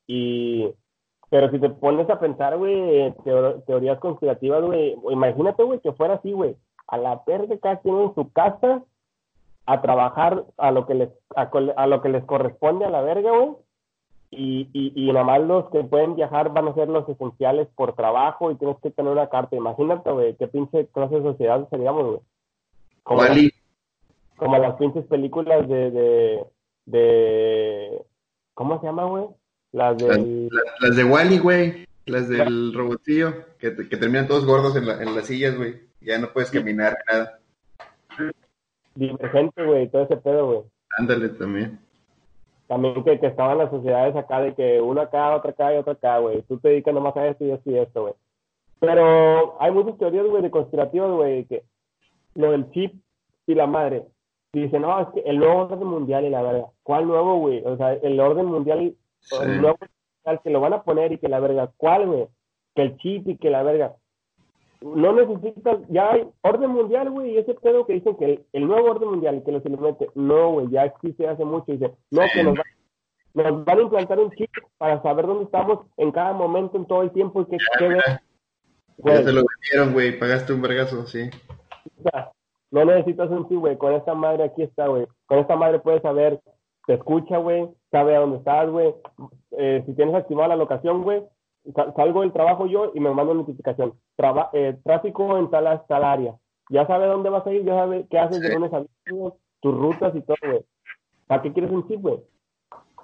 Y, 0.07 0.69
pero 1.29 1.49
si 1.49 1.59
te 1.59 1.69
pones 1.69 2.09
a 2.09 2.19
pensar, 2.19 2.57
güey, 2.57 3.11
teo- 3.23 3.61
teorías 3.65 3.99
conspirativas, 3.99 4.61
güey, 4.63 4.95
imagínate, 5.09 5.63
güey, 5.63 5.79
que 5.79 5.93
fuera 5.93 6.15
así, 6.15 6.33
güey, 6.33 6.55
a 6.87 6.97
la 6.97 7.21
verga 7.25 7.57
cada 7.59 7.79
quien 7.79 7.99
en 7.99 8.13
su 8.15 8.31
casa, 8.33 8.83
a 9.65 9.81
trabajar 9.81 10.43
a 10.57 10.71
lo 10.71 10.85
que 10.85 10.93
les, 10.93 11.09
a, 11.37 11.49
a 11.77 11.87
lo 11.87 12.01
que 12.01 12.09
les 12.09 12.23
corresponde 12.25 12.83
a 12.85 12.89
la 12.89 13.01
verga, 13.01 13.31
güey, 13.31 13.51
y, 14.29 14.67
y, 14.73 14.91
y 14.95 15.13
nada 15.13 15.23
más 15.23 15.41
los 15.41 15.69
que 15.69 15.83
pueden 15.83 16.15
viajar 16.15 16.51
van 16.51 16.67
a 16.67 16.73
ser 16.73 16.89
los 16.89 17.07
esenciales 17.07 17.67
por 17.75 17.93
trabajo 17.93 18.49
y 18.51 18.55
tienes 18.55 18.77
que 18.79 18.89
tener 18.89 19.11
una 19.11 19.29
carta. 19.29 19.55
Imagínate, 19.55 20.11
güey, 20.11 20.35
qué 20.35 20.47
pinche 20.47 20.87
clase 20.87 21.15
de 21.15 21.21
sociedad 21.21 21.67
seríamos, 21.69 22.03
güey. 22.07 22.19
Como, 23.03 23.21
como 24.37 24.57
las 24.57 24.75
pinches 24.77 25.05
películas 25.05 25.67
de, 25.69 25.91
de, 25.91 26.45
de, 26.85 28.03
¿cómo 28.53 28.79
se 28.79 28.85
llama, 28.87 29.05
güey? 29.05 29.25
Las 29.71 29.97
del, 29.97 30.49
las, 30.51 30.63
las 30.81 30.95
de 30.95 31.03
Wally, 31.03 31.37
güey. 31.39 31.85
Las 32.05 32.27
del 32.27 32.73
robotillo, 32.73 33.33
que, 33.57 33.73
que 33.87 33.95
terminan 33.97 34.27
todos 34.27 34.45
gordos 34.45 34.75
en, 34.75 34.85
la- 34.87 35.01
en 35.01 35.15
las 35.15 35.25
sillas, 35.27 35.55
güey. 35.55 35.83
Ya 36.01 36.17
no 36.19 36.33
puedes 36.33 36.51
caminar, 36.51 36.97
nada. 37.09 37.39
Divergente, 38.95 39.63
güey, 39.65 39.87
todo 39.89 40.03
ese 40.03 40.17
pedo, 40.17 40.45
güey. 40.47 40.61
Ándale 40.99 41.29
también. 41.29 41.79
También 42.67 43.03
que, 43.03 43.19
que 43.19 43.27
estaban 43.27 43.57
las 43.57 43.69
sociedades 43.71 44.15
acá 44.15 44.41
de 44.41 44.53
que 44.53 44.81
uno 44.81 45.01
acá, 45.01 45.35
otra 45.35 45.51
acá 45.51 45.73
y 45.73 45.77
otra 45.77 45.93
acá, 45.93 46.17
güey. 46.19 46.41
Tú 46.43 46.59
te 46.59 46.69
dedicas 46.69 46.93
nomás 46.93 47.15
a 47.17 47.27
esto 47.27 47.45
y 47.45 47.51
esto 47.51 47.71
y 47.71 47.77
esto, 47.77 48.01
güey. 48.03 48.13
Pero 48.79 49.61
hay 49.61 49.71
muchas 49.71 49.97
teorías, 49.97 50.25
güey, 50.27 50.43
de 50.43 50.51
conspirativas, 50.51 51.09
güey, 51.11 51.45
que 51.45 51.63
lo 52.35 52.51
del 52.51 52.69
chip 52.71 52.93
y 53.47 53.55
la 53.55 53.65
madre. 53.65 54.03
Y 54.53 54.61
dicen, 54.61 54.83
no, 54.83 55.01
es 55.01 55.07
que 55.09 55.19
el 55.21 55.39
nuevo 55.39 55.61
orden 55.61 55.83
mundial 55.87 56.25
y 56.25 56.29
la 56.29 56.41
verga. 56.43 56.67
¿Cuál 56.83 57.07
nuevo, 57.07 57.39
güey? 57.39 57.63
O 57.65 57.75
sea, 57.75 57.93
el 57.93 58.19
orden 58.19 58.45
mundial, 58.45 58.95
Sí. 59.19 59.35
el 59.41 59.61
nuevo 59.61 59.77
mundial 59.79 60.41
que 60.43 60.49
lo 60.51 60.59
van 60.61 60.73
a 60.73 60.83
poner 60.83 61.11
y 61.11 61.17
que 61.17 61.27
la 61.29 61.39
verga. 61.39 61.71
¿Cuál, 61.77 62.07
güey? 62.07 62.27
Que 62.75 62.83
el 62.83 62.97
chip 62.97 63.27
y 63.27 63.37
que 63.37 63.49
la 63.49 63.63
verga. 63.63 63.95
No 64.81 65.13
necesitas, 65.13 65.77
ya 65.89 66.11
hay 66.11 66.27
orden 66.41 66.69
mundial, 66.71 67.09
güey, 67.09 67.31
y 67.31 67.37
ese 67.37 67.53
pedo 67.53 67.85
que 67.85 67.93
dicen 67.93 68.17
que 68.17 68.25
el, 68.25 68.45
el 68.51 68.67
nuevo 68.67 68.91
orden 68.91 69.09
mundial, 69.09 69.41
que 69.45 69.51
lo 69.53 69.61
se 69.61 69.69
lo 69.69 69.77
mete, 69.77 70.09
no, 70.13 70.51
güey, 70.51 70.69
ya 70.69 70.83
existe 70.83 71.25
hace 71.27 71.45
mucho, 71.45 71.71
y 71.71 71.77
dice, 71.77 71.93
no, 72.11 72.21
que 72.33 72.43
nos, 72.43 72.55
va- 72.55 72.63
nos 73.49 73.63
van 73.65 73.79
a 73.79 73.81
implantar 73.81 74.19
un 74.19 74.29
chip 74.31 74.49
para 74.77 75.01
saber 75.01 75.25
dónde 75.25 75.45
estamos 75.45 75.85
en 75.95 76.11
cada 76.11 76.33
momento, 76.33 76.75
en 76.77 76.85
todo 76.85 77.01
el 77.01 77.11
tiempo, 77.11 77.41
y 77.41 77.45
qué, 77.45 77.57
qué 77.79 77.87
ver. 77.87 78.03
Ya 78.97 79.23
te 79.23 79.31
lo 79.31 79.41
vendieron, 79.45 79.93
güey. 79.93 80.19
Pagaste 80.19 80.51
un 80.53 80.61
vergazo, 80.61 81.05
sí. 81.07 81.29
o 81.99 82.09
sea, 82.09 82.31
no 82.73 82.85
necesitas 82.85 83.29
un 83.29 83.47
chip, 83.47 83.59
güey, 83.59 83.77
con 83.77 83.93
esta 83.93 84.13
madre 84.13 84.43
aquí 84.45 84.63
está, 84.63 84.87
güey, 84.87 85.05
con 85.27 85.39
esta 85.39 85.55
madre 85.55 85.79
puedes 85.79 86.01
saber, 86.01 86.39
te 86.87 86.95
escucha, 86.95 87.37
güey, 87.37 87.69
sabe 87.91 88.15
a 88.15 88.19
dónde 88.19 88.37
estás, 88.37 88.69
güey, 88.69 88.93
eh, 89.51 89.83
si 89.85 89.93
tienes 89.93 90.15
activada 90.15 90.49
la 90.49 90.55
locación, 90.55 91.03
güey, 91.03 91.23
sal- 91.75 91.93
salgo 91.95 92.21
del 92.21 92.33
trabajo 92.33 92.65
yo 92.65 92.91
y 92.93 92.99
me 92.99 93.11
mando 93.11 93.33
notificación, 93.33 93.93
Traba- 94.17 94.49
eh, 94.53 94.77
tráfico 94.83 95.37
en 95.37 95.49
tal, 95.49 95.83
tal 95.87 96.03
área, 96.03 96.35
ya 96.69 96.85
sabe 96.87 97.07
dónde 97.07 97.29
vas 97.29 97.45
a 97.47 97.51
ir, 97.53 97.63
ya 97.63 97.75
sabe 97.75 98.05
qué 98.09 98.19
haces 98.19 98.41
de 98.41 98.47
Sí. 98.49 98.57
viernes, 98.57 98.71
tus 99.61 99.73
rutas 99.77 100.13
y 100.15 100.21
todo, 100.21 100.35
güey. 100.43 100.61
¿Para 101.27 101.41
qué 101.41 101.53
quieres 101.53 101.71
un 101.71 101.87
chip, 101.87 102.01
güey? 102.01 102.19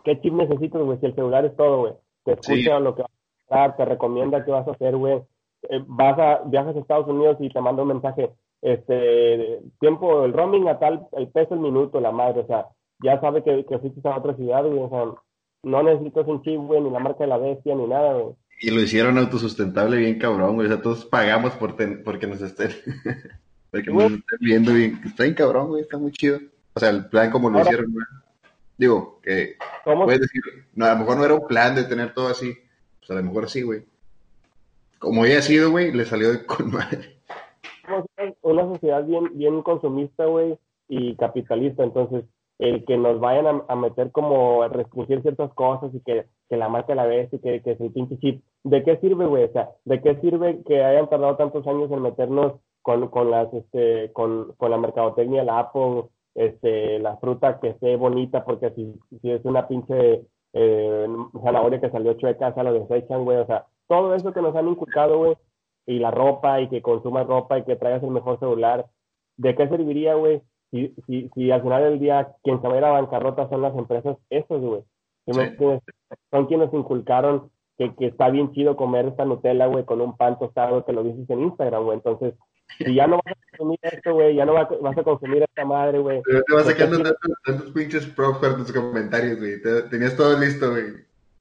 ¿Qué 0.03 0.19
chip 0.21 0.33
necesitas, 0.33 0.81
güey? 0.81 0.97
Si 0.99 1.05
el 1.05 1.15
celular 1.15 1.45
es 1.45 1.55
todo, 1.55 1.79
güey. 1.79 1.93
Te 2.25 2.33
escucha 2.33 2.77
Sí. 2.77 2.83
lo 2.83 2.95
que 2.95 3.03
vas 3.03 3.11
a 3.49 3.63
hacer, 3.65 3.77
te 3.77 3.85
recomienda 3.85 4.43
qué 4.43 4.51
vas 4.51 4.67
a 4.67 4.71
hacer, 4.71 4.95
güey. 4.97 5.21
Eh, 5.69 5.83
vas 5.87 6.17
a, 6.19 6.41
viajas 6.45 6.75
a 6.75 6.79
Estados 6.79 7.07
Unidos 7.07 7.37
y 7.39 7.49
te 7.49 7.61
manda 7.61 7.81
un 7.83 7.89
mensaje, 7.89 8.31
este, 8.61 9.59
tiempo, 9.79 10.25
el 10.25 10.33
roaming 10.33 10.67
a 10.67 10.79
tal, 10.79 11.07
el 11.13 11.27
peso, 11.29 11.53
el 11.53 11.59
minuto, 11.61 11.99
la 11.99 12.11
madre, 12.11 12.41
o 12.41 12.47
sea, 12.47 12.65
ya 13.01 13.19
sabe 13.21 13.43
que, 13.43 13.65
que 13.65 13.79
fuiste 13.79 14.07
a 14.07 14.17
otra 14.17 14.35
ciudad, 14.35 14.63
güey, 14.65 14.79
o 14.79 14.89
sea, 14.89 15.05
no 15.63 15.83
necesitas 15.83 16.27
un 16.27 16.41
chip, 16.41 16.59
güey, 16.59 16.81
ni 16.81 16.89
la 16.89 16.99
marca 16.99 17.23
de 17.23 17.29
la 17.29 17.37
bestia, 17.37 17.75
ni 17.75 17.85
nada, 17.87 18.13
güey. 18.13 18.35
Y 18.61 18.71
lo 18.71 18.81
hicieron 18.81 19.17
autosustentable 19.17 19.97
bien 19.97 20.19
cabrón, 20.19 20.55
güey. 20.55 20.67
O 20.67 20.69
sea, 20.71 20.81
todos 20.81 21.05
pagamos 21.05 21.53
por 21.53 21.77
ten- 21.77 22.03
porque 22.03 22.27
nos 22.27 22.41
estén, 22.41 22.71
porque 23.71 23.89
nos 23.89 24.03
estén 24.11 24.37
viendo 24.41 24.73
bien. 24.73 24.99
Está 25.05 25.23
bien 25.23 25.35
cabrón, 25.35 25.67
güey. 25.69 25.81
Está 25.83 25.97
muy 25.97 26.11
chido. 26.11 26.39
O 26.73 26.79
sea, 26.81 26.89
el 26.89 27.05
plan 27.07 27.31
como 27.31 27.49
lo 27.49 27.57
Ahora- 27.59 27.69
hicieron, 27.69 27.93
güey. 27.93 28.05
Digo, 28.77 29.19
que 29.23 29.55
¿Cómo? 29.85 30.03
puedes 30.05 30.21
decir, 30.21 30.41
no, 30.75 30.85
a 30.85 30.93
lo 30.93 30.99
mejor 30.99 31.17
no 31.17 31.23
era 31.25 31.35
un 31.35 31.47
plan 31.47 31.73
de 31.75 31.83
tener 31.85 32.13
todo 32.13 32.27
así. 32.27 32.53
Pues 32.99 33.11
a 33.11 33.13
lo 33.15 33.23
mejor 33.23 33.49
sí, 33.49 33.61
güey. 33.61 33.83
Como 34.99 35.25
ya 35.25 35.37
ha 35.39 35.41
sido, 35.41 35.71
güey, 35.71 35.93
le 35.93 36.03
salió 36.05 36.29
de 36.31 36.45
con 36.45 36.69
madre. 36.71 37.18
Una 38.41 38.63
sociedad 38.63 39.03
bien, 39.05 39.37
bien 39.37 39.61
consumista, 39.61 40.25
güey, 40.25 40.57
y 40.87 41.15
capitalista. 41.15 41.83
Entonces, 41.83 42.25
el 42.59 42.83
que 42.85 42.97
nos 42.97 43.19
vayan 43.19 43.63
a, 43.67 43.75
meter 43.75 44.11
como 44.11 44.63
a 44.63 44.67
restringir 44.67 45.21
ciertas 45.21 45.53
cosas 45.53 45.93
y 45.95 46.01
que, 46.01 46.25
que 46.49 46.57
la 46.57 46.67
marca 46.67 46.93
la 46.93 47.05
vez 47.05 47.33
y 47.33 47.39
que, 47.39 47.61
que 47.61 47.71
es 47.71 47.81
el 47.81 47.91
pinche 47.91 48.17
chip, 48.19 48.43
¿de 48.63 48.83
qué 48.83 48.97
sirve, 48.97 49.25
güey? 49.25 49.45
O 49.45 49.51
sea, 49.51 49.69
¿de 49.85 50.01
qué 50.01 50.15
sirve 50.19 50.61
que 50.63 50.83
hayan 50.83 51.09
tardado 51.09 51.37
tantos 51.37 51.65
años 51.67 51.89
en 51.91 52.01
meternos 52.01 52.53
con, 52.81 53.07
con 53.07 53.31
las, 53.31 53.53
este, 53.53 54.11
con, 54.11 54.53
con 54.57 54.71
la 54.71 54.77
mercadotecnia, 54.77 55.43
la 55.43 55.59
Apple, 55.59 56.05
este, 56.35 56.99
la 56.99 57.17
fruta 57.17 57.59
que 57.59 57.69
esté 57.69 57.95
bonita, 57.95 58.43
porque 58.43 58.71
si, 58.71 58.93
si 59.21 59.31
es 59.31 59.43
una 59.45 59.67
pinche 59.67 60.25
eh, 60.53 61.07
zanahoria 61.43 61.79
que 61.79 61.89
salió 61.89 62.13
chueca, 62.15 62.53
se 62.53 62.63
lo 62.63 62.73
desechan, 62.73 63.23
güey, 63.23 63.37
o 63.37 63.45
sea, 63.45 63.67
todo 63.87 64.13
eso 64.15 64.33
que 64.33 64.41
nos 64.41 64.55
han 64.55 64.67
inculcado, 64.67 65.17
güey, 65.17 65.35
y 65.89 65.99
la 65.99 66.11
ropa, 66.11 66.61
y 66.61 66.69
que 66.69 66.81
consumas 66.81 67.27
ropa, 67.27 67.57
y 67.57 67.63
que 67.63 67.75
traigas 67.75 68.03
el 68.03 68.11
mejor 68.11 68.39
celular, 68.39 68.85
¿de 69.37 69.55
qué 69.55 69.67
serviría, 69.67 70.13
güey? 70.15 70.41
Si, 70.71 70.93
si, 71.07 71.29
si 71.33 71.49
al 71.51 71.61
final 71.63 71.83
del 71.83 71.99
día 71.99 72.35
quien 72.43 72.61
se 72.61 72.67
va 72.67 72.75
a 72.75 72.77
ir 72.77 72.83
a 72.85 72.91
bancarrota 72.91 73.49
son 73.49 73.61
las 73.63 73.75
empresas, 73.75 74.17
esos, 74.29 74.61
güey. 74.61 74.83
Son 76.31 76.45
quienes 76.47 76.73
inculcaron 76.73 77.49
que, 77.77 77.93
que 77.95 78.07
está 78.07 78.29
bien 78.29 78.51
chido 78.51 78.75
comer 78.75 79.07
esta 79.07 79.25
Nutella, 79.25 79.67
güey, 79.67 79.85
con 79.85 80.01
un 80.01 80.15
pan 80.17 80.37
tostado 80.37 80.85
que 80.85 80.93
lo 80.93 81.03
dices 81.03 81.29
en 81.29 81.41
Instagram, 81.43 81.83
güey. 81.85 81.97
Entonces, 81.97 82.33
si 82.77 82.93
ya 82.93 83.07
no 83.07 83.15
vas 83.25 83.33
a 83.35 83.57
consumir 83.57 83.79
esto, 83.81 84.13
güey, 84.13 84.35
ya 84.35 84.45
no 84.45 84.53
vas, 84.53 84.67
vas 84.81 84.97
a 84.97 85.03
consumir 85.03 85.43
esta 85.43 85.65
madre, 85.65 85.99
güey. 85.99 86.21
Pero 86.25 86.43
te 86.43 86.53
vas 86.55 86.65
sacando 86.65 86.97
tantos, 86.97 87.37
tantos 87.45 87.71
pinches 87.71 88.05
props 88.07 88.39
para 88.39 88.55
tus 88.57 88.71
comentarios, 88.71 89.39
güey. 89.39 89.61
Te- 89.61 89.83
Tenías 89.83 90.15
todo 90.15 90.37
listo, 90.37 90.69
güey. 90.71 90.85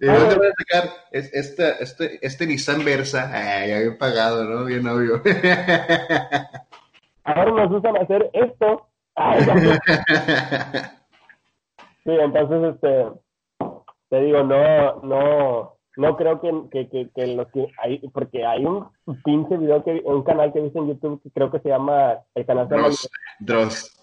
¿Y 0.01 0.09
Ah, 0.09 0.17
dónde 0.19 0.37
vas 0.37 0.49
a 0.49 0.63
sacar? 0.63 0.91
Es, 1.11 1.33
esta, 1.35 1.71
este, 1.73 2.25
este 2.25 2.47
Nissan 2.47 2.85
Versa. 2.85 3.31
Ah, 3.33 3.67
ya 3.67 3.81
bien 3.81 3.99
pagado, 3.99 4.45
¿no? 4.45 4.65
Bien 4.65 4.87
obvio. 4.87 5.21
Ahora 7.25 7.51
nos 7.51 7.73
usan 7.73 7.97
hacer 7.97 8.31
esto. 8.33 8.87
Ay. 9.15 9.45
Sí, 12.05 12.13
entonces, 12.19 12.75
este, 12.75 13.05
te 14.09 14.21
digo, 14.23 14.43
no, 14.43 14.95
no, 15.03 15.75
no 15.99 16.17
creo 16.17 16.41
que, 16.41 16.51
que, 16.71 16.89
que, 16.89 17.11
que 17.15 17.27
los 17.37 17.49
que 17.49 17.67
hay, 17.83 17.99
porque 18.15 18.47
hay 18.47 18.65
un 18.65 18.89
pinche 19.25 19.59
video 19.59 19.85
que, 19.85 20.01
un 20.07 20.23
canal 20.25 20.51
que 20.51 20.61
he 20.61 20.63
visto 20.63 20.79
en 20.79 20.89
YouTube 20.89 21.21
que 21.23 21.31
creo 21.33 21.51
que 21.51 21.59
se 21.61 21.69
llama, 21.69 22.15
el 22.35 22.47
canal 22.47 22.67
se 22.67 22.77
llama 22.77 22.87
Dross. 22.89 23.11
Dross. 23.41 24.01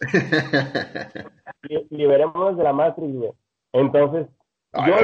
Li- 1.64 1.88
Liberémonos 1.89 2.58
de 2.58 2.64
la 2.64 2.74
Matrix, 2.74 3.12
güey. 3.16 3.32
Entonces, 3.74 4.28
Ay, 4.74 4.91
yo. 4.91 4.98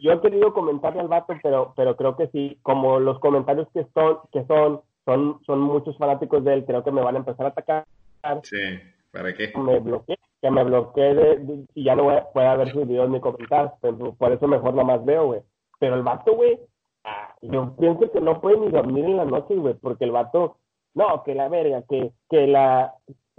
Yo 0.00 0.12
he 0.12 0.20
querido 0.20 0.52
comentarle 0.52 1.00
al 1.00 1.08
vato, 1.08 1.34
pero, 1.42 1.72
pero 1.76 1.96
creo 1.96 2.16
que 2.16 2.28
sí, 2.28 2.58
como 2.62 2.98
los 3.00 3.18
comentarios 3.20 3.68
que 3.72 3.86
son, 3.94 4.18
que 4.32 4.44
son, 4.46 4.80
son, 5.04 5.40
son 5.44 5.60
muchos 5.60 5.96
fanáticos 5.98 6.42
de 6.44 6.54
él, 6.54 6.64
creo 6.64 6.82
que 6.84 6.90
me 6.92 7.02
van 7.02 7.14
a 7.16 7.18
empezar 7.18 7.46
a 7.46 7.50
atacar, 7.50 7.84
Sí, 8.42 8.56
¿para 9.12 9.32
qué? 9.34 9.52
me 9.56 9.78
bloqueé, 9.78 10.18
que 10.40 10.50
me 10.50 10.64
bloqueé 10.64 11.14
de, 11.14 11.36
de- 11.38 11.64
y 11.74 11.84
ya 11.84 11.94
no 11.94 12.04
voy 12.04 12.14
a, 12.44 12.56
ver 12.56 12.70
sus 12.70 12.86
videos 12.88 13.08
ni 13.10 13.20
comentar, 13.20 13.74
pero 13.80 14.14
por 14.14 14.32
eso 14.32 14.46
mejor 14.48 14.72
nada 14.74 14.84
más 14.84 15.04
veo, 15.04 15.26
güey. 15.26 15.40
Pero 15.78 15.94
el 15.94 16.02
vato, 16.02 16.34
güey, 16.34 16.58
ah, 17.04 17.34
yo 17.42 17.74
pienso 17.78 18.10
que 18.10 18.20
no 18.20 18.40
puede 18.40 18.58
ni 18.58 18.68
dormir 18.70 19.04
en 19.04 19.16
la 19.18 19.24
noche, 19.24 19.54
güey, 19.54 19.74
porque 19.74 20.04
el 20.04 20.10
vato, 20.12 20.56
no, 20.94 21.22
que 21.24 21.34
la 21.34 21.48
verga, 21.48 21.82
que, 21.88 22.10
que 22.28 22.46
la, 22.46 22.94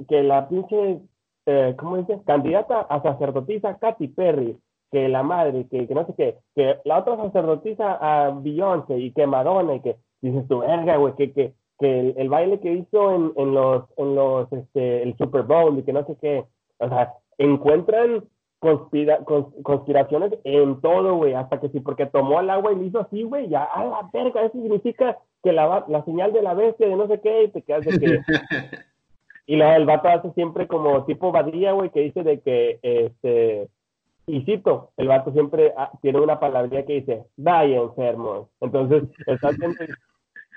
que 0.08 0.24
la 0.24 0.48
pinche, 0.48 1.02
eh, 1.48 1.76
¿cómo 1.78 1.98
dice? 1.98 2.22
Candidata 2.26 2.82
a 2.82 3.02
sacerdotisa 3.02 3.78
Katy 3.78 4.08
Perry, 4.10 4.58
que 4.92 5.10
la 5.10 5.24
madre, 5.24 5.68
que, 5.70 5.88
que 5.88 5.94
no 5.96 6.06
sé 6.06 6.14
qué, 6.18 6.38
que 6.56 6.78
la 6.86 7.00
otra 7.00 7.18
sacerdotisa 7.18 7.94
a 8.00 8.32
Beyoncé 8.32 8.98
y 8.98 9.12
que 9.12 9.28
Madonna 9.28 9.76
y 9.76 9.82
que 9.82 9.98
dices 10.22 10.48
tú, 10.48 10.60
verga, 10.60 10.98
güey, 10.98 11.14
que, 11.16 11.32
que, 11.34 11.54
que 11.80 12.00
el, 12.00 12.14
el 12.18 12.30
baile 12.30 12.60
que 12.60 12.72
hizo 12.74 13.14
en, 13.14 13.32
en 13.36 13.54
los, 13.54 13.84
en 13.98 14.16
los, 14.16 14.52
este, 14.54 15.04
el 15.04 15.16
Super 15.18 15.44
Bowl 15.44 15.78
y 15.78 15.84
que 15.84 15.94
no 15.94 16.06
sé 16.06 16.16
qué, 16.22 16.46
o 16.80 16.90
sea, 16.90 17.14
encuentran 17.38 18.24
conspira, 18.60 19.20
cons- 19.20 19.54
conspiraciones 19.62 20.34
en 20.44 20.82
todo, 20.82 21.16
güey, 21.16 21.34
hasta 21.36 21.60
que 21.60 21.70
sí, 21.70 21.80
porque 21.80 22.08
tomó 22.08 22.40
el 22.40 22.50
agua 22.50 22.72
y 22.72 22.78
le 22.78 22.86
hizo 22.86 23.00
así, 23.02 23.24
güey, 23.24 23.50
ya, 23.50 23.64
a 23.64 23.86
la 23.86 24.10
verga, 24.12 24.42
eso 24.42 24.54
significa 24.54 25.18
que 25.44 25.52
la, 25.52 25.86
la 25.88 26.04
señal 26.06 26.34
de 26.34 26.42
la 26.42 26.56
bestia 26.56 26.88
de 26.88 26.96
no 26.96 27.08
sé 27.08 27.20
qué, 27.22 27.44
y 27.44 27.48
te 27.50 27.62
quedas 27.62 27.86
de 27.86 28.00
que, 28.00 28.20
y 29.46 29.56
la, 29.58 29.76
el 29.76 29.86
vato 29.86 30.08
hace 30.08 30.32
siempre 30.32 30.68
como 30.68 31.06
tipo 31.06 31.32
Badía, 31.32 31.74
güey, 31.74 31.92
que 31.92 32.00
dice 32.00 32.24
de 32.24 32.40
que, 32.40 32.80
este, 32.82 33.68
y 34.28 34.42
cito, 34.44 34.92
el 34.98 35.08
vato 35.08 35.32
siempre 35.32 35.74
ah, 35.78 35.92
tiene 36.02 36.20
una 36.20 36.40
palabrería 36.40 36.86
que 36.86 36.94
dice, 36.94 37.26
vaya 37.38 37.78
enfermos. 37.78 38.50
Entonces, 38.62 39.04
haciendo, 39.26 39.76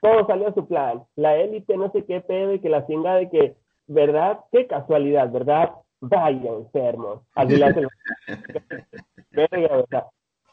todo 0.02 0.26
salió 0.26 0.48
a 0.48 0.54
su 0.54 0.66
plan. 0.66 1.04
La 1.16 1.36
élite, 1.36 1.76
no 1.76 1.90
sé 1.92 2.04
qué 2.04 2.20
pedo, 2.20 2.54
y 2.54 2.60
que 2.60 2.68
la 2.68 2.86
chinga 2.86 3.14
de 3.16 3.30
que, 3.30 3.54
¿verdad? 3.86 4.40
Qué 4.52 4.66
casualidad, 4.66 5.30
¿verdad? 5.30 5.70
Vaya 6.00 6.50
enfermos. 6.52 7.20
Así 7.34 7.56
le 7.56 7.64
hace 7.66 7.80
el 7.80 7.88
Verga, 9.32 9.78
o 9.78 9.86
sea, 9.88 10.06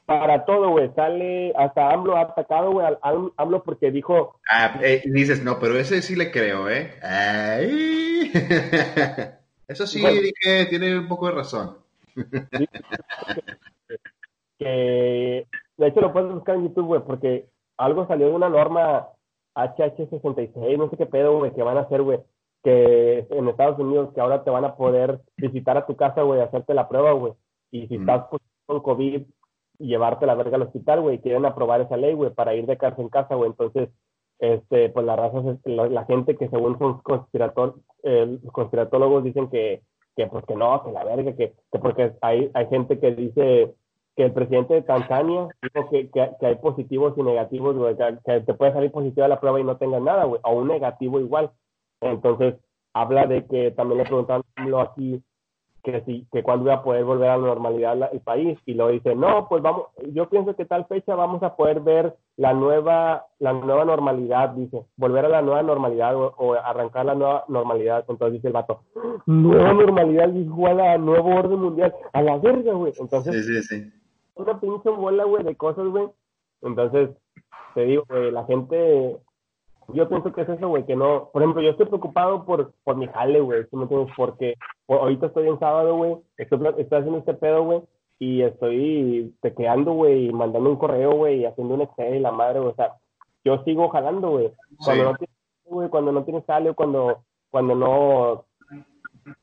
para 0.06 0.46
todo, 0.46 0.70
güey, 0.72 0.90
sale, 0.96 1.54
hasta 1.58 1.90
AMLO 1.92 2.16
ha 2.16 2.22
atacado, 2.22 2.72
güey, 2.72 2.86
al- 3.02 3.32
AMLO 3.38 3.64
porque 3.64 3.92
dijo, 3.92 4.40
Ah, 4.50 4.80
eh, 4.84 5.02
y 5.04 5.12
dices, 5.12 5.44
no, 5.44 5.60
pero 5.60 5.78
ese 5.78 6.02
sí 6.02 6.16
le 6.16 6.32
creo, 6.32 6.70
¿eh? 6.70 6.92
Ay. 7.02 8.32
Eso 9.68 9.86
sí, 9.86 10.02
Bueno. 10.02 10.22
dije, 10.22 10.66
tiene 10.70 10.98
un 10.98 11.08
poco 11.10 11.28
de 11.28 11.34
razón. 11.34 11.78
que 14.60 15.48
de 15.78 15.88
hecho 15.88 16.02
lo 16.02 16.12
puedes 16.14 16.32
buscar 16.34 16.56
en 16.56 16.68
YouTube, 16.68 16.88
güey, 16.88 17.02
porque 17.02 17.48
algo 17.78 18.08
salió 18.08 18.28
de 18.28 18.34
una 18.34 18.50
norma 18.50 19.08
HH66, 19.56 20.78
no 20.78 20.90
sé 20.90 20.98
qué 20.98 21.06
pedo, 21.06 21.38
güey, 21.38 21.54
que 21.54 21.64
van 21.64 21.78
a 21.78 21.82
hacer, 21.82 22.02
güey, 22.02 22.20
que 22.64 23.28
en 23.30 23.48
Estados 23.48 23.80
Unidos, 23.80 24.14
que 24.14 24.22
ahora 24.22 24.44
te 24.44 24.50
van 24.50 24.66
a 24.66 24.76
poder 24.76 25.20
visitar 25.38 25.78
a 25.78 25.86
tu 25.86 25.96
casa, 25.96 26.22
güey, 26.24 26.42
hacerte 26.42 26.74
la 26.74 26.88
prueba, 26.90 27.12
güey, 27.12 27.34
y 27.72 27.88
si 27.88 27.98
Mm. 27.98 28.02
estás 28.02 28.26
con 28.66 28.82
COVID, 28.82 29.24
llevarte 29.80 30.26
la 30.26 30.36
verga 30.36 30.56
al 30.56 30.64
hospital, 30.64 31.02
güey, 31.02 31.20
quieren 31.20 31.46
aprobar 31.46 31.82
esa 31.82 31.98
ley, 31.98 32.14
güey, 32.14 32.32
para 32.32 32.56
ir 32.56 32.66
de 32.66 32.78
casa 32.78 33.02
en 33.02 33.10
casa, 33.10 33.36
güey, 33.36 33.50
entonces, 33.52 33.90
este, 34.40 34.90
pues 34.90 35.06
la 35.06 35.16
raza, 35.16 35.58
la, 35.66 35.88
la 35.88 36.06
gente 36.06 36.36
que 36.36 36.50
según 36.50 36.78
son 36.80 37.00
conspirator, 37.02 37.76
eh, 38.04 38.40
conspiratólogos 38.52 39.24
dicen 39.24 39.50
que, 39.50 39.82
que 40.18 40.26
pues 40.26 40.44
que 40.46 40.56
no, 40.56 40.84
que 40.84 40.92
la 40.92 41.04
verga, 41.04 41.34
que, 41.36 41.54
que 41.72 41.80
porque 41.80 42.12
hay, 42.22 42.50
hay 42.56 42.68
gente 42.68 43.00
que 43.00 43.12
dice 43.12 43.76
que 44.16 44.24
el 44.26 44.34
presidente 44.34 44.74
de 44.74 44.82
Tanzania 44.82 45.48
dijo 45.62 45.90
que, 45.92 46.10
que, 46.10 46.32
que 46.40 46.46
hay 46.48 46.56
positivos 46.56 47.14
y 47.18 47.22
negativos, 47.22 47.78
güey, 47.78 47.96
que, 47.96 48.42
te 48.42 48.54
puede 48.56 48.74
salir 48.74 48.92
positiva 48.92 49.28
la 49.28 49.40
prueba 49.40 49.60
y 49.60 49.64
no 49.64 49.78
tengas 49.78 50.02
nada, 50.02 50.24
güey, 50.26 50.42
o 50.44 50.54
un 50.54 50.70
negativo 50.70 51.20
igual. 51.20 51.52
Entonces, 52.02 52.56
habla 52.94 53.28
de 53.28 53.46
que 53.46 53.70
también 53.72 54.00
le 54.00 54.06
preguntaron 54.06 54.44
aquí 54.82 55.24
que 55.84 56.02
sí, 56.02 56.28
que 56.32 56.42
cuándo 56.42 56.66
iba 56.66 56.74
a 56.74 56.84
poder 56.84 57.06
volver 57.06 57.30
a 57.30 57.38
la 57.38 57.46
normalidad 57.46 58.10
el 58.12 58.20
país, 58.22 58.58
y 58.66 58.74
lo 58.74 58.88
dice, 58.88 59.14
no, 59.14 59.48
pues 59.48 59.62
vamos, 59.62 59.86
yo 60.12 60.28
pienso 60.30 60.56
que 60.56 60.66
tal 60.66 60.86
fecha 60.88 61.14
vamos 61.14 61.44
a 61.44 61.56
poder 61.56 61.82
ver 61.82 62.16
la 62.38 62.54
nueva, 62.54 63.26
la 63.40 63.52
nueva 63.54 63.84
normalidad, 63.84 64.50
dice, 64.50 64.86
volver 64.96 65.26
a 65.26 65.30
la 65.30 65.42
nueva 65.42 65.64
normalidad 65.64 66.16
o, 66.16 66.34
o 66.38 66.54
arrancar 66.54 67.06
la 67.08 67.16
nueva 67.16 67.44
normalidad. 67.48 68.06
Entonces 68.08 68.34
dice 68.34 68.48
el 68.48 68.54
vato, 68.54 68.82
nueva 69.26 69.74
normalidad, 69.74 70.30
dijo 70.30 70.68
a 70.68 70.98
nuevo 70.98 71.36
orden 71.36 71.60
mundial, 71.60 71.94
a 72.14 72.22
la 72.22 72.38
verga, 72.38 72.74
güey. 72.74 72.94
Entonces, 73.00 73.34
Sí, 73.46 73.62
sí, 73.62 73.64
sí. 73.64 73.94
una 74.36 74.60
pinche 74.60 74.90
bola, 74.90 75.24
güey, 75.24 75.44
de 75.44 75.56
cosas, 75.56 75.88
güey. 75.88 76.08
Entonces, 76.62 77.10
te 77.74 77.82
digo, 77.86 78.04
güey, 78.08 78.30
la 78.32 78.46
gente, 78.46 79.18
yo 79.90 80.08
pienso 80.08 80.32
que 80.32 80.42
es 80.42 80.50
eso, 80.50 80.68
güey, 80.68 80.86
que 80.86 80.96
no, 80.96 81.30
por 81.34 81.42
ejemplo, 81.42 81.62
yo 81.64 81.72
estoy 81.72 81.88
preocupado 81.88 82.46
por, 82.46 82.72
por 82.84 82.96
mi 82.98 83.08
jale, 83.08 83.40
güey. 83.40 83.66
Porque 84.16 84.56
por- 84.86 85.00
ahorita 85.00 85.26
estoy 85.28 85.48
en 85.48 85.58
sábado, 85.60 85.96
güey, 85.96 86.18
estoy, 86.38 86.60
estoy 86.78 87.00
haciendo 87.00 87.18
este 87.18 87.34
pedo, 87.34 87.64
güey, 87.64 87.82
y 88.20 88.42
estoy 88.42 89.34
tecleando, 89.42 89.94
güey, 89.94 90.28
y 90.28 90.34
mandando 90.34 90.70
un 90.70 90.78
correo, 90.78 91.12
güey, 91.14 91.42
y 91.42 91.46
haciendo 91.46 91.76
un 91.76 91.82
Excel 91.82 92.16
y 92.16 92.20
la 92.20 92.32
madre, 92.32 92.60
o 92.60 92.74
sea, 92.76 92.94
yo 93.46 93.64
sigo 93.64 93.90
jalando, 93.90 94.32
güey. 94.32 94.52
Cuando 94.84 95.04
Sí. 95.04 95.10
no 95.12 95.18
tienes, 95.18 95.90
cuando 95.92 96.12
no 96.12 96.24
tienes 96.24 96.46
jale, 96.46 96.74
cuando, 96.74 97.20
cuando 97.52 97.76
no, 97.76 98.46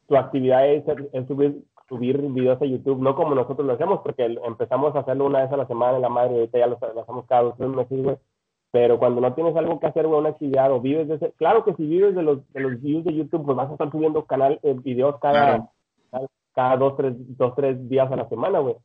tu 0.08 0.16
actividad 0.16 0.66
es, 0.68 0.84
es 1.12 1.26
subir, 1.26 1.62
subir 1.88 2.18
videos 2.18 2.60
a 2.60 2.64
YouTube, 2.64 3.00
no 3.00 3.14
como 3.14 3.34
nosotros 3.34 3.66
lo 3.66 3.74
hacemos, 3.74 4.00
porque 4.00 4.24
empezamos 4.44 4.94
a 4.96 5.00
hacerlo 5.00 5.26
una 5.26 5.42
vez 5.42 5.52
a 5.52 5.56
la 5.56 5.66
semana 5.66 5.98
la 5.98 6.08
madre, 6.08 6.34
y 6.34 6.38
ahorita 6.38 6.58
ya 6.58 6.66
lo, 6.66 6.78
lo 6.94 7.00
hacemos 7.02 7.26
cada 7.26 7.42
dos 7.42 7.56
tres 7.56 7.68
meses, 7.70 8.02
güey. 8.02 8.16
Pero 8.72 8.98
cuando 8.98 9.20
no 9.20 9.32
tienes 9.34 9.54
algo 9.54 9.78
que 9.78 9.86
hacer, 9.86 10.06
güey, 10.08 10.18
una 10.18 10.30
actividad 10.30 10.72
o 10.72 10.80
vives 10.80 11.06
de 11.06 11.14
ese, 11.14 11.30
claro 11.36 11.64
que 11.64 11.74
si 11.74 11.86
vives 11.86 12.14
de 12.16 12.22
los, 12.24 12.52
de 12.52 12.60
los 12.60 12.80
views 12.82 13.04
de 13.04 13.14
YouTube, 13.14 13.44
pues 13.44 13.56
vas 13.56 13.68
a 13.70 13.72
estar 13.74 13.90
subiendo 13.92 14.24
canal, 14.24 14.58
eh, 14.64 14.74
videos 14.82 15.16
cada, 15.20 15.32
Claro. 15.46 15.70
Cada, 16.54 16.76
dos, 16.76 16.96
tres, 16.96 17.14
dos, 17.36 17.54
tres 17.56 17.88
días 17.88 18.10
a 18.10 18.16
la 18.16 18.28
semana, 18.28 18.58
güey. 18.60 18.76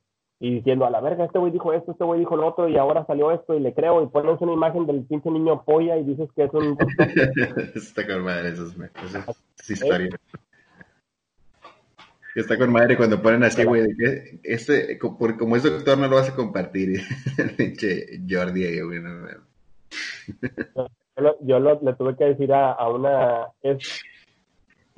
Y 0.42 0.56
diciendo, 0.56 0.86
a 0.86 0.90
la 0.90 1.02
verga, 1.02 1.26
este 1.26 1.38
güey 1.38 1.52
dijo 1.52 1.74
esto, 1.74 1.92
este 1.92 2.06
güey 2.06 2.22
dijo 2.22 2.38
lo 2.38 2.48
otro, 2.48 2.70
y 2.70 2.78
ahora 2.78 3.06
salió 3.06 3.32
esto, 3.32 3.56
y 3.56 3.60
le 3.60 3.74
creo, 3.74 4.02
y 4.02 4.08
pones 4.08 4.40
una 4.40 4.54
imagen 4.54 4.86
del 4.86 5.04
pinche 5.04 5.30
niño 5.30 5.64
polla 5.64 5.98
y 5.98 6.04
dices 6.06 6.30
que 6.34 6.46
es 6.46 6.54
un... 6.54 6.78
Está 7.76 8.08
con 8.08 8.24
madre 8.24 8.50
esos, 8.50 8.78
me- 8.78 8.90
esas 9.06 9.44
historias. 9.70 10.16
Está 12.36 12.58
con 12.58 12.72
madre 12.72 12.96
cuando 12.96 13.22
ponen 13.22 13.44
así, 13.44 13.64
güey, 13.66 13.82
de 13.82 13.96
que 13.98 14.40
este, 14.44 14.98
por- 15.18 15.38
como 15.38 15.56
es 15.58 15.64
doctor, 15.64 15.98
no 15.98 16.08
lo 16.08 16.16
vas 16.16 16.30
a 16.30 16.36
compartir. 16.36 17.02
Pinche 17.58 18.22
Jordi 18.30 18.82
güey. 18.82 19.02
no 19.02 19.28
yo, 20.76 20.88
lo- 21.18 21.38
yo 21.42 21.60
lo- 21.60 21.82
le 21.82 21.94
tuve 21.96 22.16
que 22.16 22.26
decir 22.26 22.54
a, 22.54 22.72
a 22.72 22.90
una 22.90 23.48
es 23.62 24.04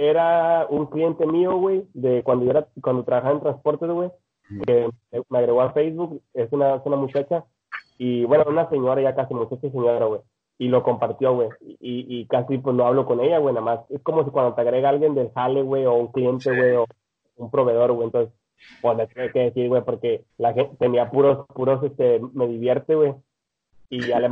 era 0.02 0.66
un 0.68 0.88
cliente 0.88 1.28
mío 1.28 1.58
güey 1.58 1.86
de 1.94 2.24
cuando 2.24 2.46
yo 2.46 2.52
era 2.52 2.68
cuando 2.82 3.04
trabajaba 3.04 3.36
en 3.36 3.42
transportes 3.42 3.90
güey 3.90 4.10
que 4.66 4.90
me 5.30 5.38
agregó 5.38 5.62
a 5.62 5.74
Facebook 5.74 6.22
es 6.34 6.52
una, 6.52 6.76
es 6.76 6.82
una 6.86 6.98
muchacha 6.98 7.46
y 8.00 8.26
bueno 8.26 8.46
una 8.48 8.68
señora 8.70 9.00
ya 9.02 9.14
casi 9.14 9.36
muchacha 9.36 9.68
y 9.68 9.70
señora 9.70 10.06
güey 10.06 10.22
y 10.58 10.70
lo 10.70 10.82
compartió 10.82 11.36
güey 11.36 11.50
y, 11.62 12.06
y 12.10 12.26
casi 12.26 12.58
pues 12.58 12.76
no 12.76 12.88
hablo 12.88 13.06
con 13.06 13.20
ella 13.20 13.38
güey 13.38 13.54
nada 13.54 13.64
más 13.64 13.92
es 13.92 14.02
como 14.02 14.26
si 14.26 14.32
cuando 14.32 14.56
te 14.56 14.62
agrega 14.62 14.90
alguien 14.90 15.14
del 15.14 15.32
jale 15.34 15.62
güey 15.62 15.86
o 15.86 15.94
un 15.94 16.12
cliente 16.12 16.50
güey 16.50 16.76
o 16.78 16.88
un 17.36 17.52
proveedor 17.52 17.92
güey 17.92 18.08
entonces 18.08 18.34
pues 18.82 18.98
le 18.98 19.06
tuve 19.06 19.32
que 19.32 19.40
decir 19.40 19.70
güey 19.70 19.84
porque 19.84 20.24
la 20.40 20.54
gente 20.54 20.76
tenía 20.78 21.12
puros 21.12 21.46
puros 21.54 21.84
este 21.84 22.20
me 22.34 22.48
divierte 22.48 22.96
güey 22.96 23.14
y 23.92 24.02
ya 24.08 24.20
le 24.20 24.30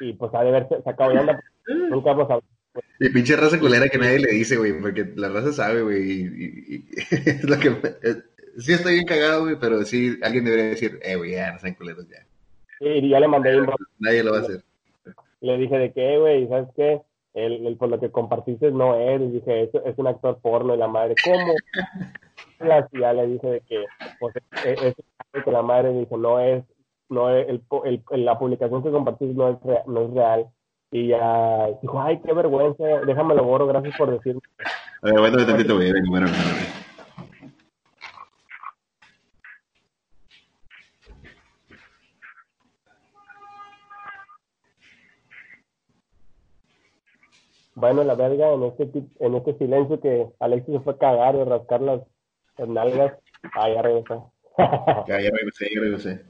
y 0.00 0.12
pues 0.12 0.34
ha 0.34 0.42
de 0.42 0.48
haber 0.50 0.82
sacado 0.82 1.12
de 1.12 1.20
onda 1.20 1.40
nunca 1.88 2.10
hemos 2.10 2.24
hablado 2.24 2.55
Y 3.00 3.08
pinche 3.10 3.36
raza 3.36 3.58
culera 3.60 3.88
que 3.88 3.98
nadie 3.98 4.18
le 4.20 4.32
dice, 4.32 4.56
güey, 4.56 4.72
porque 4.80 5.04
la 5.16 5.28
raza 5.28 5.52
sabe, 5.52 5.82
güey. 5.82 6.02
Y, 6.10 6.22
y- 6.22 6.74
y- 6.76 6.84
es 7.28 7.44
lo 7.44 7.58
que. 7.58 7.68
eh, 7.68 8.22
sí, 8.58 8.72
estoy 8.72 8.94
bien 8.94 9.06
cagado, 9.06 9.42
güey, 9.42 9.56
pero 9.60 9.82
sí, 9.84 10.18
alguien 10.22 10.44
debería 10.44 10.66
decir, 10.70 10.98
eh, 11.02 11.16
güey, 11.16 11.32
ya, 11.32 11.52
no 11.52 11.58
sean 11.58 11.74
culeros 11.74 12.06
ya. 12.08 12.24
Y 12.80 13.08
ya 13.08 13.20
le 13.20 13.28
mandé 13.28 13.54
inbox. 13.54 13.76
Nadie 13.98 14.22
lo 14.22 14.32
va 14.32 14.38
a 14.38 14.40
hacer. 14.42 14.62
Le 15.40 15.58
dije 15.58 15.78
de 15.78 15.92
qué, 15.92 16.18
güey, 16.18 16.48
¿sabes 16.48 16.68
qué? 16.76 17.00
El, 17.34 17.66
el, 17.66 17.76
por 17.76 17.90
lo 17.90 18.00
que 18.00 18.10
compartiste 18.10 18.70
no 18.70 18.94
es. 18.98 19.20
Y 19.20 19.28
dije, 19.28 19.64
es, 19.64 19.70
es 19.84 19.98
un 19.98 20.06
actor 20.06 20.38
porno. 20.40 20.74
Y 20.74 20.78
la 20.78 20.88
madre, 20.88 21.14
¿cómo? 21.24 21.52
Y 22.92 23.00
ya 23.00 23.12
le 23.12 23.26
dije 23.26 23.46
de 23.46 23.60
que, 23.60 23.84
pues, 24.18 24.34
es, 24.64 24.82
es 24.82 25.44
que 25.44 25.50
la 25.50 25.60
madre 25.60 25.92
dice, 25.92 26.16
no 26.16 26.40
es, 26.40 26.64
no 27.10 27.28
es, 27.34 27.46
el, 27.50 27.62
el, 28.10 28.24
la 28.24 28.38
publicación 28.38 28.82
que 28.82 28.90
compartiste 28.90 29.34
no 29.34 29.50
es, 29.50 29.62
real, 29.62 29.82
no 29.86 30.04
es 30.06 30.10
real. 30.14 30.46
Y 30.90 31.08
ya 31.08 31.68
dijo, 31.82 32.00
ay, 32.00 32.20
qué 32.24 32.32
vergüenza, 32.32 32.84
déjame 33.06 33.34
lo 33.34 33.44
borro, 33.44 33.66
gracias 33.66 33.96
por 33.96 34.10
decirme. 34.10 34.40
A 35.02 35.06
ver, 35.06 35.16
aguántame 35.16 35.44
tantito, 35.44 35.74
güey, 35.74 35.92
venga, 35.92 36.08
bueno, 36.08 36.26
Bueno, 47.76 48.04
la 48.04 48.14
verga, 48.14 48.54
en 48.54 48.62
este, 48.64 48.90
en 49.20 49.34
este 49.34 49.58
silencio 49.58 50.00
que 50.00 50.26
Alexis 50.40 50.76
se 50.76 50.80
fue 50.80 50.94
a 50.94 50.98
cagar 50.98 51.34
y 51.34 51.44
rascar 51.44 51.82
las, 51.82 52.00
las 52.56 52.68
nalgas. 52.68 53.18
Ah, 53.54 53.68
ya 53.68 53.82
regresó. 53.82 54.32
ya, 55.06 55.20
ya 55.20 55.30
regresé, 55.30 55.68
ya 55.74 55.80
regresé. 55.82 56.24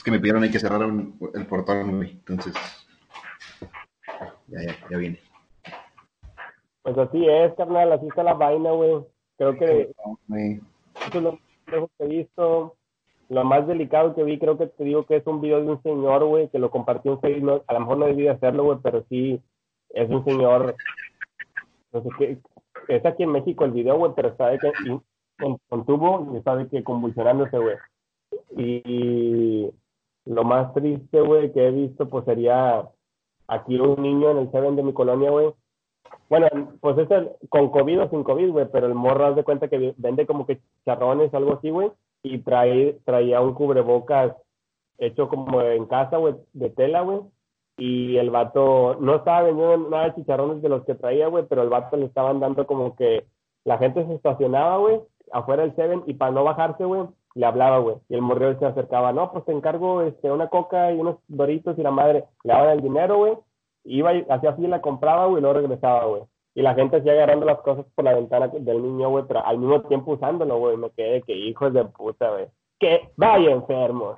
Es 0.00 0.04
que 0.04 0.12
me 0.12 0.18
pidieron 0.18 0.42
ahí 0.42 0.50
que 0.50 0.58
cerrar 0.58 0.80
el 0.80 1.46
portón, 1.46 1.98
güey. 1.98 2.12
Entonces, 2.12 2.54
ya, 4.46 4.62
ya, 4.62 4.74
ya 4.88 4.96
viene. 4.96 5.20
Pues 6.80 6.96
así 6.96 7.28
es, 7.28 7.52
carnal, 7.52 7.92
así 7.92 8.06
está 8.06 8.22
la 8.22 8.32
vaina, 8.32 8.70
güey. 8.70 9.04
Creo 9.36 9.58
que 9.58 9.90
eso 9.90 11.18
es 11.18 11.22
lo 11.22 11.38
que 11.68 11.88
he 11.98 12.06
visto. 12.06 12.76
Lo 13.28 13.44
más 13.44 13.66
delicado 13.66 14.14
que 14.14 14.24
vi, 14.24 14.38
creo 14.38 14.56
que 14.56 14.68
te 14.68 14.84
digo 14.84 15.04
que 15.04 15.16
es 15.16 15.26
un 15.26 15.42
video 15.42 15.62
de 15.62 15.70
un 15.70 15.82
señor, 15.82 16.24
güey, 16.24 16.48
que 16.48 16.58
lo 16.58 16.70
compartió 16.70 17.12
en 17.12 17.20
Facebook. 17.20 17.64
A 17.66 17.74
lo 17.74 17.80
mejor 17.80 17.98
no 17.98 18.06
debí 18.06 18.26
hacerlo, 18.26 18.64
güey, 18.64 18.78
pero 18.82 19.04
sí 19.10 19.42
es 19.90 20.08
un 20.08 20.24
señor. 20.24 20.76
No 21.92 22.02
sé 22.02 22.08
qué. 22.18 22.38
Es 22.88 23.04
aquí 23.04 23.24
en 23.24 23.32
México 23.32 23.66
el 23.66 23.72
video, 23.72 23.98
güey, 23.98 24.12
pero 24.16 24.34
sabe 24.38 24.58
que 24.60 24.72
contuvo 25.68 26.34
y 26.34 26.42
sabe 26.42 26.68
que 26.68 26.82
convulsionándose, 26.82 27.58
güey. 27.58 27.76
Y 28.56 29.70
lo 30.24 30.44
más 30.44 30.72
triste, 30.74 31.20
güey, 31.20 31.52
que 31.52 31.66
he 31.66 31.70
visto, 31.70 32.08
pues 32.08 32.24
sería 32.24 32.88
aquí 33.48 33.78
un 33.78 34.02
niño 34.02 34.30
en 34.30 34.38
el 34.38 34.50
Seven 34.50 34.76
de 34.76 34.82
mi 34.82 34.92
colonia, 34.92 35.30
güey. 35.30 35.52
Bueno, 36.28 36.48
pues 36.80 36.98
es 36.98 37.10
el, 37.10 37.30
con 37.48 37.70
COVID 37.70 38.02
o 38.02 38.10
sin 38.10 38.22
COVID, 38.22 38.50
güey, 38.50 38.66
pero 38.72 38.86
el 38.86 38.94
morro 38.94 39.26
haz 39.26 39.36
de 39.36 39.44
cuenta 39.44 39.68
que 39.68 39.94
vende 39.96 40.26
como 40.26 40.46
que 40.46 40.60
charrones 40.84 41.34
algo 41.34 41.54
así, 41.54 41.70
güey, 41.70 41.90
y 42.22 42.38
trae, 42.38 42.98
traía 43.04 43.40
un 43.40 43.54
cubrebocas 43.54 44.36
hecho 44.98 45.28
como 45.28 45.60
en 45.62 45.86
casa, 45.86 46.18
güey, 46.18 46.34
de 46.52 46.70
tela, 46.70 47.00
güey, 47.00 47.20
y 47.78 48.16
el 48.18 48.30
vato 48.30 48.96
no 49.00 49.16
estaba 49.16 49.42
vendiendo 49.42 49.88
nada 49.88 50.04
de 50.04 50.14
chicharrones 50.14 50.62
de 50.62 50.68
los 50.68 50.84
que 50.84 50.94
traía, 50.94 51.28
güey, 51.28 51.44
pero 51.48 51.62
el 51.62 51.70
vato 51.70 51.96
le 51.96 52.06
estaban 52.06 52.38
dando 52.38 52.66
como 52.66 52.94
que 52.94 53.24
la 53.64 53.78
gente 53.78 54.06
se 54.06 54.14
estacionaba, 54.14 54.76
güey, 54.76 55.00
afuera 55.32 55.62
del 55.62 55.74
Seven 55.74 56.02
y 56.06 56.14
para 56.14 56.32
no 56.32 56.44
bajarse, 56.44 56.84
güey, 56.84 57.08
le 57.34 57.46
hablaba, 57.46 57.78
güey. 57.78 57.96
Y 58.08 58.14
el 58.14 58.22
morreo 58.22 58.58
se 58.58 58.66
acercaba, 58.66 59.12
no, 59.12 59.32
pues 59.32 59.44
te 59.44 59.52
encargo 59.52 60.02
este, 60.02 60.30
una 60.30 60.48
coca 60.48 60.92
y 60.92 60.98
unos 60.98 61.16
doritos 61.28 61.78
y 61.78 61.82
la 61.82 61.90
madre 61.90 62.24
le 62.44 62.52
daba 62.52 62.72
el 62.72 62.80
dinero, 62.80 63.18
güey. 63.18 63.34
Iba 63.84 64.14
y 64.14 64.26
hacía 64.28 64.54
la 64.68 64.80
compraba, 64.80 65.26
güey, 65.26 65.38
y 65.38 65.40
luego 65.42 65.58
regresaba, 65.58 66.04
güey. 66.04 66.22
Y 66.54 66.62
la 66.62 66.74
gente 66.74 66.96
hacía 66.96 67.12
agarrando 67.12 67.46
las 67.46 67.60
cosas 67.60 67.86
por 67.94 68.04
la 68.04 68.14
ventana 68.14 68.48
del 68.48 68.82
niño, 68.82 69.08
güey, 69.08 69.24
pero 69.26 69.44
al 69.44 69.58
mismo 69.58 69.82
tiempo 69.82 70.12
usándolo, 70.12 70.58
güey. 70.58 70.76
Me 70.76 70.90
quedé 70.90 71.22
que 71.22 71.32
hijos 71.32 71.72
de 71.72 71.84
puta, 71.84 72.30
güey. 72.30 72.46
Que 72.78 73.10
vaya 73.16 73.50
enfermo. 73.50 74.16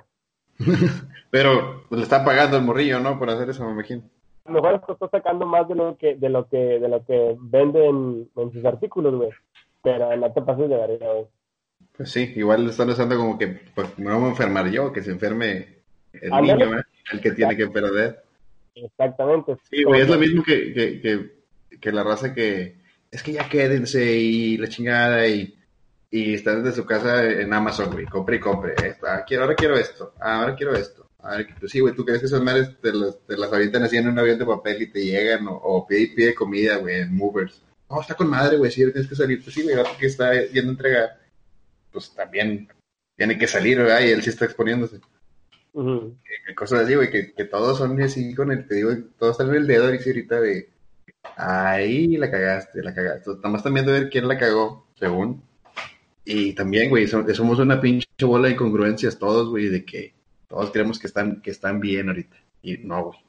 pero 1.31 1.83
pues, 1.89 1.99
le 1.99 2.03
está 2.03 2.25
pagando 2.25 2.57
el 2.57 2.63
morrillo, 2.63 2.99
¿no? 2.99 3.19
Por 3.19 3.29
hacer 3.29 3.49
eso, 3.49 3.63
me 3.65 3.71
imagino. 3.71 4.01
A 4.45 4.51
lo 4.51 4.61
mejor 4.61 4.75
esto 4.75 4.93
está 4.93 5.09
sacando 5.09 5.45
más 5.45 5.67
de 5.67 5.75
lo 5.75 5.95
que, 5.97 6.15
de 6.15 6.29
lo 6.29 6.47
que, 6.49 6.57
de 6.57 6.89
lo 6.89 7.05
que 7.05 7.37
venden 7.39 8.29
en 8.35 8.51
sus 8.51 8.65
artículos, 8.65 9.15
güey. 9.15 9.29
Pero 9.81 10.15
no 10.17 10.31
te 10.31 10.41
pases 10.41 10.69
de 10.69 10.75
verga, 10.75 11.13
güey. 11.13 11.27
Pues 11.95 12.11
sí, 12.11 12.33
igual 12.35 12.67
están 12.69 12.89
usando 12.89 13.17
como 13.17 13.37
que 13.37 13.47
pues, 13.47 13.97
me 13.97 14.13
voy 14.13 14.25
a 14.25 14.29
enfermar 14.29 14.69
yo, 14.69 14.91
que 14.91 15.03
se 15.03 15.11
enferme 15.11 15.83
el 16.13 16.31
niño, 16.31 16.79
¿eh? 16.79 16.83
el 17.11 17.21
que 17.21 17.31
tiene 17.31 17.55
que 17.55 17.67
perder. 17.67 18.23
Exactamente. 18.75 19.55
Sí, 19.69 19.83
güey, 19.83 20.01
es 20.01 20.09
lo 20.09 20.17
mismo 20.17 20.43
que, 20.43 20.73
que, 20.73 21.79
que, 21.79 21.91
la 21.91 22.03
raza 22.03 22.33
que 22.33 22.77
es 23.11 23.21
que 23.21 23.33
ya 23.33 23.47
quédense 23.47 24.03
y 24.03 24.57
la 24.57 24.67
chingada 24.67 25.27
y, 25.27 25.55
y 26.09 26.33
están 26.33 26.63
desde 26.63 26.77
su 26.77 26.85
casa 26.85 27.23
en 27.23 27.53
Amazon, 27.53 27.91
güey, 27.91 28.05
compre 28.05 28.37
y 28.37 28.39
compre. 28.39 28.73
Ah, 29.07 29.23
quiero, 29.27 29.43
ahora 29.43 29.55
quiero 29.55 29.75
esto, 29.77 30.13
ah, 30.19 30.41
ahora 30.41 30.55
quiero 30.55 30.73
esto. 30.75 31.07
pues 31.59 31.71
sí, 31.71 31.79
güey, 31.79 31.93
¿tú 31.93 32.03
crees 32.03 32.21
que 32.21 32.25
esas 32.25 32.41
madres 32.41 32.71
te, 32.81 32.91
las, 32.91 33.19
te 33.27 33.37
las 33.37 33.53
avientan 33.53 33.83
así 33.83 33.97
en 33.97 34.07
un 34.07 34.17
avión 34.17 34.39
de 34.39 34.45
papel 34.45 34.81
y 34.81 34.87
te 34.87 35.05
llegan 35.05 35.47
o, 35.47 35.53
o 35.53 35.85
pide, 35.85 36.13
pide 36.15 36.33
comida, 36.33 36.77
güey, 36.77 37.01
en 37.01 37.15
movers? 37.15 37.61
No, 37.89 38.01
está 38.01 38.15
con 38.15 38.27
madre, 38.27 38.57
güey, 38.57 38.71
si 38.71 38.83
tienes 38.83 39.07
que 39.07 39.15
salir. 39.15 39.43
Pues 39.43 39.53
sí, 39.53 39.61
güey, 39.61 39.75
que 39.99 40.07
está 40.07 40.33
yendo 40.45 40.69
a 40.69 40.73
entregar 40.73 41.22
pues 41.93 42.13
también 42.13 42.67
tiene 43.15 43.37
que 43.37 43.47
salir, 43.47 43.77
¿verdad? 43.77 44.01
Y 44.01 44.09
él 44.09 44.21
sí 44.21 44.31
está 44.31 44.45
exponiéndose. 44.45 44.99
Cosas 46.55 46.81
así, 46.81 46.95
güey, 46.95 47.09
que, 47.09 47.33
que, 47.33 47.45
todos 47.45 47.77
son 47.77 47.99
así 48.01 48.35
con 48.35 48.51
el, 48.51 48.67
te 48.67 48.75
digo, 48.75 48.91
todos 49.17 49.31
están 49.31 49.49
en 49.49 49.61
el 49.61 49.67
dedo 49.67 49.85
ahorita 49.85 50.39
de, 50.41 50.69
ahí 51.35 52.17
la 52.17 52.29
cagaste, 52.29 52.83
la 52.83 52.93
cagaste. 52.93 53.31
Estamos 53.31 53.63
también 53.63 53.85
de 53.85 53.91
ver 53.91 54.09
quién 54.09 54.27
la 54.27 54.37
cagó, 54.37 54.87
según. 54.99 55.41
Y 56.25 56.53
también, 56.53 56.89
güey, 56.89 57.07
somos 57.07 57.59
una 57.59 57.81
pinche 57.81 58.07
bola 58.21 58.47
de 58.47 58.53
incongruencias 58.53 59.17
todos, 59.17 59.49
güey, 59.49 59.67
de 59.67 59.83
que 59.83 60.13
todos 60.47 60.71
creemos 60.71 60.99
que 60.99 61.07
están, 61.07 61.41
que 61.41 61.51
están 61.51 61.79
bien 61.79 62.07
ahorita. 62.07 62.37
Y 62.61 62.77
no, 62.77 63.05
güey. 63.05 63.19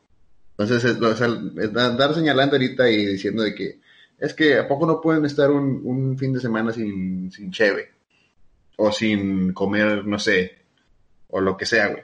Entonces, 0.50 0.84
es, 0.84 1.00
o 1.00 1.16
sea, 1.16 1.26
andar 1.26 2.14
señalando 2.14 2.56
ahorita 2.56 2.88
y 2.90 3.06
diciendo 3.06 3.42
de 3.42 3.54
que 3.54 3.80
es 4.18 4.34
que 4.34 4.58
a 4.58 4.68
poco 4.68 4.86
no 4.86 5.00
pueden 5.00 5.24
estar 5.24 5.50
un, 5.50 5.80
un 5.82 6.16
fin 6.16 6.32
de 6.32 6.40
semana 6.40 6.72
sin, 6.72 7.32
sin 7.32 7.50
cheve 7.50 7.93
o 8.76 8.92
sin 8.92 9.52
comer, 9.52 10.06
no 10.06 10.18
sé, 10.18 10.58
o 11.28 11.40
lo 11.40 11.56
que 11.56 11.66
sea, 11.66 11.88
güey. 11.88 12.02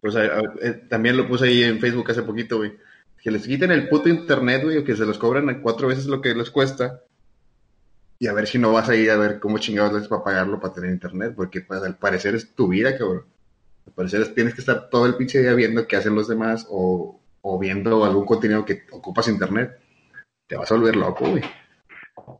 Pues 0.00 0.16
eh, 0.16 0.82
también 0.88 1.16
lo 1.16 1.28
puse 1.28 1.46
ahí 1.46 1.62
en 1.62 1.80
Facebook 1.80 2.10
hace 2.10 2.22
poquito, 2.22 2.58
güey. 2.58 2.72
Que 3.22 3.30
les 3.30 3.46
quiten 3.46 3.70
el 3.70 3.88
puto 3.88 4.08
internet, 4.08 4.64
güey, 4.64 4.78
o 4.78 4.84
que 4.84 4.96
se 4.96 5.06
los 5.06 5.18
cobran 5.18 5.62
cuatro 5.62 5.88
veces 5.88 6.06
lo 6.06 6.20
que 6.20 6.34
les 6.34 6.50
cuesta. 6.50 7.02
Y 8.18 8.26
a 8.26 8.32
ver 8.32 8.46
si 8.46 8.58
no 8.58 8.72
vas 8.72 8.88
a 8.88 8.96
ir 8.96 9.10
a 9.10 9.16
ver 9.16 9.38
cómo 9.40 9.58
chingados 9.58 9.92
les 9.92 10.08
para 10.08 10.24
pagarlo 10.24 10.60
para 10.60 10.74
tener 10.74 10.90
internet, 10.90 11.34
porque 11.36 11.60
pues, 11.60 11.82
al 11.82 11.96
parecer 11.96 12.34
es 12.34 12.54
tu 12.54 12.68
vida, 12.68 12.96
cabrón. 12.96 13.24
Al 13.86 13.92
parecer 13.92 14.34
tienes 14.34 14.54
que 14.54 14.60
estar 14.60 14.90
todo 14.90 15.06
el 15.06 15.16
pinche 15.16 15.40
día 15.40 15.54
viendo 15.54 15.86
qué 15.86 15.96
hacen 15.96 16.14
los 16.14 16.28
demás 16.28 16.66
o, 16.70 17.20
o 17.42 17.58
viendo 17.58 18.04
algún 18.04 18.24
contenido 18.24 18.64
que 18.64 18.82
ocupas 18.90 19.28
internet. 19.28 19.78
Te 20.46 20.56
vas 20.56 20.70
a 20.70 20.74
volver 20.76 20.96
loco, 20.96 21.28
güey. 21.28 21.42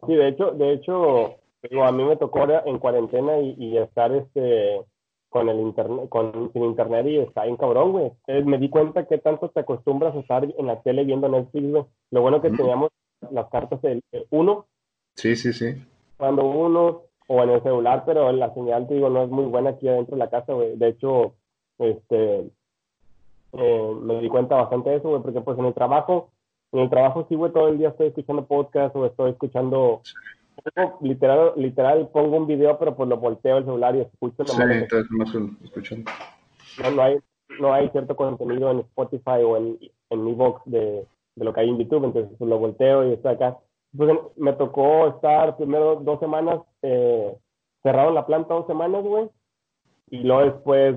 Sí, 0.06 0.14
de 0.14 0.28
hecho, 0.28 0.50
de 0.52 0.72
hecho, 0.74 1.36
a 1.84 1.92
mí 1.92 2.04
me 2.04 2.16
tocó 2.16 2.46
en 2.66 2.78
cuarentena 2.78 3.38
y, 3.38 3.76
estar 3.78 4.12
este 4.12 4.84
con 5.28 5.48
el 5.48 5.60
internet, 5.60 6.08
con 6.10 6.50
sin 6.52 6.62
internet 6.62 7.06
y 7.06 7.18
está 7.18 7.44
bien 7.44 7.56
cabrón, 7.56 7.92
güey. 7.92 8.12
me 8.44 8.58
di 8.58 8.68
cuenta 8.68 9.06
que 9.06 9.16
tanto 9.16 9.48
te 9.48 9.60
acostumbras 9.60 10.14
a 10.14 10.20
estar 10.20 10.44
en 10.44 10.66
la 10.66 10.82
tele 10.82 11.04
viendo 11.04 11.28
Netflix, 11.28 11.70
güey. 11.70 11.84
Lo 12.10 12.20
bueno 12.20 12.42
que 12.42 12.50
teníamos 12.50 12.90
las 13.30 13.48
cartas 13.48 13.80
del 13.80 14.02
uno. 14.30 14.66
Sí, 15.14 15.36
sí, 15.36 15.52
sí. 15.52 15.74
Cuando 16.18 16.44
uno, 16.44 17.02
o 17.28 17.42
en 17.42 17.50
el 17.50 17.62
celular, 17.62 18.02
pero 18.04 18.30
la 18.32 18.52
señal, 18.52 18.86
te 18.86 18.94
digo, 18.94 19.08
no 19.08 19.22
es 19.22 19.30
muy 19.30 19.46
buena 19.46 19.70
aquí 19.70 19.88
adentro 19.88 20.16
de 20.16 20.18
la 20.18 20.30
casa, 20.30 20.52
güey. 20.52 20.76
De 20.76 20.88
hecho, 20.88 21.34
este, 21.78 22.50
eh, 23.52 23.94
me 24.02 24.20
di 24.20 24.28
cuenta 24.28 24.56
bastante 24.56 24.90
de 24.90 24.96
eso, 24.96 25.08
güey, 25.08 25.22
porque 25.22 25.40
pues 25.40 25.58
en 25.58 25.66
el 25.66 25.74
trabajo, 25.74 26.30
en 26.72 26.80
el 26.80 26.90
trabajo 26.90 27.26
sí, 27.28 27.34
güey, 27.34 27.52
todo 27.52 27.68
el 27.68 27.78
día 27.78 27.88
estoy 27.88 28.08
escuchando 28.08 28.46
podcast 28.46 28.94
o 28.96 29.06
estoy 29.06 29.30
escuchando 29.30 30.02
literal, 31.00 31.52
literal 31.56 32.08
pongo 32.08 32.36
un 32.36 32.46
video, 32.46 32.78
pero 32.78 32.94
pues 32.94 33.08
lo 33.08 33.16
volteo 33.16 33.58
el 33.58 33.64
celular 33.64 33.96
y 33.96 34.00
escucho. 34.00 34.44
Sí, 34.44 34.62
entonces 34.62 35.10
más 35.10 35.34
escuchando. 35.64 36.10
No, 36.82 36.90
no, 36.90 37.02
hay, 37.02 37.18
no 37.60 37.72
hay 37.72 37.88
cierto 37.90 38.16
contenido 38.16 38.70
en 38.70 38.80
Spotify 38.80 39.42
o 39.44 39.56
en, 39.56 39.78
en 40.10 40.24
mi 40.24 40.32
box 40.32 40.62
de, 40.66 41.06
de 41.36 41.44
lo 41.44 41.52
que 41.52 41.60
hay 41.60 41.68
en 41.68 41.78
YouTube, 41.78 42.04
entonces 42.04 42.40
lo 42.40 42.58
volteo 42.58 43.08
y 43.08 43.12
estoy 43.12 43.34
acá. 43.34 43.58
Entonces 43.92 44.18
me 44.36 44.52
tocó 44.54 45.08
estar 45.08 45.56
primero 45.56 45.96
dos 45.96 46.18
semanas 46.20 46.60
eh, 46.82 47.36
cerrado 47.82 48.08
en 48.08 48.14
la 48.14 48.26
planta, 48.26 48.54
dos 48.54 48.66
semanas, 48.66 49.04
güey. 49.04 49.28
Y 50.10 50.22
luego 50.22 50.44
después 50.44 50.96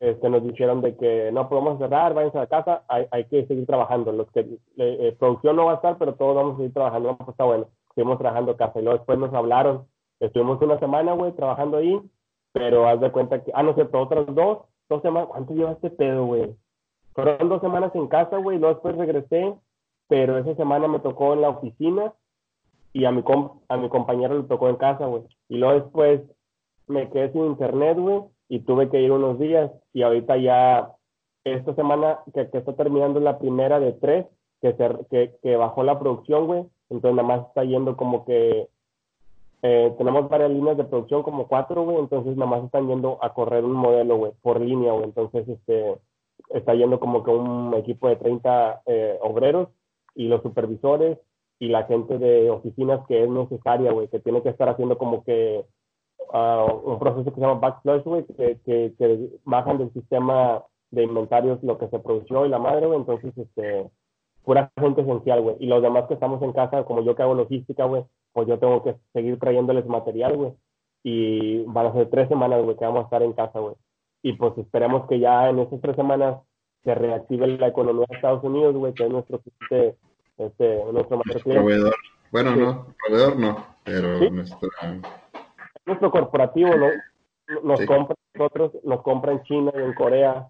este, 0.00 0.28
nos 0.28 0.42
dijeron 0.44 0.80
de 0.80 0.96
que 0.96 1.30
no 1.32 1.48
podemos 1.48 1.78
cerrar, 1.78 2.14
váyanse 2.14 2.38
a 2.38 2.42
la 2.42 2.46
casa, 2.46 2.82
hay, 2.88 3.06
hay 3.10 3.24
que 3.24 3.46
seguir 3.46 3.66
trabajando. 3.66 4.12
Los 4.12 4.30
que 4.30 4.40
eh, 4.40 4.56
eh, 4.76 5.16
producción 5.18 5.56
no 5.56 5.66
va 5.66 5.72
a 5.72 5.76
estar, 5.76 5.98
pero 5.98 6.14
todos 6.14 6.36
vamos 6.36 6.54
a 6.54 6.56
seguir 6.58 6.72
trabajando, 6.72 7.16
pues 7.16 7.30
está 7.30 7.44
bueno 7.44 7.68
estuvimos 7.92 8.18
trabajando 8.18 8.52
y 8.52 8.82
luego 8.82 8.98
después 8.98 9.18
nos 9.18 9.34
hablaron. 9.34 9.86
Estuvimos 10.18 10.60
una 10.62 10.78
semana, 10.78 11.12
güey, 11.12 11.32
trabajando 11.32 11.76
ahí, 11.76 12.00
pero 12.52 12.88
haz 12.88 13.00
de 13.00 13.12
cuenta 13.12 13.42
que, 13.44 13.52
ah, 13.54 13.62
no 13.62 13.74
sé, 13.74 13.86
otras 13.92 14.26
dos, 14.34 14.58
dos 14.88 15.02
semanas, 15.02 15.28
¿cuánto 15.30 15.54
lleva 15.54 15.72
este 15.72 15.90
pedo, 15.90 16.24
güey? 16.24 16.54
Fueron 17.14 17.48
dos 17.48 17.60
semanas 17.60 17.94
en 17.94 18.08
casa, 18.08 18.38
güey, 18.38 18.58
luego 18.58 18.74
después 18.74 18.96
regresé, 18.96 19.54
pero 20.08 20.38
esa 20.38 20.54
semana 20.54 20.88
me 20.88 21.00
tocó 21.00 21.34
en 21.34 21.42
la 21.42 21.50
oficina 21.50 22.14
y 22.94 23.04
a 23.04 23.10
mi, 23.10 23.22
a 23.68 23.76
mi 23.76 23.88
compañero 23.88 24.38
le 24.38 24.44
tocó 24.44 24.68
en 24.68 24.76
casa, 24.76 25.06
güey. 25.06 25.24
Y 25.48 25.58
luego 25.58 25.80
después 25.80 26.22
me 26.86 27.10
quedé 27.10 27.32
sin 27.32 27.44
internet, 27.44 27.98
güey, 27.98 28.22
y 28.48 28.60
tuve 28.60 28.88
que 28.88 29.00
ir 29.00 29.12
unos 29.12 29.38
días 29.38 29.70
y 29.92 30.02
ahorita 30.02 30.36
ya 30.38 30.92
esta 31.44 31.74
semana 31.74 32.20
que, 32.32 32.48
que 32.48 32.58
está 32.58 32.74
terminando 32.74 33.20
la 33.20 33.38
primera 33.38 33.80
de 33.80 33.92
tres 33.92 34.26
que, 34.62 34.72
se, 34.74 34.88
que, 35.10 35.36
que 35.42 35.56
bajó 35.56 35.82
la 35.82 35.98
producción, 35.98 36.46
güey. 36.46 36.64
Entonces 36.92 37.16
nada 37.16 37.28
más 37.28 37.48
está 37.48 37.64
yendo 37.64 37.96
como 37.96 38.24
que 38.24 38.68
eh, 39.62 39.94
tenemos 39.96 40.28
varias 40.28 40.50
líneas 40.50 40.76
de 40.76 40.84
producción, 40.84 41.22
como 41.22 41.46
cuatro, 41.46 41.84
güey, 41.84 41.98
entonces 41.98 42.36
nada 42.36 42.50
más 42.50 42.64
están 42.64 42.88
yendo 42.88 43.18
a 43.22 43.32
correr 43.32 43.64
un 43.64 43.74
modelo, 43.74 44.16
güey, 44.16 44.32
por 44.42 44.60
línea, 44.60 44.92
güey. 44.92 45.04
Entonces, 45.04 45.48
este, 45.48 45.98
está 46.50 46.74
yendo 46.74 46.98
como 46.98 47.22
que 47.22 47.30
un 47.30 47.72
equipo 47.74 48.08
de 48.08 48.16
30 48.16 48.82
eh, 48.86 49.18
obreros 49.22 49.68
y 50.16 50.26
los 50.26 50.42
supervisores 50.42 51.18
y 51.60 51.68
la 51.68 51.84
gente 51.84 52.18
de 52.18 52.50
oficinas 52.50 53.06
que 53.06 53.22
es 53.22 53.30
necesaria, 53.30 53.92
güey, 53.92 54.08
que 54.08 54.18
tiene 54.18 54.42
que 54.42 54.48
estar 54.48 54.68
haciendo 54.68 54.98
como 54.98 55.22
que 55.22 55.64
uh, 56.34 56.90
un 56.90 56.98
proceso 56.98 57.30
que 57.30 57.36
se 57.36 57.40
llama 57.40 57.60
backflush, 57.60 58.02
güey, 58.02 58.24
que, 58.24 58.58
que, 58.64 58.94
que, 58.98 59.28
bajan 59.44 59.78
del 59.78 59.92
sistema 59.92 60.64
de 60.90 61.04
inventarios 61.04 61.62
lo 61.62 61.78
que 61.78 61.88
se 61.88 62.00
produjo 62.00 62.44
y 62.44 62.48
la 62.48 62.58
madre, 62.58 62.86
güey, 62.86 62.98
entonces, 62.98 63.32
este, 63.38 63.88
pura 64.44 64.72
gente 64.78 65.02
esencial, 65.02 65.40
güey. 65.40 65.56
Y 65.60 65.66
los 65.66 65.82
demás 65.82 66.06
que 66.08 66.14
estamos 66.14 66.42
en 66.42 66.52
casa, 66.52 66.84
como 66.84 67.02
yo 67.02 67.14
que 67.14 67.22
hago 67.22 67.34
logística, 67.34 67.84
güey, 67.84 68.04
pues 68.32 68.48
yo 68.48 68.58
tengo 68.58 68.82
que 68.82 68.96
seguir 69.12 69.38
trayéndoles 69.38 69.86
material, 69.86 70.36
güey. 70.36 70.52
Y 71.02 71.62
van 71.64 71.86
a 71.86 71.92
ser 71.92 72.10
tres 72.10 72.28
semanas, 72.28 72.62
güey, 72.62 72.76
que 72.76 72.84
vamos 72.84 73.02
a 73.02 73.04
estar 73.04 73.22
en 73.22 73.32
casa, 73.32 73.58
güey. 73.58 73.74
Y 74.22 74.34
pues 74.34 74.56
esperemos 74.58 75.08
que 75.08 75.18
ya 75.18 75.48
en 75.48 75.58
esas 75.58 75.80
tres 75.80 75.96
semanas 75.96 76.38
se 76.84 76.94
reactive 76.94 77.46
la 77.46 77.68
economía 77.68 78.06
de 78.08 78.16
Estados 78.16 78.42
Unidos, 78.44 78.74
güey, 78.74 78.92
que 78.94 79.04
es 79.04 79.10
nuestro 79.10 79.40
este, 80.38 80.84
nuestro 80.92 81.20
mayor 81.24 81.42
proveedor. 81.42 81.94
Bueno, 82.30 82.56
no, 82.56 82.86
proveedor 83.06 83.38
no, 83.38 83.66
pero 83.84 84.30
nuestro... 84.30 84.68
Nuestro 85.84 86.10
corporativo, 86.10 86.70
¿no? 86.76 86.86
Nos 87.64 87.84
compra 87.84 88.14
nosotros, 88.34 88.72
nos 88.84 89.02
compra 89.02 89.32
en 89.32 89.42
China 89.42 89.72
y 89.74 89.82
en 89.82 89.94
Corea 89.94 90.48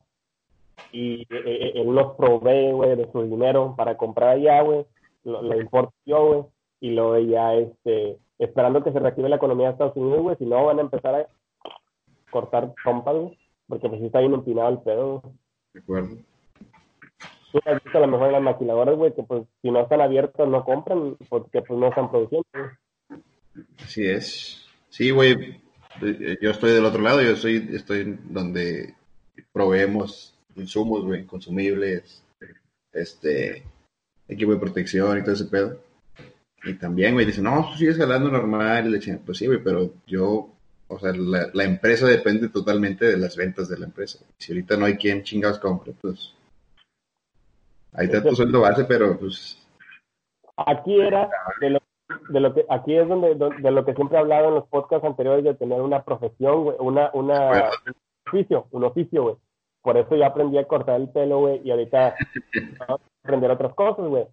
y 0.93 1.23
eh, 1.23 1.27
eh, 1.31 1.73
él 1.77 1.93
nos 1.93 2.15
provee, 2.17 2.73
güey, 2.73 2.97
de 2.97 3.11
su 3.11 3.23
dinero 3.23 3.75
para 3.77 3.97
comprar 3.97 4.31
allá, 4.31 4.61
güey, 4.63 4.85
lo, 5.25 5.43
lo 5.43 5.61
importo 5.61 5.95
yo, 6.05 6.27
güey, 6.27 6.45
y 6.81 6.91
luego 6.91 7.19
ya, 7.19 7.55
este, 7.55 8.19
esperando 8.39 8.85
que 8.85 8.93
se 8.93 9.01
reactive 9.01 9.29
la 9.29 9.37
economía 9.37 9.69
de 9.69 9.73
Estados 9.73 9.97
Unidos, 9.97 10.23
güey, 10.23 10.37
si 10.37 10.45
no 10.45 10.67
van 10.67 10.79
a 10.79 10.83
empezar 10.83 11.15
a 11.15 11.27
cortar 12.31 12.75
trompas, 12.83 13.15
güey, 13.15 13.39
porque 13.67 13.89
pues 13.89 14.01
sí 14.01 14.07
está 14.07 14.21
bien 14.21 14.35
empinado 14.35 14.69
el 14.69 14.79
pedo, 14.81 15.23
De 15.73 15.81
acuerdo. 15.81 16.17
Tú 17.53 17.61
has 17.67 17.85
visto 17.85 17.99
a 17.99 18.01
lo 18.01 18.07
mejor 18.07 18.29
en 18.29 18.33
las 18.33 18.43
maquiladoras, 18.43 18.97
güey, 18.97 19.15
que 19.15 19.23
pues 19.23 19.45
si 19.61 19.71
no 19.71 19.81
están 19.81 20.01
abiertos 20.01 20.49
no 20.49 20.65
compran, 20.65 21.17
porque 21.29 21.63
pues 21.63 21.79
no 21.79 21.89
están 21.89 22.11
produciendo, 22.11 22.47
Así 23.79 24.07
es. 24.07 24.67
Sí, 24.89 25.11
güey, 25.11 25.61
yo 26.41 26.51
estoy 26.51 26.73
del 26.73 26.87
otro 26.87 27.03
lado, 27.03 27.23
yo 27.23 27.33
estoy, 27.33 27.69
estoy 27.73 28.19
donde 28.25 28.95
proveemos 29.53 30.39
insumos, 30.57 31.05
güey, 31.05 31.25
consumibles, 31.25 32.23
este, 32.93 33.65
equipo 34.29 34.53
de 34.53 34.61
protección 34.61 35.19
y 35.19 35.23
todo 35.23 35.35
ese 35.35 35.47
pedo. 35.47 35.79
Y 36.65 36.75
también, 36.75 37.15
güey, 37.15 37.27
dicen, 37.27 37.45
no, 37.45 37.69
tú 37.71 37.79
sigues 37.79 37.97
jalando 37.97 38.31
normal. 38.31 38.87
Y 38.87 38.91
le 38.91 38.99
dicen, 38.99 39.21
pues 39.25 39.39
sí, 39.39 39.47
güey, 39.47 39.63
pero 39.63 39.93
yo, 40.07 40.51
o 40.89 40.99
sea, 40.99 41.13
la, 41.13 41.49
la, 41.53 41.65
empresa 41.65 42.07
depende 42.07 42.49
totalmente 42.49 43.05
de 43.05 43.17
las 43.17 43.37
ventas 43.37 43.69
de 43.69 43.79
la 43.79 43.87
empresa. 43.87 44.25
Si 44.39 44.53
ahorita 44.53 44.77
no 44.77 44.87
hay 44.87 44.97
quien 44.97 45.23
chingados 45.25 45.59
compre, 45.59 45.93
pues. 46.01 46.35
Ahí 47.95 48.07
está 48.07 48.23
tu 48.23 48.35
sueldo 48.35 48.61
base, 48.61 48.85
pero 48.85 49.19
pues. 49.19 49.59
Aquí 50.57 51.01
era 51.01 51.29
de 51.61 51.71
lo, 51.71 51.81
de 52.29 52.41
lo 52.41 52.55
que, 52.55 52.65
aquí 52.69 52.97
es 52.97 53.09
donde, 53.09 53.35
de 53.35 53.71
lo 53.71 53.85
que 53.85 53.95
siempre 53.95 54.17
he 54.17 54.21
hablado 54.21 54.49
en 54.49 54.55
los 54.55 54.69
podcasts 54.69 55.07
anteriores 55.07 55.45
de 55.45 55.55
tener 55.55 55.81
una 55.81 56.03
profesión, 56.05 56.65
güey, 56.65 56.77
una, 56.79 57.11
una, 57.13 57.49
bueno. 57.49 57.71
un 57.87 57.95
oficio, 58.27 58.67
un 58.71 58.85
oficio, 58.85 59.23
güey. 59.23 59.37
Por 59.83 59.97
eso 59.97 60.15
yo 60.17 60.25
aprendí 60.25 60.59
a 60.59 60.67
cortar 60.67 61.01
el 61.01 61.09
pelo, 61.11 61.41
güey, 61.41 61.61
y 61.65 61.71
ahorita 61.71 62.15
a 62.89 62.97
aprender 63.25 63.51
otras 63.51 63.75
cosas, 63.75 64.07
güey. 64.07 64.27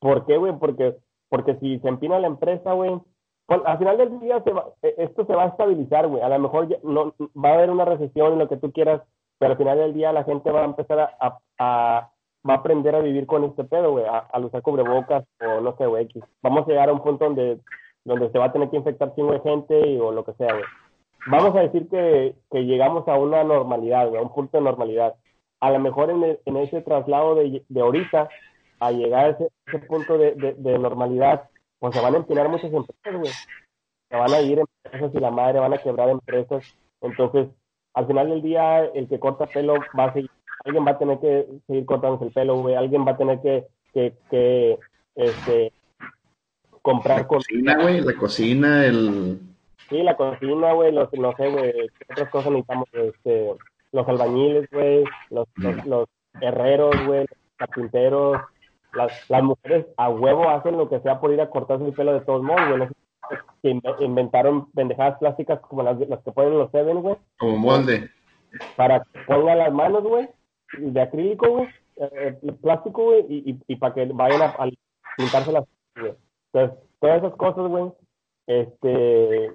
¿Por 0.00 0.26
qué, 0.26 0.36
güey? 0.36 0.52
Porque 0.58 0.96
porque 1.28 1.56
si 1.56 1.78
se 1.80 1.88
empina 1.88 2.18
la 2.18 2.28
empresa, 2.28 2.72
güey, 2.72 3.00
pues, 3.46 3.60
al 3.64 3.78
final 3.78 3.98
del 3.98 4.20
día 4.20 4.42
se 4.42 4.52
va, 4.52 4.66
e, 4.82 4.94
esto 4.98 5.24
se 5.26 5.34
va 5.34 5.44
a 5.44 5.48
estabilizar, 5.48 6.06
güey. 6.08 6.22
A 6.22 6.28
lo 6.28 6.38
mejor 6.38 6.68
ya, 6.68 6.78
no, 6.82 7.14
va 7.36 7.50
a 7.50 7.54
haber 7.54 7.70
una 7.70 7.84
recesión 7.84 8.34
en 8.34 8.38
lo 8.38 8.48
que 8.48 8.56
tú 8.56 8.72
quieras, 8.72 9.02
pero 9.38 9.52
al 9.52 9.58
final 9.58 9.78
del 9.78 9.94
día 9.94 10.12
la 10.12 10.24
gente 10.24 10.50
va 10.50 10.62
a 10.62 10.66
empezar 10.66 10.98
a, 11.00 11.16
a, 11.20 11.38
a 11.58 12.10
va 12.48 12.54
a 12.54 12.56
aprender 12.58 12.94
a 12.94 13.00
vivir 13.00 13.26
con 13.26 13.44
este 13.44 13.64
pedo, 13.64 13.92
güey, 13.92 14.04
a, 14.04 14.18
a, 14.18 14.38
usar 14.38 14.62
cubrebocas 14.62 15.24
o 15.40 15.60
no 15.60 15.76
sé, 15.76 15.86
güey. 15.86 16.08
Vamos 16.42 16.66
a 16.66 16.70
llegar 16.70 16.88
a 16.88 16.92
un 16.92 17.02
punto 17.02 17.24
donde, 17.24 17.60
donde 18.04 18.30
se 18.30 18.38
va 18.38 18.46
a 18.46 18.52
tener 18.52 18.70
que 18.70 18.76
infectar 18.76 19.14
chingo 19.14 19.32
de 19.32 19.40
gente 19.40 19.88
y, 19.88 19.98
o 19.98 20.12
lo 20.12 20.24
que 20.24 20.32
sea, 20.34 20.52
güey. 20.52 20.64
Vamos 21.26 21.56
a 21.56 21.60
decir 21.60 21.88
que, 21.88 22.34
que 22.50 22.64
llegamos 22.64 23.06
a 23.08 23.16
una 23.16 23.42
normalidad, 23.42 24.14
a 24.14 24.22
un 24.22 24.32
punto 24.32 24.58
de 24.58 24.64
normalidad. 24.64 25.14
A 25.60 25.70
lo 25.70 25.78
mejor 25.80 26.10
en, 26.10 26.38
en 26.44 26.56
ese 26.56 26.82
traslado 26.82 27.34
de, 27.34 27.64
de 27.68 27.80
ahorita 27.80 28.28
a 28.78 28.92
llegar 28.92 29.24
a 29.24 29.28
ese, 29.30 29.48
ese 29.66 29.78
punto 29.80 30.18
de, 30.18 30.34
de, 30.34 30.54
de, 30.54 30.78
normalidad, 30.78 31.48
pues 31.78 31.94
se 31.94 32.00
van 32.00 32.14
a 32.14 32.18
empinar 32.18 32.48
muchas 32.48 32.72
empresas, 32.72 33.20
güey. 33.20 33.32
Se 34.08 34.16
van 34.16 34.32
a 34.32 34.40
ir 34.40 34.60
empresas 34.60 35.14
y 35.14 35.18
la 35.18 35.30
madre 35.30 35.58
van 35.58 35.74
a 35.74 35.78
quebrar 35.78 36.08
empresas. 36.10 36.64
Entonces, 37.00 37.48
al 37.94 38.06
final 38.06 38.28
del 38.28 38.42
día, 38.42 38.84
el 38.84 39.08
que 39.08 39.18
corta 39.18 39.46
pelo 39.46 39.74
va 39.98 40.04
a 40.04 40.12
seguir, 40.12 40.30
alguien 40.64 40.86
va 40.86 40.92
a 40.92 40.98
tener 40.98 41.18
que 41.18 41.46
seguir 41.66 41.86
cortándose 41.86 42.26
el 42.26 42.32
pelo, 42.32 42.56
güey. 42.56 42.74
Alguien 42.74 43.06
va 43.06 43.12
a 43.12 43.16
tener 43.16 43.40
que, 43.40 43.66
que, 43.92 44.14
que 44.30 44.78
este, 45.16 45.72
comprar 46.82 47.18
la 47.18 47.26
cocina, 47.26 47.82
güey, 47.82 48.00
la 48.00 48.14
cocina, 48.14 48.84
el... 48.84 49.40
Sí, 49.88 50.02
la 50.02 50.16
cocina, 50.16 50.72
güey, 50.72 50.92
los, 50.92 51.12
no 51.12 51.32
sé, 51.36 51.48
güey, 51.48 51.72
¿qué 51.72 52.06
otras 52.10 52.30
cosas 52.30 52.50
necesitamos? 52.50 52.88
Este, 52.92 53.54
los 53.92 54.08
albañiles, 54.08 54.68
güey, 54.70 55.04
los, 55.30 55.46
los, 55.56 55.86
los 55.86 56.08
herreros, 56.40 56.94
güey, 57.06 57.20
los 57.20 57.38
carpinteros, 57.56 58.40
las, 58.92 59.30
las, 59.30 59.42
mujeres 59.42 59.86
a 59.96 60.08
huevo 60.08 60.48
hacen 60.48 60.76
lo 60.76 60.88
que 60.88 61.00
sea 61.00 61.20
por 61.20 61.32
ir 61.32 61.40
a 61.40 61.50
cortarse 61.50 61.84
el 61.84 61.92
pelo 61.92 62.14
de 62.14 62.20
todos 62.20 62.42
modos, 62.42 62.68
güey. 62.68 62.88
Que 63.62 63.80
inventaron 64.04 64.70
pendejadas 64.72 65.18
plásticas 65.18 65.60
como 65.60 65.82
las, 65.82 65.98
las 66.08 66.20
que 66.22 66.32
ponen 66.32 66.58
los 66.58 66.70
Seven, 66.70 67.02
güey. 67.02 67.16
Como 67.38 67.56
molde. 67.56 68.10
Para 68.76 69.00
que 69.00 69.20
pongan 69.26 69.58
las 69.58 69.72
manos, 69.72 70.02
güey, 70.02 70.28
de 70.78 71.00
acrílico, 71.00 71.48
güey, 71.48 71.68
eh, 71.96 72.38
plástico, 72.60 73.04
güey, 73.04 73.26
y, 73.28 73.50
y, 73.50 73.58
y 73.66 73.76
para 73.76 73.94
que 73.94 74.06
vayan 74.06 74.42
a, 74.42 74.46
a 74.46 74.68
pintarse 75.16 75.52
las, 75.52 75.64
güey. 75.96 76.14
Entonces, 76.52 76.78
todas 77.00 77.18
esas 77.18 77.34
cosas, 77.36 77.68
güey, 77.68 77.92
este, 78.46 79.52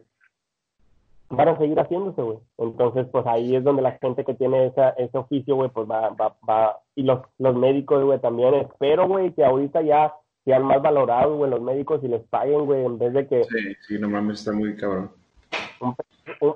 van 1.31 1.47
a 1.47 1.57
seguir 1.57 1.79
haciéndose, 1.79 2.21
güey. 2.21 2.37
Entonces, 2.57 3.07
pues 3.11 3.25
ahí 3.25 3.55
es 3.55 3.63
donde 3.63 3.81
la 3.81 3.93
gente 3.93 4.23
que 4.23 4.33
tiene 4.33 4.67
esa, 4.67 4.89
ese 4.91 5.17
oficio, 5.17 5.55
güey, 5.55 5.69
pues 5.69 5.89
va, 5.89 6.09
va, 6.09 6.35
va, 6.47 6.79
y 6.95 7.03
los, 7.03 7.21
los 7.37 7.55
médicos, 7.55 8.03
güey, 8.03 8.19
también 8.19 8.53
espero, 8.55 9.07
güey, 9.07 9.31
que 9.33 9.43
ahorita 9.43 9.81
ya 9.81 10.13
sean 10.45 10.63
más 10.63 10.81
valorados, 10.81 11.37
güey, 11.37 11.49
los 11.49 11.61
médicos 11.61 12.03
y 12.03 12.07
les 12.07 12.21
paguen, 12.23 12.65
güey, 12.65 12.85
en 12.85 12.97
vez 12.97 13.13
de 13.13 13.27
que... 13.27 13.43
Sí, 13.45 13.75
sí, 13.87 13.99
no 13.99 14.09
mames, 14.09 14.39
está 14.39 14.51
muy 14.51 14.75
cabrón. 14.75 15.11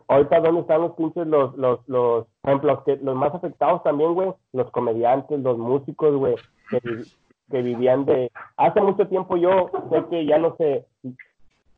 Ahorita, 0.08 0.40
¿dónde 0.42 0.62
están 0.62 0.82
los 0.82 0.92
pinches, 0.94 1.26
los, 1.28 1.56
los, 1.58 1.80
los, 1.88 2.26
por 2.42 2.52
ejemplo, 2.52 2.74
los, 2.74 2.84
que, 2.84 2.98
los 2.98 3.16
más 3.16 3.34
afectados 3.34 3.84
también, 3.84 4.14
güey? 4.14 4.34
Los 4.54 4.70
comediantes, 4.72 5.40
los 5.40 5.58
músicos, 5.58 6.16
güey, 6.16 6.36
que, 6.70 6.80
que 7.50 7.62
vivían 7.62 8.06
de... 8.06 8.32
Hace 8.58 8.82
mucho 8.82 9.08
tiempo 9.08 9.38
yo 9.38 9.72
sé 9.90 10.04
que 10.10 10.26
ya 10.26 10.38
no 10.38 10.56
se... 10.58 10.86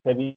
se 0.02 0.14
vi 0.14 0.36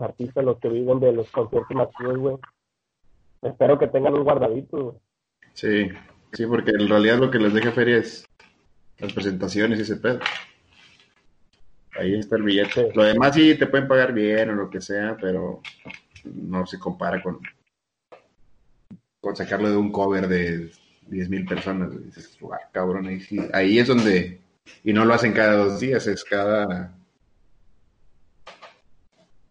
los 0.00 0.08
artistas, 0.08 0.44
los 0.44 0.58
que 0.58 0.68
viven 0.68 1.00
de 1.00 1.12
los 1.12 1.30
conciertos 1.30 1.76
masivos, 1.76 2.18
güey. 2.18 2.36
Espero 3.42 3.78
que 3.78 3.86
tengan 3.88 4.14
un 4.14 4.24
guardadito, 4.24 4.84
güey. 4.84 4.96
Sí, 5.52 5.88
sí, 6.32 6.46
porque 6.46 6.70
en 6.70 6.88
realidad 6.88 7.18
lo 7.18 7.30
que 7.30 7.38
les 7.38 7.52
deja 7.52 7.72
feria 7.72 7.98
es 7.98 8.26
las 8.98 9.12
presentaciones 9.12 9.78
y 9.78 9.82
ese 9.82 9.96
pedo. 9.96 10.20
Ahí 11.98 12.14
está 12.14 12.36
el 12.36 12.42
billete. 12.42 12.92
Lo 12.94 13.02
demás 13.02 13.34
sí 13.34 13.56
te 13.56 13.66
pueden 13.66 13.88
pagar 13.88 14.12
bien 14.12 14.50
o 14.50 14.54
lo 14.54 14.70
que 14.70 14.80
sea, 14.80 15.16
pero 15.20 15.60
no 16.24 16.66
se 16.66 16.78
compara 16.78 17.22
con, 17.22 17.40
con 19.20 19.36
sacarlo 19.36 19.70
de 19.70 19.76
un 19.76 19.90
cover 19.90 20.28
de 20.28 20.70
10 21.08 21.28
mil 21.28 21.44
personas. 21.46 21.90
Dices, 22.04 22.38
cabrón, 22.72 23.06
ahí, 23.06 23.20
sí. 23.20 23.38
ahí 23.52 23.78
es 23.78 23.88
donde... 23.88 24.40
Y 24.84 24.92
no 24.92 25.04
lo 25.04 25.14
hacen 25.14 25.32
cada 25.32 25.56
dos 25.56 25.80
días, 25.80 26.06
es 26.06 26.22
cada 26.22 26.94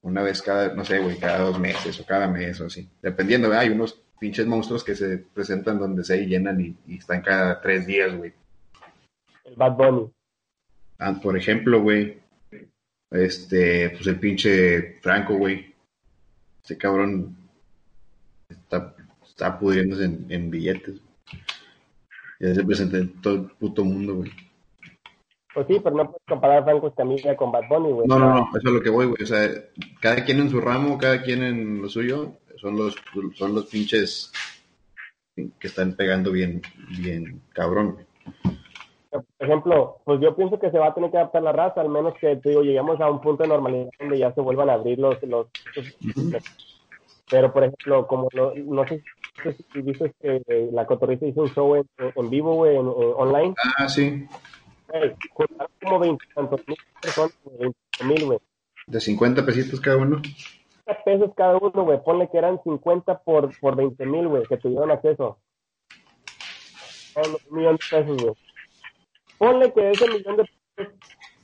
una 0.02 0.22
vez 0.22 0.41
cada, 0.41 0.74
no 0.74 0.86
sé, 0.86 1.00
güey, 1.00 1.18
cada 1.18 1.39
dos 1.39 1.60
meses 1.60 2.00
o 2.00 2.06
cada 2.06 2.28
mes 2.28 2.60
o 2.62 2.68
así. 2.68 2.89
Dependiendo, 3.02 3.52
hay 3.54 3.70
unos 3.70 4.02
pinches 4.20 4.45
monstruos 4.47 4.84
que 4.84 4.95
se 4.95 5.18
presentan 5.18 5.80
donde 5.80 6.04
se 6.04 6.26
llenan 6.26 6.60
y, 6.60 6.76
y 6.88 6.97
están 6.97 7.22
cada 7.22 7.62
tres 7.62 7.86
días, 7.86 8.16
güey. 8.16 8.34
El 9.45 9.56
Bad 9.56 9.76
Bunny. 9.76 10.12
Ah, 11.00 11.20
por 11.22 11.38
ejemplo, 11.38 11.82
güey, 11.82 12.20
este, 13.12 13.89
pues 13.91 14.06
el 14.08 14.20
pinche 14.20 15.00
Franco, 15.02 15.36
güey. 15.36 15.74
Ese 16.64 16.78
cabrón 16.78 17.36
está, 18.47 18.95
está 19.26 19.58
pudriéndose 19.58 20.06
en, 20.06 20.52
billetes. 20.52 21.02
Ya 22.39 22.54
se 22.54 22.64
presenta 22.64 22.97
en 22.97 23.22
todo 23.22 23.36
el 23.36 23.41
puto 23.52 23.84
mundo, 23.84 24.16
güey. 24.16 24.32
Pues 25.54 25.68
sí, 25.68 25.80
pero 25.84 25.95
no 25.95 26.06
puedes 26.06 26.26
comparar 26.28 26.60
a 26.60 26.64
Franco 26.64 26.88
Escamilla 26.88 27.36
con 27.36 27.52
Bad 27.52 27.68
Bunny, 27.68 27.91
güey. 27.91 28.08
No, 28.08 28.20
no, 28.20 28.34
no, 28.36 28.50
eso 28.50 28.68
es 28.68 28.74
lo 28.74 28.82
que 28.82 28.89
voy, 28.89 29.08
güey. 29.08 29.24
O 29.24 29.26
sea, 29.26 29.50
cada 30.00 30.24
quien 30.24 30.39
en 30.39 30.50
su 30.50 30.62
ramo, 30.62 30.97
cada 30.97 31.22
quien 31.24 31.43
en 31.43 31.82
lo 31.82 31.89
suyo, 31.89 32.34
son 32.58 32.78
los, 32.78 32.95
son 33.36 33.56
los 33.56 33.66
pinches 33.66 34.32
que 35.36 35.68
están 35.68 35.95
pegando 35.95 36.32
bien, 36.32 36.62
bien 37.02 37.41
cabrón, 37.54 37.93
güey. 37.93 38.06
Por 39.12 39.26
ejemplo, 39.39 39.97
pues 40.06 40.20
yo 40.22 40.36
pienso 40.36 40.60
que 40.60 40.70
se 40.70 40.78
va 40.78 40.89
a 40.89 40.93
tener 40.93 41.10
que 41.10 41.18
adaptar 41.18 41.41
la 41.41 41.52
raza, 41.52 41.82
al 41.82 41.89
menos 41.89 42.14
que 42.22 42.39
digo, 42.43 42.62
lleguemos 42.62 43.02
a 43.02 43.10
un 43.10 43.20
punto 43.22 43.41
de 43.41 43.50
normalidad 43.50 43.89
donde 44.00 44.20
ya 44.20 44.32
se 44.34 44.41
vuelvan 44.41 44.70
a 44.70 44.74
abrir 44.74 45.00
los... 45.00 45.22
los, 45.24 45.47
Pero, 47.30 47.52
por 47.52 47.64
ejemplo, 47.64 48.06
como 48.06 48.28
no 48.34 48.88
sé 48.88 49.04
si 49.74 49.82
dices 49.82 50.12
que 50.22 50.41
la 50.72 50.86
Cotorrisa 50.86 51.26
hizo 51.26 51.41
un 51.41 51.50
show 51.50 51.76
en, 51.76 52.30
vivo, 52.30 52.54
güey, 52.56 52.76
en, 52.76 52.86
online. 52.88 53.56
Ah, 53.78 53.89
sí. 53.89 54.28
Güey, 54.90 55.16
como 55.82 56.00
20 56.00 56.26
mil 56.68 56.78
personas, 57.02 57.38
20 57.60 57.78
mil, 58.06 58.26
güey. 58.26 58.40
¿De 58.88 59.00
50 59.00 59.46
pesitos 59.46 59.80
cada 59.80 59.98
uno? 59.98 60.22
50 60.24 61.04
pesos 61.04 61.32
cada 61.36 61.58
uno, 61.58 61.84
güey. 61.84 62.04
Ponle 62.04 62.30
que 62.32 62.38
eran 62.38 62.60
50 62.64 63.20
por, 63.20 63.58
por 63.60 63.76
20 63.76 64.06
mil, 64.06 64.28
güey, 64.28 64.44
que 64.48 64.58
tuvieron 64.58 64.92
acceso. 64.92 65.38
Un 67.16 67.58
millón 67.58 67.76
de 67.76 67.98
pesos, 67.98 68.24
güey. 68.24 68.36
Ponle 69.38 69.74
que 69.74 69.92
ese 69.92 70.08
millón 70.10 70.38
de 70.38 70.50
pesos. 70.76 70.94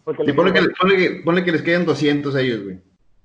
Porque 0.04 0.34
ponle, 0.34 0.54
que, 0.54 0.68
ponle, 0.80 0.98
que, 0.98 1.10
ponle 1.24 1.44
que 1.44 1.52
les 1.52 1.62
queden 1.62 1.86
200 1.86 2.36
a 2.36 2.42
ellos, 2.42 2.64
güey. 2.64 2.80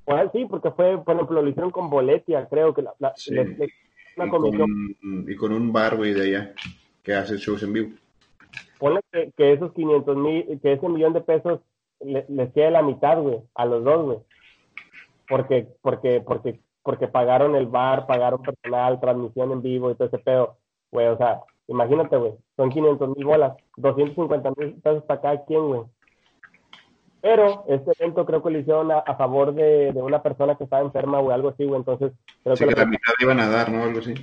Pues 0.05 0.31
sí, 0.33 0.47
porque 0.49 0.71
fue, 0.71 1.03
por 1.05 1.15
ejemplo, 1.15 1.43
lo 1.43 1.49
hicieron 1.49 1.71
con 1.71 1.89
Boletia, 1.89 2.47
creo 2.49 2.75
que 2.75 2.83
la, 2.83 2.95
la, 2.99 3.13
sí. 3.17 3.35
y, 3.37 4.29
con, 4.29 5.27
y 5.29 5.37
con 5.37 5.53
un 5.53 5.73
bar, 5.73 5.97
güey, 5.97 6.15
de 6.15 6.23
allá, 6.23 6.55
que 7.03 7.15
hace 7.15 7.37
shows 7.37 7.63
en 7.63 7.73
vivo. 7.73 7.91
Ponle 8.81 9.01
que, 9.13 9.31
que 9.37 9.53
esos 9.53 9.73
500 9.73 10.17
mil, 10.17 10.61
que 10.61 10.73
ese 10.73 10.89
millón 10.89 11.13
de 11.13 11.21
pesos 11.21 11.61
le, 12.01 12.27
les 12.29 12.53
quede 12.53 12.73
la 12.73 12.83
mitad, 12.83 13.21
güey, 13.21 13.41
a 13.55 13.65
los 13.67 13.85
dos, 13.85 14.05
güey. 14.05 14.19
Porque, 15.29 15.69
porque, 15.81 16.21
porque, 16.21 16.61
porque 16.83 17.07
pagaron 17.07 17.55
el 17.55 17.67
bar, 17.67 18.09
pagaron 18.09 18.43
personal, 18.43 18.99
transmisión 18.99 19.53
en 19.53 19.63
vivo 19.63 19.93
y 19.93 19.95
todo 19.95 20.09
ese 20.09 20.19
pedo, 20.19 20.57
güey, 20.91 21.07
o 21.07 21.17
sea, 21.17 21.43
Imagínate, 21.71 22.17
güey, 22.17 22.33
son 22.57 22.69
500 22.69 23.17
mil 23.17 23.25
bolas, 23.25 23.57
250 23.77 24.51
mil 24.57 24.75
pesos 24.83 25.05
para 25.05 25.21
cada 25.21 25.45
quien, 25.45 25.69
güey. 25.69 25.83
Pero 27.23 27.65
este 27.69 27.93
evento 28.01 28.27
creo 28.27 28.43
que 28.43 28.51
lo 28.51 28.59
hicieron 28.59 28.91
a, 28.91 29.15
favor 29.15 29.55
de, 29.55 29.93
una 29.95 30.21
persona 30.21 30.57
que 30.57 30.65
estaba 30.65 30.83
enferma 30.83 31.21
o 31.21 31.31
algo 31.31 31.51
así, 31.51 31.65
güey. 31.65 31.79
Entonces, 31.79 32.13
creo 32.43 32.57
sí, 32.57 32.65
que, 32.67 32.75
la 32.75 32.87
mitad 32.87 33.13
le 33.21 33.25
iban 33.25 33.39
a 33.39 33.49
dar, 33.49 33.71
¿no? 33.71 33.85
Algo 33.85 34.01
así. 34.01 34.15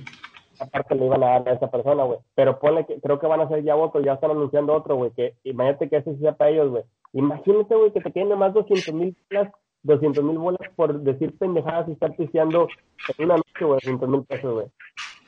Aparte 0.60 0.94
le 0.94 1.06
iban 1.06 1.22
a 1.22 1.26
dar 1.26 1.48
a 1.48 1.52
esa 1.52 1.70
persona, 1.70 2.04
güey. 2.04 2.18
Pero 2.34 2.58
ponle 2.58 2.86
que 2.86 3.00
creo 3.00 3.18
que 3.18 3.26
van 3.26 3.40
a 3.40 3.44
hacer 3.44 3.62
ya 3.62 3.76
otro, 3.76 4.00
ya 4.00 4.14
están 4.14 4.30
anunciando 4.32 4.74
otro, 4.74 4.96
güey. 4.96 5.10
Que 5.12 5.34
imagínate 5.44 5.88
que 5.88 5.96
ese 5.96 6.16
sea 6.18 6.32
para 6.32 6.50
ellos, 6.50 6.70
güey. 6.70 6.84
Imagínate, 7.12 7.74
güey, 7.74 7.92
que 7.92 8.00
te 8.00 8.12
queden 8.12 8.30
nomás 8.30 8.54
200 8.54 8.94
mil 8.94 9.16
bolas, 9.30 9.52
200 9.82 10.24
mil 10.24 10.38
bolas 10.38 10.70
por 10.76 11.00
decir 11.00 11.36
pendejadas 11.38 11.88
y 11.88 11.92
estar 11.92 12.14
pisteando 12.16 12.68
en 13.16 13.24
una 13.24 13.36
noche, 13.36 13.64
güey, 13.64 13.80
200 13.82 14.08
mil 14.08 14.24
pesos, 14.24 14.54
güey. 14.54 14.66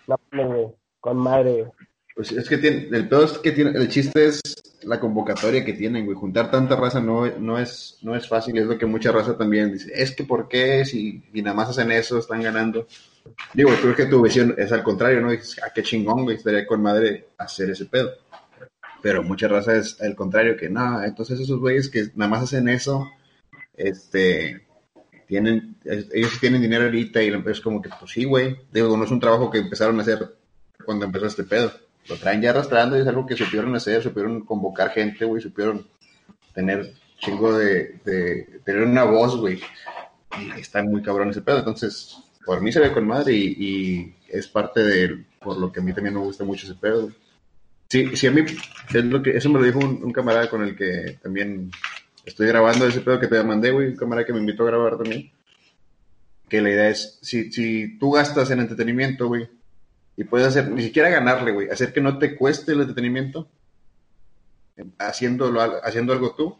No, 0.06 0.46
güey, 0.46 0.68
con 1.00 1.16
madre. 1.16 1.70
Pues 2.14 2.32
es 2.32 2.48
que 2.48 2.58
tiene, 2.58 2.88
el 2.90 3.08
peor 3.08 3.24
es 3.24 3.38
que 3.38 3.52
tiene, 3.52 3.70
el 3.70 3.88
chiste 3.88 4.26
es 4.26 4.42
la 4.82 4.98
convocatoria 4.98 5.64
que 5.64 5.72
tienen, 5.72 6.04
güey. 6.04 6.16
Juntar 6.16 6.50
tanta 6.50 6.76
raza 6.76 7.00
no, 7.00 7.26
no, 7.38 7.58
es, 7.58 7.98
no 8.02 8.16
es 8.16 8.28
fácil, 8.28 8.58
es 8.58 8.66
lo 8.66 8.78
que 8.78 8.86
mucha 8.86 9.12
raza 9.12 9.36
también 9.36 9.72
dice. 9.72 9.90
Es 9.94 10.14
que 10.14 10.24
¿por 10.24 10.48
qué? 10.48 10.84
Si 10.84 11.22
y 11.32 11.42
nada 11.42 11.56
más 11.56 11.70
hacen 11.70 11.92
eso, 11.92 12.18
están 12.18 12.42
ganando. 12.42 12.86
Digo, 13.54 13.70
creo 13.80 13.94
que 13.94 14.06
tu 14.06 14.22
visión 14.22 14.54
es 14.58 14.72
al 14.72 14.82
contrario, 14.82 15.20
¿no? 15.20 15.30
Dices, 15.30 15.60
ah, 15.64 15.70
qué 15.74 15.82
chingón, 15.82 16.24
güey, 16.24 16.36
estaría 16.36 16.66
con 16.66 16.82
madre 16.82 17.28
hacer 17.38 17.70
ese 17.70 17.86
pedo. 17.86 18.10
Pero 19.02 19.22
mucha 19.22 19.48
raza 19.48 19.76
es 19.76 20.00
al 20.00 20.14
contrario, 20.14 20.56
que 20.56 20.68
no, 20.68 21.02
entonces 21.02 21.40
esos 21.40 21.58
güeyes 21.58 21.88
que 21.88 22.08
nada 22.14 22.30
más 22.30 22.42
hacen 22.42 22.68
eso, 22.68 23.10
este, 23.74 24.66
tienen, 25.26 25.76
ellos 25.84 26.38
tienen 26.38 26.60
dinero 26.60 26.84
ahorita 26.84 27.22
y 27.22 27.28
es 27.46 27.60
como 27.60 27.80
que, 27.80 27.88
pues 27.98 28.10
sí, 28.12 28.24
güey. 28.24 28.56
Digo, 28.72 28.96
no 28.96 29.04
es 29.04 29.10
un 29.10 29.20
trabajo 29.20 29.50
que 29.50 29.58
empezaron 29.58 29.98
a 29.98 30.02
hacer 30.02 30.36
cuando 30.84 31.06
empezó 31.06 31.26
este 31.26 31.44
pedo 31.44 31.72
lo 32.08 32.16
traen 32.16 32.42
ya 32.42 32.50
arrastrando 32.50 32.96
y 32.96 33.02
es 33.02 33.06
algo 33.06 33.26
que 33.26 33.36
supieron 33.36 33.74
hacer, 33.74 34.02
supieron 34.02 34.44
convocar 34.44 34.90
gente, 34.90 35.24
güey, 35.24 35.40
supieron 35.40 35.86
tener 36.52 36.94
chingo 37.18 37.56
de, 37.56 38.00
tener 38.64 38.82
una 38.82 39.04
voz, 39.04 39.36
güey. 39.36 39.60
Y 40.38 40.60
está 40.60 40.82
muy 40.82 41.02
cabrón 41.02 41.30
ese 41.30 41.42
pedo. 41.42 41.58
Entonces, 41.58 42.16
por 42.44 42.60
mí 42.60 42.72
se 42.72 42.80
ve 42.80 42.92
con 42.92 43.06
madre 43.06 43.34
y, 43.34 44.14
es 44.28 44.46
parte 44.46 44.80
de 44.80 45.24
por 45.40 45.58
lo 45.58 45.72
que 45.72 45.80
a 45.80 45.82
mí 45.82 45.92
también 45.92 46.14
me 46.14 46.20
gusta 46.20 46.44
mucho 46.44 46.64
ese 46.64 46.76
pedo. 46.76 47.10
Sí, 47.88 48.14
sí, 48.14 48.28
a 48.28 48.30
mí, 48.30 48.42
es 48.42 49.04
lo 49.04 49.20
que, 49.20 49.36
eso 49.36 49.48
me 49.50 49.58
lo 49.58 49.64
dijo 49.64 49.80
un, 49.80 50.12
camarada 50.12 50.48
con 50.48 50.62
el 50.62 50.76
que 50.76 51.18
también 51.20 51.72
estoy 52.24 52.46
grabando 52.46 52.86
ese 52.86 53.00
pedo 53.00 53.18
que 53.18 53.26
te 53.26 53.42
mandé, 53.42 53.72
güey, 53.72 53.88
un 53.88 53.96
camarada 53.96 54.24
que 54.24 54.32
me 54.32 54.38
invitó 54.38 54.62
a 54.62 54.66
grabar 54.66 54.96
también. 54.98 55.32
Que 56.48 56.60
la 56.60 56.70
idea 56.70 56.88
es, 56.88 57.18
si, 57.22 57.50
si 57.50 57.98
tú 57.98 58.12
gastas 58.12 58.50
en 58.52 58.60
entretenimiento, 58.60 59.26
güey, 59.26 59.48
y 60.16 60.24
puedes 60.24 60.46
hacer, 60.46 60.70
ni 60.70 60.82
siquiera 60.82 61.08
ganarle, 61.08 61.50
güey, 61.50 61.70
hacer 61.70 61.92
que 61.92 62.00
no 62.00 62.18
te 62.18 62.36
cueste 62.36 62.72
el 62.72 62.82
entretenimiento, 62.82 63.48
haciéndolo, 64.98 65.60
haciendo 65.82 66.12
algo 66.12 66.34
tú, 66.34 66.56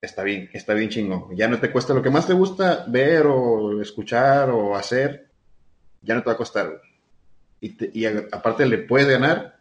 está 0.00 0.22
bien, 0.22 0.50
está 0.52 0.74
bien 0.74 0.88
chingón. 0.88 1.36
Ya 1.36 1.48
no 1.48 1.58
te 1.58 1.70
cuesta 1.70 1.94
lo 1.94 2.02
que 2.02 2.10
más 2.10 2.26
te 2.26 2.32
gusta 2.32 2.84
ver 2.88 3.26
o 3.26 3.80
escuchar 3.80 4.50
o 4.50 4.74
hacer, 4.74 5.28
ya 6.02 6.14
no 6.14 6.22
te 6.22 6.26
va 6.26 6.32
a 6.32 6.38
costar. 6.38 6.80
Y, 7.60 8.04
aparte 8.32 8.66
le 8.66 8.78
puedes 8.78 9.08
ganar, 9.08 9.56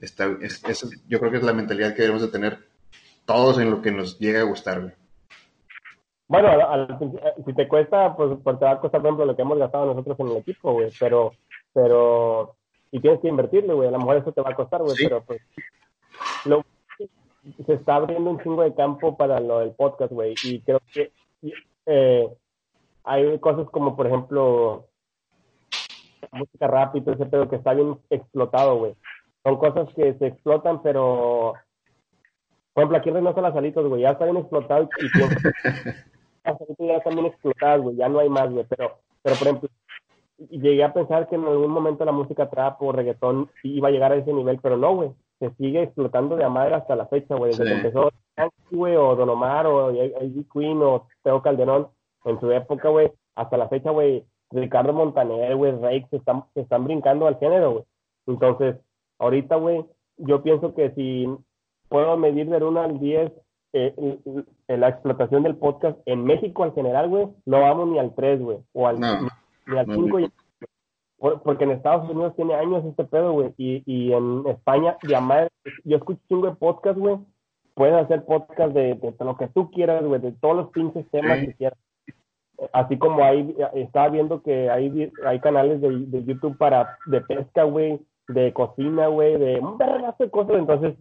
está, 0.00 0.26
yo 1.06 1.18
creo 1.20 1.30
que 1.30 1.36
es 1.36 1.42
la 1.42 1.52
mentalidad 1.52 1.94
que 1.94 2.02
debemos 2.02 2.22
de 2.22 2.28
tener 2.28 2.58
todos 3.24 3.58
en 3.58 3.70
lo 3.70 3.82
que 3.82 3.92
nos 3.92 4.18
llega 4.18 4.40
a 4.40 4.44
gustar, 4.44 4.80
güey. 4.80 4.92
Bueno, 6.28 6.48
si 7.44 7.54
te 7.54 7.68
cuesta, 7.68 8.16
pues, 8.16 8.36
pues, 8.42 8.58
te 8.58 8.64
va 8.64 8.72
a 8.72 8.80
costar, 8.80 9.00
por 9.00 9.08
ejemplo, 9.08 9.26
lo 9.26 9.36
que 9.36 9.42
hemos 9.42 9.58
gastado 9.58 9.86
nosotros 9.86 10.18
en 10.18 10.28
el 10.28 10.36
equipo, 10.38 10.72
güey, 10.72 10.90
pero 10.98 11.32
pero 11.72 12.56
y 12.90 13.00
tienes 13.00 13.20
que 13.20 13.28
invertirle, 13.28 13.74
güey, 13.74 13.88
a 13.88 13.92
lo 13.92 13.98
mejor 13.98 14.16
eso 14.16 14.32
te 14.32 14.40
va 14.40 14.50
a 14.50 14.54
costar, 14.54 14.82
güey, 14.82 14.96
pero 14.98 15.22
pues 15.22 15.42
lo, 16.46 16.64
se 17.64 17.74
está 17.74 17.96
abriendo 17.96 18.30
un 18.30 18.40
chingo 18.40 18.62
de 18.62 18.74
campo 18.74 19.16
para 19.16 19.40
lo 19.40 19.60
del 19.60 19.72
podcast, 19.72 20.12
güey, 20.12 20.34
y 20.44 20.60
creo 20.60 20.80
que 20.92 21.12
eh, 21.86 22.28
hay 23.04 23.38
cosas 23.38 23.68
como, 23.70 23.96
por 23.96 24.06
ejemplo, 24.06 24.88
música 26.32 26.66
rápida, 26.66 27.12
ese 27.12 27.26
pedo 27.26 27.48
que 27.48 27.56
está 27.56 27.74
bien 27.74 27.98
explotado, 28.10 28.76
güey. 28.78 28.94
Son 29.44 29.56
cosas 29.58 29.88
que 29.94 30.14
se 30.14 30.26
explotan, 30.26 30.82
pero, 30.82 31.54
por 32.72 32.82
ejemplo, 32.82 32.98
aquí 32.98 33.08
en 33.08 33.14
Reynosa 33.16 33.40
las 33.40 33.56
alitas, 33.56 33.84
güey, 33.84 34.02
ya 34.02 34.10
está 34.10 34.24
bien 34.24 34.38
explotado 34.38 34.88
y, 35.00 35.06
y 35.06 35.08
las 36.44 36.60
alitas 36.60 36.86
ya 36.86 36.96
están 36.96 37.14
bien 37.14 37.26
explotadas, 37.26 37.80
güey, 37.80 37.96
ya 37.96 38.08
no 38.08 38.18
hay 38.18 38.28
más, 38.28 38.50
güey, 38.50 38.66
pero, 38.68 38.98
pero 39.22 39.36
por 39.36 39.46
ejemplo, 39.46 39.70
llegué 40.50 40.84
a 40.84 40.92
pensar 40.92 41.28
que 41.28 41.36
en 41.36 41.44
algún 41.44 41.70
momento 41.70 42.04
la 42.04 42.12
música 42.12 42.50
trap 42.50 42.82
o 42.82 42.92
reggaetón 42.92 43.50
iba 43.62 43.88
a 43.88 43.90
llegar 43.90 44.12
a 44.12 44.16
ese 44.16 44.32
nivel, 44.32 44.58
pero 44.60 44.76
no, 44.76 44.94
güey. 44.94 45.10
Se 45.38 45.50
sigue 45.54 45.82
explotando 45.82 46.36
de 46.36 46.44
a 46.44 46.48
madre 46.48 46.74
hasta 46.74 46.96
la 46.96 47.06
fecha, 47.06 47.34
güey. 47.34 47.50
Desde 47.50 47.64
que 47.64 47.72
empezó 47.72 48.10
güey, 48.70 48.96
o 48.96 49.14
Don 49.16 49.28
Omar, 49.28 49.66
o 49.66 49.92
Ivy 49.92 50.46
Queen, 50.52 50.80
o 50.82 51.06
Teo 51.22 51.42
Calderón, 51.42 51.88
en 52.24 52.40
su 52.40 52.50
época, 52.50 52.88
güey, 52.88 53.10
hasta 53.34 53.56
la 53.56 53.68
fecha, 53.68 53.90
güey, 53.90 54.24
Ricardo 54.50 54.92
Montaner, 54.92 55.56
güey, 55.56 55.72
Rake, 55.72 56.06
se 56.10 56.16
están, 56.16 56.44
se 56.54 56.60
están 56.60 56.84
brincando 56.84 57.26
al 57.26 57.38
género, 57.38 57.72
güey. 57.72 57.84
Entonces, 58.26 58.76
ahorita, 59.18 59.56
güey, 59.56 59.84
yo 60.18 60.42
pienso 60.42 60.74
que 60.74 60.90
si 60.92 61.26
puedo 61.88 62.16
medir 62.16 62.48
de 62.48 62.64
1 62.64 62.80
al 62.80 62.98
10 62.98 63.32
eh, 63.72 63.94
la 64.68 64.88
explotación 64.88 65.42
del 65.42 65.56
podcast 65.56 65.98
en 66.06 66.24
México 66.24 66.64
al 66.64 66.74
general, 66.74 67.08
güey, 67.08 67.28
no 67.44 67.60
vamos 67.60 67.88
ni 67.88 67.98
al 67.98 68.14
3, 68.14 68.40
güey, 68.40 68.58
o 68.72 68.86
al 68.86 69.00
ni 69.00 69.78
al 69.78 69.86
5 69.86 70.18
porque 71.18 71.64
en 71.64 71.70
Estados 71.70 72.08
Unidos 72.10 72.34
tiene 72.36 72.54
años 72.54 72.84
este 72.84 73.04
pedo, 73.04 73.32
güey, 73.32 73.54
y, 73.56 73.82
y 73.86 74.12
en 74.12 74.46
España, 74.46 74.96
llamar, 75.02 75.48
yo 75.84 75.96
escucho 75.96 76.20
chingo 76.28 76.48
de 76.48 76.56
podcast, 76.56 76.98
güey, 76.98 77.16
puedes 77.74 77.94
hacer 77.94 78.24
podcast 78.24 78.74
de, 78.74 78.94
de, 78.94 79.14
lo 79.24 79.36
que 79.36 79.48
tú 79.48 79.70
quieras, 79.70 80.04
güey, 80.04 80.20
de 80.20 80.32
todos 80.32 80.56
los 80.56 80.70
pinches 80.70 81.08
temas 81.10 81.40
que 81.40 81.54
quieras. 81.54 81.78
Así 82.72 82.98
como 82.98 83.22
hay, 83.22 83.54
estaba 83.74 84.08
viendo 84.08 84.42
que 84.42 84.70
hay, 84.70 85.12
hay 85.26 85.40
canales 85.40 85.80
de, 85.80 85.90
de 86.06 86.24
YouTube 86.24 86.56
para, 86.56 86.98
de 87.06 87.20
pesca, 87.20 87.64
güey, 87.64 88.00
de 88.28 88.52
cocina, 88.52 89.08
güey, 89.08 89.36
de 89.38 89.58
un 89.60 89.78
de 89.78 90.30
cosas, 90.30 90.56
entonces 90.56 90.94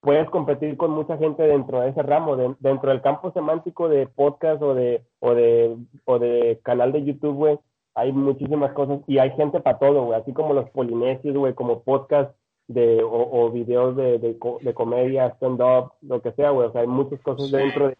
puedes 0.00 0.28
competir 0.30 0.76
con 0.76 0.90
mucha 0.90 1.16
gente 1.16 1.42
dentro 1.42 1.80
de 1.80 1.90
ese 1.90 2.02
ramo, 2.02 2.36
dentro 2.58 2.90
del 2.90 3.02
campo 3.02 3.32
semántico 3.32 3.88
de 3.88 4.06
podcast 4.06 4.62
o 4.62 4.74
de, 4.74 5.02
o 5.20 5.34
de, 5.34 5.76
o 6.04 6.18
de 6.18 6.60
canal 6.62 6.92
de 6.92 7.04
YouTube, 7.04 7.34
güey 7.34 7.58
hay 7.94 8.12
muchísimas 8.12 8.72
cosas 8.72 9.00
y 9.06 9.18
hay 9.18 9.30
gente 9.32 9.60
para 9.60 9.78
todo, 9.78 10.04
güey, 10.04 10.20
así 10.20 10.32
como 10.32 10.54
los 10.54 10.68
polinesios, 10.70 11.36
güey, 11.36 11.54
como 11.54 11.82
podcast 11.82 12.34
de, 12.66 13.02
o, 13.04 13.50
videos 13.50 13.94
de, 13.96 14.18
de, 14.18 14.74
comedia, 14.74 15.28
stand-up, 15.36 15.92
lo 16.00 16.22
que 16.22 16.32
sea, 16.32 16.50
güey, 16.50 16.68
o 16.68 16.72
sea, 16.72 16.80
hay 16.80 16.86
muchas 16.86 17.20
cosas 17.20 17.50
dentro 17.50 17.88
de, 17.88 17.96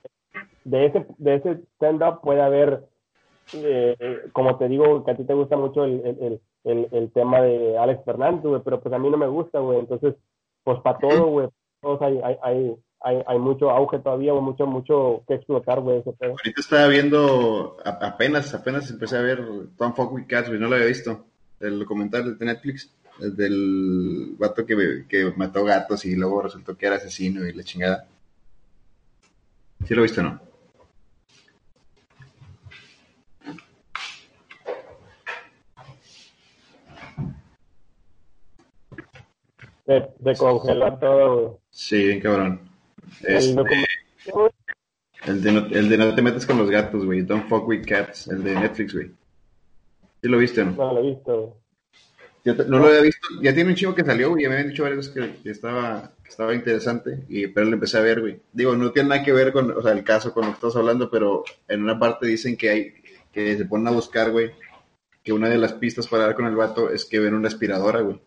de 0.65 0.87
ese, 0.87 1.07
de 1.19 1.35
ese 1.35 1.51
stand-up 1.77 2.21
puede 2.23 2.41
haber 2.41 2.85
eh, 3.53 3.97
como 4.33 4.57
te 4.57 4.69
digo, 4.69 5.05
que 5.05 5.11
a 5.11 5.17
ti 5.17 5.25
te 5.25 5.35
gusta 5.35 5.57
mucho 5.57 5.85
el, 5.85 6.01
el, 6.05 6.41
el, 6.65 6.89
el 6.91 7.13
tema 7.13 7.43
de 7.43 7.77
Alex 7.77 8.05
Fernández, 8.05 8.45
güey, 8.45 8.63
pero 8.65 8.81
pues 8.81 8.95
a 8.95 8.99
mí 8.99 9.11
no 9.11 9.17
me 9.17 9.27
gusta, 9.27 9.59
güey. 9.59 9.79
Entonces, 9.79 10.15
pues 10.63 10.81
para 10.81 10.99
todo, 10.99 11.27
güey, 11.27 11.49
todos 11.81 12.01
hay, 12.03 12.21
hay, 12.23 12.37
hay, 12.43 12.77
hay, 13.05 13.23
hay 13.27 13.39
mucho 13.39 13.71
auge 13.71 13.99
todavía, 14.01 14.33
güey, 14.33 14.43
mucho, 14.45 14.67
mucho 14.67 15.23
que 15.29 15.35
explotar, 15.35 15.81
güey, 15.81 15.99
ese 15.99 16.13
pedo. 16.13 16.31
Ahorita 16.33 16.61
estaba 16.61 16.87
viendo, 16.89 17.77
a- 17.85 18.07
apenas, 18.09 18.53
apenas 18.55 18.91
empecé 18.91 19.17
a 19.19 19.23
ver 19.23 19.45
Tom 19.77 19.95
Fuck 19.95 20.13
with 20.13 20.27
Cats, 20.27 20.49
güey, 20.49 20.59
no 20.61 20.69
lo 20.69 20.75
había 20.77 20.89
visto. 20.89 21.27
El 21.61 21.79
documental 21.79 22.37
de 22.39 22.45
Netflix, 22.47 22.91
el 23.21 23.37
del 23.37 24.35
vato 24.39 24.67
que, 24.67 25.05
que 25.09 25.33
mató 25.37 25.65
gatos 25.65 26.05
y 26.05 26.17
luego 26.17 26.43
resultó 26.43 26.77
que 26.77 26.87
era 26.87 26.97
asesino 26.97 27.47
y 27.47 27.53
la 27.53 27.63
chingada. 27.63 28.07
¿Sí 29.87 29.95
lo 29.95 30.03
viste 30.03 30.21
o 30.21 30.25
no? 30.25 30.41
Se 39.87 40.37
congela 40.39 40.99
todo, 40.99 41.41
güey. 41.49 41.57
Sí, 41.71 42.05
bien 42.07 42.21
cabrón. 42.21 42.61
El 43.23 43.37
Este, 43.37 43.53
el, 45.27 45.43
de 45.43 45.53
no, 45.53 45.67
el 45.67 45.89
de 45.89 45.97
no 45.99 46.15
te 46.15 46.23
metas 46.23 46.47
con 46.47 46.59
los 46.59 46.71
gatos, 46.71 47.05
güey. 47.05 47.23
Don't 47.23 47.49
fuck 47.49 47.67
with 47.69 47.85
cats, 47.87 48.29
el 48.29 48.43
de 48.45 48.55
Netflix, 48.55 48.95
güey. 48.95 49.11
¿Sí 50.23 50.29
lo 50.29 50.39
viste 50.39 50.63
o 50.63 50.65
no? 50.67 50.73
no 50.73 50.93
lo 50.95 51.01
he 51.01 51.11
visto, 51.11 51.41
güey. 51.41 51.53
Yo 52.45 52.57
te- 52.57 52.65
no 52.67 52.79
lo 52.79 52.87
había 52.89 53.01
visto, 53.01 53.27
ya 53.41 53.55
tiene 53.55 53.71
un 53.71 53.77
chingo 53.77 53.95
que 53.95 54.05
salió, 54.05 54.29
güey, 54.31 54.43
ya 54.43 54.51
me 54.51 54.57
habían 54.57 54.69
dicho 54.71 54.83
varias 54.83 54.99
veces 55.09 55.15
que, 55.15 55.43
que 55.43 55.51
estaba, 55.51 56.13
que 56.23 56.29
estaba 56.29 56.55
interesante, 56.55 57.21
y, 57.27 57.47
pero 57.47 57.67
lo 57.67 57.73
empecé 57.75 57.97
a 57.97 58.03
ver, 58.03 58.21
güey. 58.21 58.39
Digo, 58.53 58.77
no 58.77 58.93
tiene 58.93 59.09
nada 59.09 59.23
que 59.25 59.33
ver 59.33 59.51
con, 59.51 59.71
o 59.71 59.81
sea, 59.81 59.93
el 59.93 60.05
caso 60.05 60.35
con 60.35 60.43
lo 60.45 60.51
que 60.51 60.55
estás 60.57 60.77
hablando, 60.77 61.11
pero 61.11 61.43
en 61.69 61.83
una 61.83 61.99
parte 61.99 62.27
dicen 62.27 62.59
que 62.59 62.69
hay, 62.69 62.95
que 63.33 63.57
se 63.57 63.65
ponen 63.65 63.89
a 63.89 63.93
buscar, 63.93 64.31
güey, 64.31 64.51
que 65.23 65.33
una 65.33 65.49
de 65.49 65.57
las 65.57 65.73
pistas 65.73 66.07
para 66.07 66.25
dar 66.27 66.35
con 66.35 66.45
el 66.47 66.55
vato 66.55 66.91
es 66.91 67.07
que 67.07 67.19
ven 67.19 67.33
una 67.33 67.49
aspiradora, 67.49 68.01
güey, 68.03 68.21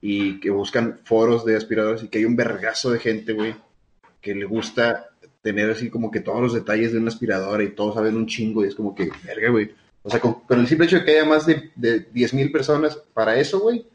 y 0.00 0.38
que 0.38 0.50
buscan 0.50 1.00
foros 1.02 1.44
de 1.44 1.56
aspiradoras 1.56 2.04
y 2.04 2.08
que 2.08 2.18
hay 2.18 2.24
un 2.24 2.36
vergazo 2.36 2.90
de 2.92 3.00
gente, 3.00 3.32
güey, 3.32 3.56
que 4.22 4.34
le 4.34 4.46
gusta 4.46 5.10
tener 5.42 5.70
así 5.70 5.90
como 5.90 6.10
que 6.10 6.20
todos 6.20 6.40
los 6.40 6.54
detalles 6.54 6.92
de 6.92 6.98
una 6.98 7.08
aspiradora 7.08 7.62
y 7.64 7.74
todos 7.74 7.96
saben 7.96 8.16
un 8.16 8.26
chingo, 8.26 8.64
y 8.64 8.68
es 8.68 8.74
como 8.74 8.94
que, 8.94 9.10
verga, 9.24 9.50
güey. 9.50 9.74
O 10.04 10.10
sea, 10.10 10.20
con, 10.20 10.42
el 10.48 10.66
simple 10.66 10.86
hecho 10.86 10.96
de 11.00 11.04
que 11.04 11.10
haya 11.18 11.24
más 11.24 11.44
de, 11.46 11.70
de 11.76 12.10
10.000 12.12 12.50
personas 12.52 12.96
para 12.96 13.36
eso, 13.38 13.60
güey, 13.60 13.86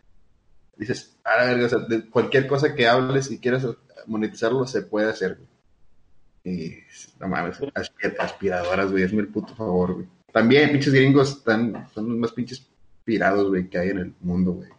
dices, 0.75 1.17
a 1.23 1.37
la 1.37 1.45
verga, 1.45 1.65
o 1.65 1.69
sea, 1.69 1.79
cualquier 2.11 2.47
cosa 2.47 2.75
que 2.75 2.87
hables 2.87 3.31
y 3.31 3.39
quieras 3.39 3.65
monetizarlo, 4.05 4.67
se 4.67 4.83
puede 4.83 5.09
hacer, 5.09 5.35
güey. 5.37 5.47
Y, 6.43 6.75
no 7.19 7.27
mames, 7.27 7.59
aspi- 7.59 8.15
aspiradoras, 8.19 8.91
güey, 8.91 9.03
hazme 9.03 9.21
el 9.21 9.27
puto 9.29 9.55
favor, 9.55 9.95
güey. 9.95 10.07
También, 10.31 10.71
pinches 10.71 10.93
gringos 10.93 11.29
están, 11.37 11.87
son 11.93 12.09
los 12.09 12.17
más 12.17 12.31
pinches 12.31 12.65
pirados, 13.03 13.47
güey, 13.49 13.69
que 13.69 13.77
hay 13.79 13.89
en 13.89 13.97
el 13.99 14.13
mundo, 14.21 14.51
güey. 14.51 14.69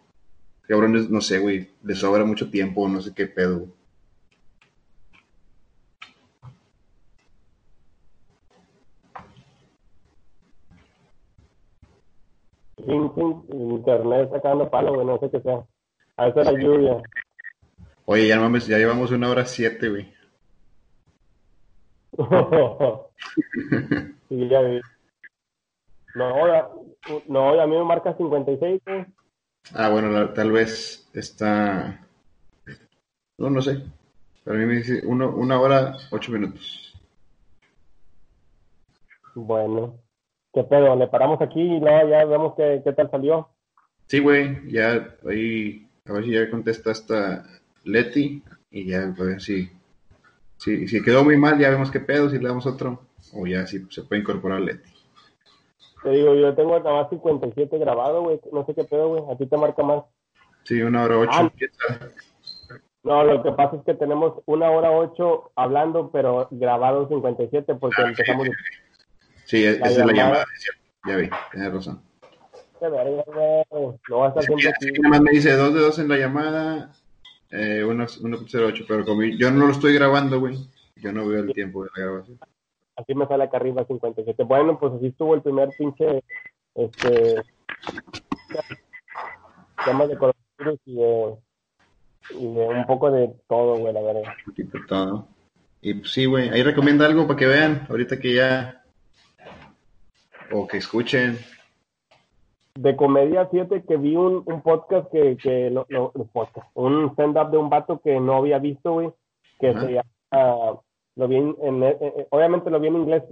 Cabrones, 0.67 1.09
no 1.11 1.21
sé, 1.23 1.39
güey, 1.39 1.71
les 1.83 1.99
sobra 1.99 2.25
mucho 2.25 2.51
tiempo, 2.51 2.87
no 2.89 3.01
sé 3.01 3.13
qué 3.15 3.27
pedo, 3.27 3.61
güey. 3.61 3.73
Internet 12.95 14.31
sacando 14.31 14.69
palo, 14.71 14.95
güey, 14.95 15.07
no 15.07 15.19
sé 15.19 15.31
qué 15.31 15.41
sea. 15.41 15.65
A 16.17 16.27
veces 16.27 16.53
la 16.53 16.59
lluvia. 16.59 17.05
Oye, 18.07 18.27
ya 18.29 18.41
mames, 18.41 18.67
ya 18.67 18.79
llevamos 18.79 19.11
una 19.11 19.31
hora 19.31 19.45
siete, 19.45 19.89
güey. 19.89 20.13
sí, 24.29 24.49
ya 24.49 24.61
vi. 24.63 24.81
No, 26.15 26.47
ya- 26.49 26.69
no, 27.29 27.61
a 27.61 27.67
mí 27.67 27.77
me 27.77 27.85
marca 27.85 28.15
56, 28.17 28.83
güey. 28.87 29.07
Ah, 29.75 29.91
bueno, 29.91 30.09
la- 30.11 30.33
tal 30.33 30.51
vez 30.53 31.09
está. 31.13 32.01
No, 33.37 33.51
no 33.51 33.61
sé. 33.63 33.83
Para 34.45 34.59
mí 34.59 34.65
me 34.67 34.77
dice 34.77 35.03
uno, 35.05 35.29
una 35.31 35.61
hora, 35.61 35.95
ocho 36.11 36.33
minutos. 36.33 36.85
Bueno, 39.35 39.95
¿qué 40.59 40.65
pedo? 40.65 40.97
¿Le 40.97 41.07
paramos 41.07 41.41
aquí 41.41 41.61
y 41.61 41.79
luego 41.79 42.09
ya 42.09 42.25
vemos 42.25 42.55
qué, 42.57 42.81
qué 42.83 42.93
tal 42.93 43.09
salió? 43.11 43.49
Sí, 44.07 44.19
güey, 44.19 44.73
ya 44.73 45.15
ahí, 45.29 45.87
a 46.05 46.13
ver 46.13 46.25
si 46.25 46.33
ya 46.33 46.51
contesta 46.51 46.91
esta 46.91 47.45
Leti 47.85 48.43
y 48.71 48.87
ya, 48.87 49.05
a 49.05 49.25
ver 49.25 49.41
si, 49.41 49.71
si, 50.57 50.89
si 50.89 51.01
quedó 51.01 51.23
muy 51.23 51.37
mal, 51.37 51.61
ya 51.61 51.71
vemos 51.71 51.93
qué 51.93 52.01
pedo, 52.01 52.29
si 52.29 52.39
le 52.39 52.49
damos 52.49 52.67
otro, 52.67 53.03
o 53.35 53.47
ya 53.47 53.69
si 53.69 53.87
se 53.91 54.03
puede 54.03 54.23
incorporar 54.23 54.61
Leti. 54.61 54.91
Te 56.03 56.11
digo, 56.11 56.35
yo 56.35 56.53
tengo 56.55 56.77
nada 56.81 57.03
más 57.03 57.11
57 57.11 57.79
grabado, 57.79 58.23
güey. 58.23 58.41
No 58.53 58.65
sé 58.67 58.75
qué 58.75 58.85
pedo, 58.85 59.09
güey. 59.09 59.23
A 59.33 59.37
ti 59.37 59.47
te 59.47 59.57
marca 59.57 59.83
más. 59.83 60.05
Sí, 60.63 60.81
una 60.81 61.03
hora 61.03 61.19
ocho. 61.19 61.31
Ah. 61.33 61.51
No, 63.03 63.25
lo 63.25 63.43
que 63.43 63.51
pasa 63.53 63.77
es 63.77 63.83
que 63.85 63.95
tenemos 63.95 64.43
una 64.47 64.71
hora 64.71 64.93
ocho 64.93 65.51
hablando, 65.57 66.11
pero 66.13 66.47
grabado 66.53 67.09
57 67.09 67.75
porque 67.77 68.03
empezamos 68.03 68.49
de 69.51 69.59
Sí, 69.59 69.65
esa 69.65 69.87
es 69.87 69.97
la 69.99 70.07
llamada. 70.07 70.15
llamada, 70.15 70.45
es 70.55 70.63
cierto. 70.63 70.83
ya 71.07 71.17
vi, 71.17 71.31
tienes 71.53 71.73
razón. 71.73 72.03
Qué 72.81 72.89
verga, 72.89 73.25
güey. 73.71 73.95
No 74.09 74.19
va 74.19 74.27
a 74.27 74.29
estar 74.29 74.45
Sí, 74.45 74.93
que 74.93 75.01
nada 75.01 75.11
más 75.11 75.21
me 75.23 75.31
dice 75.33 75.53
dos 75.53 75.75
de 75.75 75.81
dos 75.81 75.99
en 75.99 76.09
la 76.09 76.17
llamada, 76.17 76.93
eh, 77.51 77.83
1.08, 77.85 78.85
pero 78.87 79.05
como 79.05 79.23
yo 79.25 79.51
no 79.51 79.67
lo 79.67 79.73
estoy 79.73 79.95
grabando, 79.95 80.39
güey, 80.41 80.57
yo 80.97 81.13
no 81.13 81.27
veo 81.27 81.41
el 81.41 81.53
tiempo 81.53 81.85
de 81.85 81.91
la 81.97 82.03
grabación. 82.05 82.39
Aquí 82.97 83.15
me 83.15 83.27
sale 83.27 83.45
acá 83.45 83.57
arriba 83.59 83.85
57. 83.87 84.43
Bueno, 84.45 84.79
pues 84.79 84.93
así 84.95 85.07
estuvo 85.07 85.35
el 85.35 85.43
primer 85.43 85.69
pinche, 85.79 86.23
este, 86.75 87.37
temas 89.85 90.09
de 90.09 90.17
coronavirus 90.19 90.81
y 90.85 90.95
de, 90.97 91.35
y 92.31 92.55
de 92.55 92.69
un 92.69 92.87
poco 92.87 93.11
de 93.11 93.31
todo, 93.49 93.77
güey, 93.77 93.93
la 93.93 94.03
verdad. 94.03 94.23
Un 94.47 94.53
poquito 94.53 94.79
todo. 94.89 95.29
Y 95.81 95.95
pues 95.95 96.13
sí, 96.13 96.25
güey, 96.27 96.49
ahí 96.51 96.63
recomienda 96.63 97.07
algo 97.07 97.27
para 97.27 97.39
que 97.39 97.47
vean, 97.47 97.87
ahorita 97.89 98.19
que 98.19 98.35
ya, 98.35 98.85
o 100.53 100.67
que 100.67 100.79
escuchen. 100.79 101.39
De 102.75 102.95
comedia, 102.95 103.47
fíjate 103.47 103.83
que 103.83 103.97
vi 103.97 104.15
un, 104.15 104.43
un 104.47 104.63
podcast 104.63 105.11
que, 105.11 105.37
que 105.37 105.69
lo, 105.71 105.85
podcast, 106.33 106.69
un 106.75 107.11
stand-up 107.13 107.51
de 107.51 107.59
un 107.59 107.69
vato 107.71 108.01
que 108.01 108.21
no 108.21 108.37
había 108.37 108.59
visto, 108.61 108.93
güey, 108.93 109.11
que 109.59 109.73
se 109.75 109.93
llama, 109.95 110.79
lo 111.17 111.27
vi 111.29 111.37
en, 111.37 111.57
en- 111.61 111.83
en- 111.83 112.27
obviamente 112.31 112.71
lo 112.71 112.79
vi 112.79 112.87
en 112.89 112.97
inglés 112.97 113.25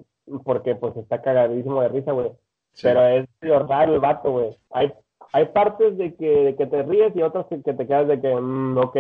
porque 0.45 0.75
pues 0.75 0.97
está 0.97 1.23
cagadísimo 1.23 1.81
de 1.81 1.89
risa, 1.89 2.11
güey. 2.11 2.31
Sí. 2.73 2.83
Pero 2.89 3.07
es 3.07 3.27
raro 3.69 3.95
el 3.95 4.01
vato, 4.01 4.33
güey. 4.33 4.57
Hay, 4.73 4.93
hay 5.33 5.45
partes 5.47 5.97
de 5.97 6.15
que, 6.17 6.27
de 6.29 6.57
que 6.57 6.67
te 6.67 6.83
ríes 6.83 7.15
y 7.15 7.23
otras 7.23 7.47
que, 7.47 7.63
que 7.63 7.73
te 7.73 7.87
quedas 7.87 8.09
de 8.09 8.21
que, 8.21 8.35
mm, 8.35 8.77
ok. 8.79 8.97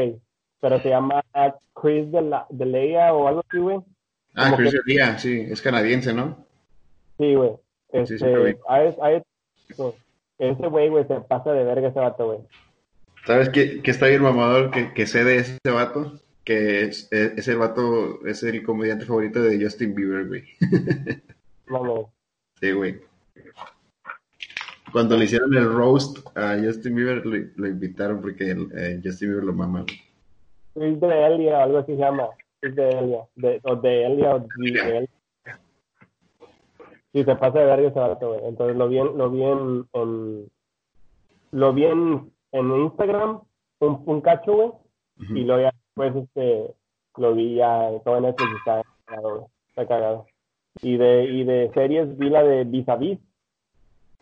Pero 0.60 0.78
se 0.78 0.88
llama 0.90 1.24
Chris 1.74 2.10
de, 2.12 2.22
la, 2.22 2.46
de 2.50 2.64
Leia 2.66 3.12
o 3.12 3.26
algo 3.26 3.42
así, 3.48 3.58
güey. 3.58 3.78
ah, 4.36 4.44
como 4.44 4.56
Chris 4.58 4.70
que- 4.72 4.78
D'Elia, 4.86 5.18
sí, 5.18 5.40
es 5.50 5.60
canadiense, 5.60 6.14
¿no? 6.14 6.36
Sí, 7.18 7.34
güey. 7.34 7.50
Sí, 8.04 8.18
sí, 8.18 8.24
vi. 8.26 8.30
Este, 8.50 8.58
hay- 8.68 8.94
hay- 9.00 9.22
ese 10.38 10.66
güey, 10.68 10.88
güey, 10.90 11.06
se 11.06 11.20
pasa 11.20 11.52
de 11.52 11.64
verga 11.64 11.88
ese 11.88 11.98
vato, 12.00 12.26
güey. 12.26 12.38
¿Sabes 13.24 13.48
qué, 13.48 13.80
qué 13.82 13.90
está 13.90 14.06
bien 14.08 14.22
mamador 14.22 14.70
que, 14.70 14.92
que 14.92 15.06
sé 15.06 15.24
de 15.24 15.38
ese 15.38 15.58
vato? 15.72 16.12
Que 16.44 16.82
es, 16.82 17.08
es- 17.12 17.32
ese 17.38 17.54
vato 17.54 18.24
es 18.26 18.42
el 18.42 18.62
comediante 18.62 19.04
favorito 19.06 19.40
de 19.42 19.62
Justin 19.62 19.94
Bieber, 19.94 20.26
güey. 20.28 20.44
No, 21.68 21.82
no. 21.84 22.12
Sí, 22.60 22.70
güey. 22.72 23.00
Cuando 24.92 25.16
le 25.16 25.24
hicieron 25.24 25.52
el 25.56 25.72
roast 25.72 26.18
a 26.36 26.56
Justin 26.62 26.94
Bieber, 26.94 27.26
lo, 27.26 27.36
lo 27.56 27.66
invitaron 27.66 28.20
porque 28.20 28.52
eh, 28.52 29.00
Justin 29.02 29.30
Bieber 29.30 29.44
lo 29.44 29.52
mama. 29.52 29.84
Chris 30.74 31.00
de 31.00 31.26
Elia, 31.26 31.64
algo 31.64 31.78
así 31.78 31.92
se 31.92 31.98
llama. 31.98 32.28
Chris 32.60 32.76
de 32.76 32.88
Elia. 32.90 33.18
De, 33.34 33.60
o 33.64 33.74
de 33.76 34.06
Elia 34.06 34.34
o 34.36 34.38
de 34.38 34.46
Elia. 34.60 35.06
Sí, 37.16 37.24
se 37.24 37.34
pasa 37.36 37.60
de 37.60 37.64
verga 37.64 37.88
ese 37.88 37.98
vato, 37.98 38.28
güey. 38.28 38.40
Entonces 38.44 38.76
lo 38.76 38.88
vi 38.88 38.98
en, 38.98 39.16
lo 39.16 39.30
vi 39.30 39.42
en, 39.42 39.88
en- 39.94 40.50
lo 41.50 41.72
vi 41.72 41.86
en, 41.86 42.30
en 42.52 42.76
Instagram, 42.76 43.40
un, 43.80 44.02
un 44.04 44.20
cacho, 44.20 44.52
güey. 44.52 44.70
Y 45.30 45.44
luego 45.44 45.62
ya 45.62 45.70
después 45.96 46.24
este, 46.24 46.74
lo 47.16 47.32
vi 47.34 47.54
ya 47.54 47.90
todo 48.04 48.18
en 48.18 48.24
Netflix 48.24 48.50
y 48.52 48.56
está 48.56 48.82
cagado, 49.06 49.30
güey. 49.36 49.46
Está 49.70 49.86
cagado. 49.88 50.26
Y 50.82 50.98
de, 50.98 51.24
y 51.24 51.44
de 51.44 51.70
series 51.72 52.18
vi 52.18 52.28
la 52.28 52.42
de 52.42 52.64
Vis 52.64 52.86
a 52.86 52.96
Vis. 52.96 53.18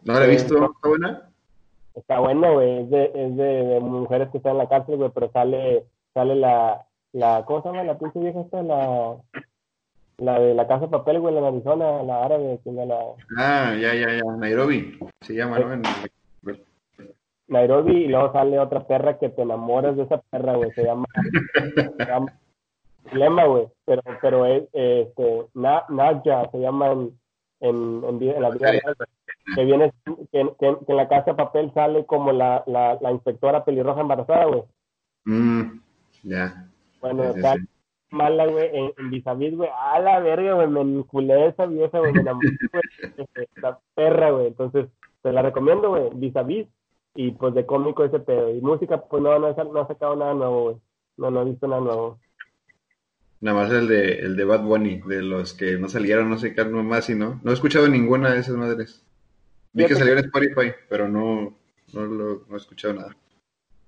¿No 0.04 0.12
la 0.14 0.26
he 0.26 0.30
visto? 0.30 0.54
¿Está 0.54 0.88
buena? 0.88 1.30
Está 1.96 2.20
buena, 2.20 2.50
güey. 2.52 2.78
Es, 2.82 2.90
de, 2.90 3.04
es 3.12 3.36
de, 3.36 3.44
de 3.64 3.80
mujeres 3.80 4.28
que 4.30 4.36
están 4.38 4.52
en 4.52 4.58
la 4.58 4.68
cárcel, 4.68 4.98
güey, 4.98 5.10
pero 5.12 5.32
sale, 5.32 5.84
sale 6.12 6.36
la, 6.36 6.86
la, 7.10 7.44
¿cómo 7.44 7.60
se 7.60 7.70
llama? 7.70 7.82
La 7.82 7.98
pinche 7.98 8.20
vieja 8.20 8.40
esta, 8.40 8.62
la, 8.62 9.16
la 10.18 10.38
de 10.38 10.54
la 10.54 10.66
casa 10.66 10.86
de 10.86 10.90
papel, 10.90 11.20
güey, 11.20 11.34
la 11.34 11.40
de 11.40 11.48
Arizona, 11.48 12.02
la 12.02 12.24
árabe, 12.24 12.60
la, 12.64 12.98
Ah, 13.38 13.74
ya, 13.74 13.94
ya, 13.94 14.12
ya. 14.12 14.36
Nairobi. 14.38 14.98
Se 15.20 15.34
llama, 15.34 15.58
¿no? 15.58 15.72
En- 15.72 15.82
Nairobi, 17.46 18.04
y 18.04 18.08
luego 18.08 18.32
sale 18.32 18.58
otra 18.58 18.86
perra 18.86 19.18
que 19.18 19.28
te 19.28 19.42
enamoras 19.42 19.96
de 19.96 20.04
esa 20.04 20.18
perra, 20.30 20.54
güey, 20.54 20.70
se 20.72 20.82
llama, 20.82 21.04
se 21.98 22.06
llama 22.06 22.32
Lema, 23.12 23.44
güey, 23.44 23.68
pero, 23.84 24.02
pero 24.22 24.46
es, 24.46 24.64
este, 24.72 25.46
Na, 25.52 25.84
Nadja, 25.90 26.50
se 26.50 26.58
llama 26.58 26.92
en, 26.92 27.18
en, 27.60 28.02
en, 28.04 28.42
la 28.42 28.50
vida 28.50 28.70
real, 28.72 28.96
que 29.54 29.64
viene, 29.64 29.92
que, 30.32 30.54
que, 30.58 30.76
en 30.88 30.96
la 30.96 31.06
casa 31.06 31.32
de 31.32 31.34
papel 31.36 31.70
sale 31.74 32.06
como 32.06 32.32
la, 32.32 32.64
la, 32.66 32.98
la 33.00 33.12
inspectora 33.12 33.62
pelirroja 33.64 34.00
embarazada, 34.00 34.46
güey. 34.46 34.62
Mm, 35.26 35.80
ya. 36.22 36.66
Bueno, 37.02 37.24
está 37.24 37.56
mala, 38.14 38.46
güey, 38.46 38.70
en, 38.72 38.92
en 38.96 39.10
vis 39.10 39.24
güey, 39.56 39.68
a 39.78 39.98
la 40.00 40.20
verga, 40.20 40.54
güey, 40.54 40.68
me 40.68 40.80
enculé 40.80 41.48
esa 41.48 41.66
vieja, 41.66 41.98
güey, 41.98 42.12
me 42.12 42.20
enamoré, 42.20 42.48
güey, 42.72 43.48
la 43.56 43.78
perra, 43.94 44.30
güey, 44.30 44.46
entonces, 44.46 44.86
te 45.22 45.32
la 45.32 45.42
recomiendo, 45.42 45.90
güey, 45.90 46.10
vis 46.14 46.66
y 47.16 47.30
pues 47.32 47.54
de 47.54 47.66
cómico 47.66 48.04
ese 48.04 48.20
pedo, 48.20 48.50
y 48.50 48.60
música, 48.60 49.00
pues 49.02 49.22
no, 49.22 49.38
no, 49.38 49.52
no 49.52 49.80
ha 49.80 49.86
sacado 49.86 50.16
nada 50.16 50.34
nuevo, 50.34 50.62
güey, 50.62 50.76
no, 51.16 51.30
no 51.30 51.42
he 51.42 51.44
visto 51.44 51.68
nada 51.68 51.82
nuevo. 51.82 52.18
Nada 53.40 53.58
más 53.58 53.70
el 53.70 53.88
de, 53.88 54.20
el 54.20 54.36
de 54.36 54.44
Bad 54.44 54.62
Bunny, 54.62 55.02
de 55.06 55.20
los 55.20 55.52
que 55.52 55.76
no 55.76 55.88
salieron, 55.88 56.30
no 56.30 56.38
sé 56.38 56.54
qué 56.54 56.64
más 56.64 57.10
y 57.10 57.14
no. 57.14 57.40
No 57.42 57.50
he 57.50 57.54
escuchado 57.54 57.88
ninguna 57.88 58.32
de 58.32 58.40
esas 58.40 58.56
madres. 58.56 59.04
Vi 59.74 59.84
que 59.84 59.96
salió 59.96 60.14
en 60.14 60.20
Spotify, 60.20 60.72
pero 60.88 61.08
no, 61.08 61.54
no, 61.92 62.06
lo, 62.06 62.44
no 62.48 62.54
he 62.54 62.56
escuchado 62.56 62.94
nada. 62.94 63.14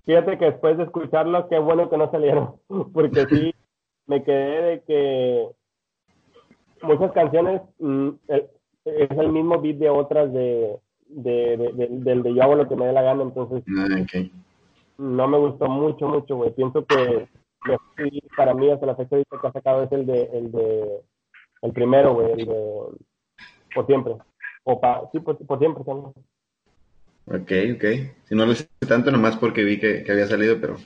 Fíjate 0.04 0.38
que 0.38 0.44
después 0.44 0.76
de 0.76 0.84
escucharlo, 0.84 1.48
qué 1.48 1.58
bueno 1.58 1.88
que 1.88 1.96
no 1.96 2.10
salieron, 2.10 2.56
porque 2.92 3.26
sí, 3.26 3.54
me 4.06 4.22
quedé 4.22 4.62
de 4.62 4.80
que 4.82 5.48
muchas 6.82 7.12
canciones 7.12 7.62
mm, 7.78 8.10
es 8.28 9.10
el 9.10 9.32
mismo 9.32 9.60
beat 9.60 9.76
de 9.76 9.90
otras 9.90 10.32
de, 10.32 10.78
de, 11.08 11.56
de, 11.56 11.88
del 11.90 12.22
de 12.22 12.34
yo 12.34 12.42
hago 12.42 12.54
lo 12.54 12.68
que 12.68 12.76
me 12.76 12.86
dé 12.86 12.92
la 12.92 13.02
gana, 13.02 13.22
entonces 13.22 13.62
ah, 13.78 13.88
no 14.98 15.28
me 15.28 15.38
gustó 15.38 15.68
mucho, 15.68 16.08
mucho, 16.08 16.36
güey. 16.36 16.54
Pienso 16.54 16.84
que 16.86 17.28
para 18.36 18.54
mí 18.54 18.70
hasta 18.70 18.86
la 18.86 18.96
fecha 18.96 19.16
que 19.16 19.46
ha 19.46 19.52
sacado 19.52 19.82
es 19.82 19.92
el 19.92 20.06
de 20.06 20.22
el 20.32 20.52
de 20.52 21.00
el 21.62 21.72
primero, 21.72 22.14
güey, 22.14 22.32
el 22.32 22.46
de 22.46 22.84
por 23.74 23.86
siempre. 23.86 24.14
O 24.64 24.80
pa, 24.80 25.08
sí, 25.12 25.20
por, 25.20 25.36
siempre 25.58 25.84
también. 25.84 26.12
Ok, 27.26 27.76
ok. 27.76 27.84
Si 28.24 28.34
no 28.34 28.46
lo 28.46 28.54
sé 28.54 28.68
tanto, 28.88 29.10
nomás 29.10 29.36
porque 29.36 29.64
vi 29.64 29.78
que, 29.78 30.02
que, 30.02 30.12
había 30.12 30.26
salido, 30.26 30.60
pero 30.60 30.76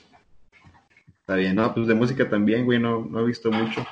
está 1.31 1.35
bien. 1.35 1.55
No, 1.55 1.73
pues 1.73 1.87
de 1.87 1.95
música 1.95 2.29
también, 2.29 2.65
güey, 2.65 2.79
no, 2.79 3.05
no 3.05 3.21
he 3.21 3.25
visto 3.25 3.49
mucho. 3.51 3.85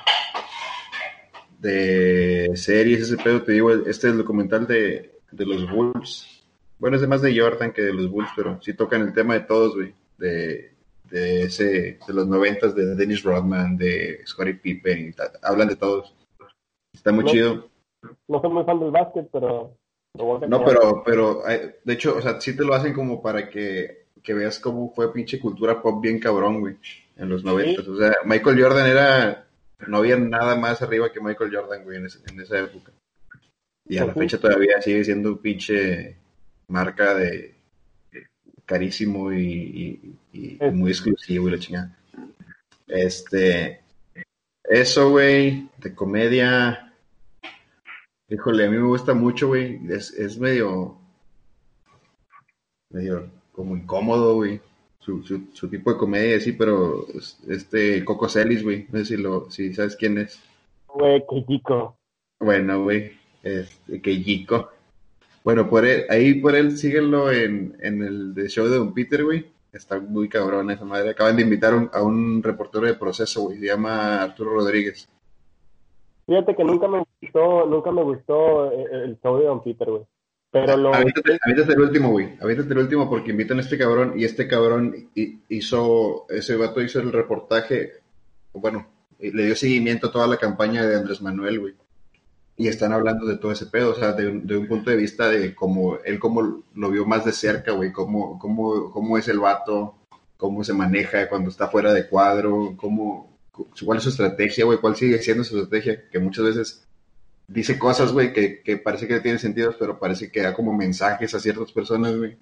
De 1.58 2.50
series, 2.54 3.00
ese 3.00 3.16
pedo, 3.16 3.42
te 3.42 3.52
digo, 3.52 3.70
este 3.70 3.88
es 3.88 4.04
el 4.04 4.18
documental 4.18 4.66
de, 4.66 5.18
de 5.30 5.46
los 5.46 5.70
Bulls. 5.70 6.44
Bueno, 6.78 6.96
es 6.96 7.02
de 7.02 7.08
más 7.08 7.22
de 7.22 7.38
Jordan 7.38 7.72
que 7.72 7.82
de 7.82 7.92
los 7.92 8.10
Bulls, 8.10 8.30
pero 8.36 8.60
sí 8.62 8.74
tocan 8.74 9.02
el 9.02 9.12
tema 9.12 9.34
de 9.34 9.40
todos, 9.40 9.74
güey. 9.74 9.94
De 10.18 10.70
de 11.10 11.42
ese 11.42 11.98
de 12.06 12.14
los 12.14 12.26
noventas 12.28 12.74
de 12.74 12.94
Dennis 12.94 13.24
Rodman, 13.24 13.76
de 13.76 14.20
Scottie 14.26 14.54
Pippen, 14.54 15.14
hablan 15.42 15.68
de 15.68 15.76
todos. 15.76 16.14
Está 16.92 17.10
muy 17.10 17.24
chido. 17.24 17.68
No 18.28 18.40
soy 18.40 18.50
muy 18.50 18.64
fan 18.64 18.78
del 18.80 18.90
básquet, 18.90 19.28
pero... 19.32 19.76
No, 20.14 20.64
pero, 20.64 21.02
pero, 21.04 21.48
eh, 21.48 21.80
de 21.84 21.92
hecho, 21.92 22.16
o 22.16 22.20
sea, 22.20 22.40
sí 22.40 22.56
te 22.56 22.64
lo 22.64 22.74
hacen 22.74 22.92
como 22.92 23.22
para 23.22 23.48
que, 23.48 23.99
que 24.22 24.34
veas 24.34 24.58
cómo 24.58 24.92
fue 24.94 25.12
pinche 25.12 25.40
cultura 25.40 25.80
pop 25.80 26.02
bien 26.02 26.18
cabrón, 26.18 26.60
güey, 26.60 26.76
en 27.16 27.28
los 27.28 27.44
noventas. 27.44 27.86
O 27.88 27.96
sea, 27.96 28.14
Michael 28.24 28.62
Jordan 28.62 28.86
era, 28.86 29.46
no 29.86 29.98
había 29.98 30.16
nada 30.16 30.56
más 30.56 30.82
arriba 30.82 31.12
que 31.12 31.20
Michael 31.20 31.54
Jordan, 31.54 31.84
güey, 31.84 31.98
en, 31.98 32.06
en 32.06 32.40
esa 32.40 32.58
época. 32.58 32.92
Y 33.88 33.98
a 33.98 34.06
la 34.06 34.14
fecha 34.14 34.38
todavía 34.38 34.80
sigue 34.80 35.04
siendo 35.04 35.30
un 35.30 35.38
pinche 35.38 36.16
marca 36.68 37.14
de, 37.14 37.54
carísimo 38.70 39.32
y, 39.32 40.16
muy 40.72 40.92
exclusivo 40.92 41.48
y 41.48 41.50
la 41.50 41.58
chingada. 41.58 41.98
Este, 42.86 43.80
eso, 44.62 45.10
güey, 45.10 45.68
de 45.78 45.92
comedia. 45.92 46.94
Híjole, 48.28 48.66
a 48.66 48.70
mí 48.70 48.76
me 48.76 48.86
gusta 48.86 49.12
mucho, 49.12 49.48
güey. 49.48 49.80
Es, 49.88 50.12
es 50.12 50.38
medio, 50.38 50.96
medio 52.90 53.28
como 53.52 53.76
incómodo, 53.76 54.34
güey. 54.34 54.60
Su, 54.98 55.22
su, 55.22 55.68
tipo 55.68 55.92
de 55.92 55.98
comedia, 55.98 56.38
sí, 56.40 56.52
pero 56.52 57.06
este 57.48 58.04
Coco 58.04 58.28
Celis, 58.28 58.62
güey. 58.62 58.86
No 58.92 58.98
sé 58.98 59.04
si, 59.04 59.16
lo, 59.16 59.50
si 59.50 59.72
sabes 59.72 59.96
quién 59.96 60.18
es. 60.18 60.40
Güey, 60.88 61.24
chico. 61.48 61.96
Bueno, 62.38 62.82
güey, 62.84 63.12
este. 63.42 64.46
Bueno, 65.42 65.70
por 65.70 65.86
él, 65.86 66.04
ahí 66.10 66.34
por 66.34 66.54
él 66.54 66.76
síguelo 66.76 67.32
en, 67.32 67.76
en 67.80 68.02
el 68.02 68.34
de 68.34 68.48
show 68.48 68.66
de 68.66 68.76
Don 68.76 68.92
Peter, 68.92 69.24
güey. 69.24 69.46
Está 69.72 69.98
muy 70.00 70.28
cabrón 70.28 70.70
esa 70.70 70.84
madre. 70.84 71.10
Acaban 71.10 71.36
de 71.36 71.42
invitar 71.42 71.90
a 71.92 72.02
un 72.02 72.42
reportero 72.42 72.86
de 72.86 72.94
proceso, 72.94 73.42
güey. 73.42 73.58
Se 73.58 73.66
llama 73.66 74.22
Arturo 74.22 74.52
Rodríguez. 74.54 75.08
Fíjate 76.26 76.54
que 76.54 76.64
nunca 76.64 76.86
me 76.88 77.02
gustó, 77.20 77.66
nunca 77.66 77.90
me 77.90 78.02
gustó 78.02 78.70
eh, 78.72 79.04
el 79.04 79.18
show 79.20 79.38
de 79.38 79.46
Don 79.46 79.62
Peter, 79.62 79.90
güey. 79.90 80.02
Pero 80.52 80.76
lo... 80.76 80.94
Avítate, 80.94 81.38
el 81.72 81.80
último, 81.80 82.10
güey. 82.10 82.36
Avítate 82.40 82.72
el 82.72 82.78
último 82.78 83.08
porque 83.08 83.30
invitan 83.30 83.58
a 83.58 83.60
este 83.60 83.78
cabrón 83.78 84.14
y 84.16 84.24
este 84.24 84.48
cabrón 84.48 85.10
hizo, 85.48 86.26
ese 86.28 86.56
vato 86.56 86.80
hizo 86.80 87.00
el 87.00 87.12
reportaje, 87.12 87.92
bueno, 88.52 88.88
le 89.18 89.44
dio 89.44 89.54
seguimiento 89.54 90.08
a 90.08 90.12
toda 90.12 90.26
la 90.26 90.38
campaña 90.38 90.84
de 90.84 90.96
Andrés 90.96 91.22
Manuel, 91.22 91.60
güey 91.60 91.74
y 92.60 92.68
están 92.68 92.92
hablando 92.92 93.24
de 93.24 93.38
todo 93.38 93.52
ese 93.52 93.64
pedo, 93.64 93.92
o 93.92 93.94
sea, 93.94 94.12
de, 94.12 94.28
un 94.28 94.68
punto 94.68 94.90
de 94.90 94.96
vista 94.98 95.30
de 95.30 95.54
cómo 95.54 95.96
él 96.04 96.18
como 96.18 96.62
lo 96.74 96.90
vio 96.90 97.06
más 97.06 97.24
de 97.24 97.32
cerca, 97.32 97.72
güey, 97.72 97.90
cómo, 97.90 98.38
cómo, 98.38 98.90
cómo 98.90 99.16
es 99.16 99.28
el 99.28 99.40
vato, 99.40 99.94
cómo 100.36 100.62
se 100.62 100.74
maneja 100.74 101.26
cuando 101.30 101.48
está 101.48 101.68
fuera 101.68 101.94
de 101.94 102.06
cuadro, 102.06 102.74
cómo, 102.76 103.38
cuál 103.82 103.96
es 103.96 104.04
su 104.04 104.10
estrategia, 104.10 104.66
güey, 104.66 104.76
cuál 104.76 104.94
sigue 104.94 105.22
siendo 105.22 105.42
su 105.42 105.56
estrategia, 105.56 106.06
que 106.10 106.18
muchas 106.18 106.44
veces 106.44 106.86
dice 107.50 107.78
cosas, 107.78 108.12
güey, 108.12 108.32
que, 108.32 108.62
que 108.62 108.76
parece 108.76 109.08
que 109.08 109.20
tienen 109.20 109.40
sentido, 109.40 109.74
pero 109.78 109.98
parece 109.98 110.30
que 110.30 110.40
da 110.40 110.54
como 110.54 110.72
mensajes 110.72 111.34
a 111.34 111.40
ciertas 111.40 111.72
personas, 111.72 112.16
güey. 112.16 112.38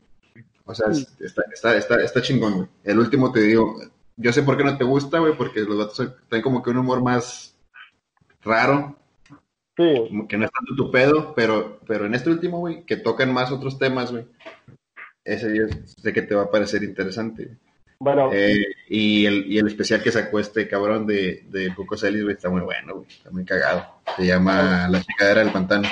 O 0.64 0.74
sea, 0.74 0.88
está, 0.90 1.42
está, 1.52 1.76
está, 1.76 2.02
está 2.02 2.22
chingón, 2.22 2.56
güey. 2.56 2.68
El 2.84 2.98
último 2.98 3.32
te 3.32 3.40
digo, 3.40 3.80
yo 4.16 4.32
sé 4.32 4.42
por 4.42 4.56
qué 4.56 4.64
no 4.64 4.76
te 4.76 4.84
gusta, 4.84 5.18
güey, 5.18 5.34
porque 5.36 5.60
los 5.60 5.78
vatos 5.78 6.12
tienen 6.28 6.42
como 6.42 6.62
que 6.62 6.70
un 6.70 6.78
humor 6.78 7.02
más 7.02 7.56
raro, 8.42 8.96
que 9.74 10.36
no 10.36 10.44
es 10.44 10.50
tanto 10.50 10.74
tu 10.76 10.90
pedo, 10.90 11.34
pero, 11.34 11.80
pero 11.86 12.04
en 12.04 12.14
este 12.14 12.30
último, 12.30 12.58
güey, 12.58 12.84
que 12.84 12.96
tocan 12.96 13.32
más 13.32 13.50
otros 13.50 13.78
temas, 13.78 14.12
güey. 14.12 14.26
Ese 15.24 15.56
yo 15.56 15.64
sé 15.86 16.12
que 16.12 16.22
te 16.22 16.34
va 16.34 16.44
a 16.44 16.50
parecer 16.50 16.82
interesante. 16.82 17.56
Bueno. 17.98 18.30
Eh, 18.32 18.66
y, 18.88 19.24
el, 19.24 19.50
y 19.50 19.58
el 19.58 19.68
especial 19.68 20.02
que 20.02 20.12
sacó 20.12 20.38
este 20.38 20.68
cabrón 20.68 21.06
de, 21.06 21.44
de 21.48 21.74
Coco 21.74 21.96
Celis, 21.96 22.22
güey, 22.22 22.34
está 22.34 22.50
muy 22.50 22.60
bueno, 22.60 22.96
güey. 22.96 23.08
Está 23.08 23.30
muy 23.30 23.44
cagado. 23.44 23.97
Se 24.18 24.26
llama 24.26 24.86
La 24.88 25.00
Chicadera 25.00 25.42
del 25.42 25.52
Pantano. 25.52 25.88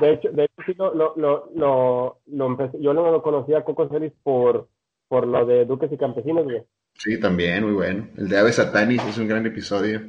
De 0.00 0.12
hecho, 0.12 0.30
de 0.30 0.44
hecho 0.44 0.62
sí, 0.64 0.74
lo, 0.74 0.94
lo, 0.94 1.14
lo, 1.16 2.18
lo 2.26 2.46
empecé, 2.46 2.78
yo 2.80 2.94
no 2.94 3.10
lo 3.10 3.20
conocía 3.20 3.58
a 3.58 3.64
Coco 3.64 3.88
Celis 3.88 4.12
por, 4.22 4.68
por 5.08 5.26
lo 5.26 5.44
de 5.44 5.64
Duques 5.64 5.92
y 5.92 5.98
Campesinos, 5.98 6.44
güey. 6.44 6.62
Sí, 6.94 7.20
también, 7.20 7.64
muy 7.64 7.74
bueno. 7.74 8.06
El 8.16 8.28
de 8.28 8.38
Ave 8.38 8.52
Satanis 8.52 9.04
es 9.04 9.18
un 9.18 9.28
gran 9.28 9.44
episodio 9.44 10.00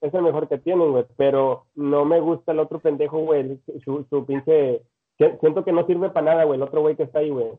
es 0.00 0.14
el 0.14 0.22
mejor 0.22 0.48
que 0.48 0.58
tienen, 0.58 0.90
güey, 0.92 1.04
pero 1.16 1.66
no 1.74 2.04
me 2.04 2.20
gusta 2.20 2.52
el 2.52 2.58
otro 2.58 2.78
pendejo, 2.78 3.18
güey, 3.18 3.60
su, 3.84 4.06
su 4.08 4.26
pinche... 4.26 4.82
Siento 5.16 5.64
que 5.64 5.72
no 5.72 5.86
sirve 5.86 6.10
para 6.10 6.26
nada, 6.26 6.44
güey, 6.44 6.56
el 6.56 6.62
otro 6.62 6.80
güey 6.80 6.96
que 6.96 7.04
está 7.04 7.20
ahí, 7.20 7.30
güey. 7.30 7.52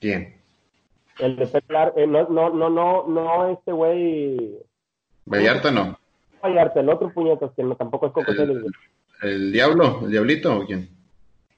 ¿Quién? 0.00 0.36
El 1.18 1.36
de 1.36 1.46
Petlar, 1.46 1.94
eh, 1.96 2.06
no, 2.06 2.28
no, 2.28 2.50
no, 2.50 2.68
no, 2.68 3.06
no, 3.06 3.50
este 3.50 3.72
güey... 3.72 4.58
Vallarta 5.26 5.70
no. 5.70 5.98
Vallarta, 6.42 6.80
el 6.80 6.88
otro 6.88 7.12
puñetas, 7.12 7.50
que 7.56 7.62
no, 7.62 7.76
tampoco 7.76 8.06
es 8.06 8.12
Coco 8.12 8.32
el, 8.32 8.64
¿El 9.22 9.52
diablo? 9.52 10.00
¿El 10.02 10.10
diablito 10.10 10.56
o 10.56 10.66
quién? 10.66 10.88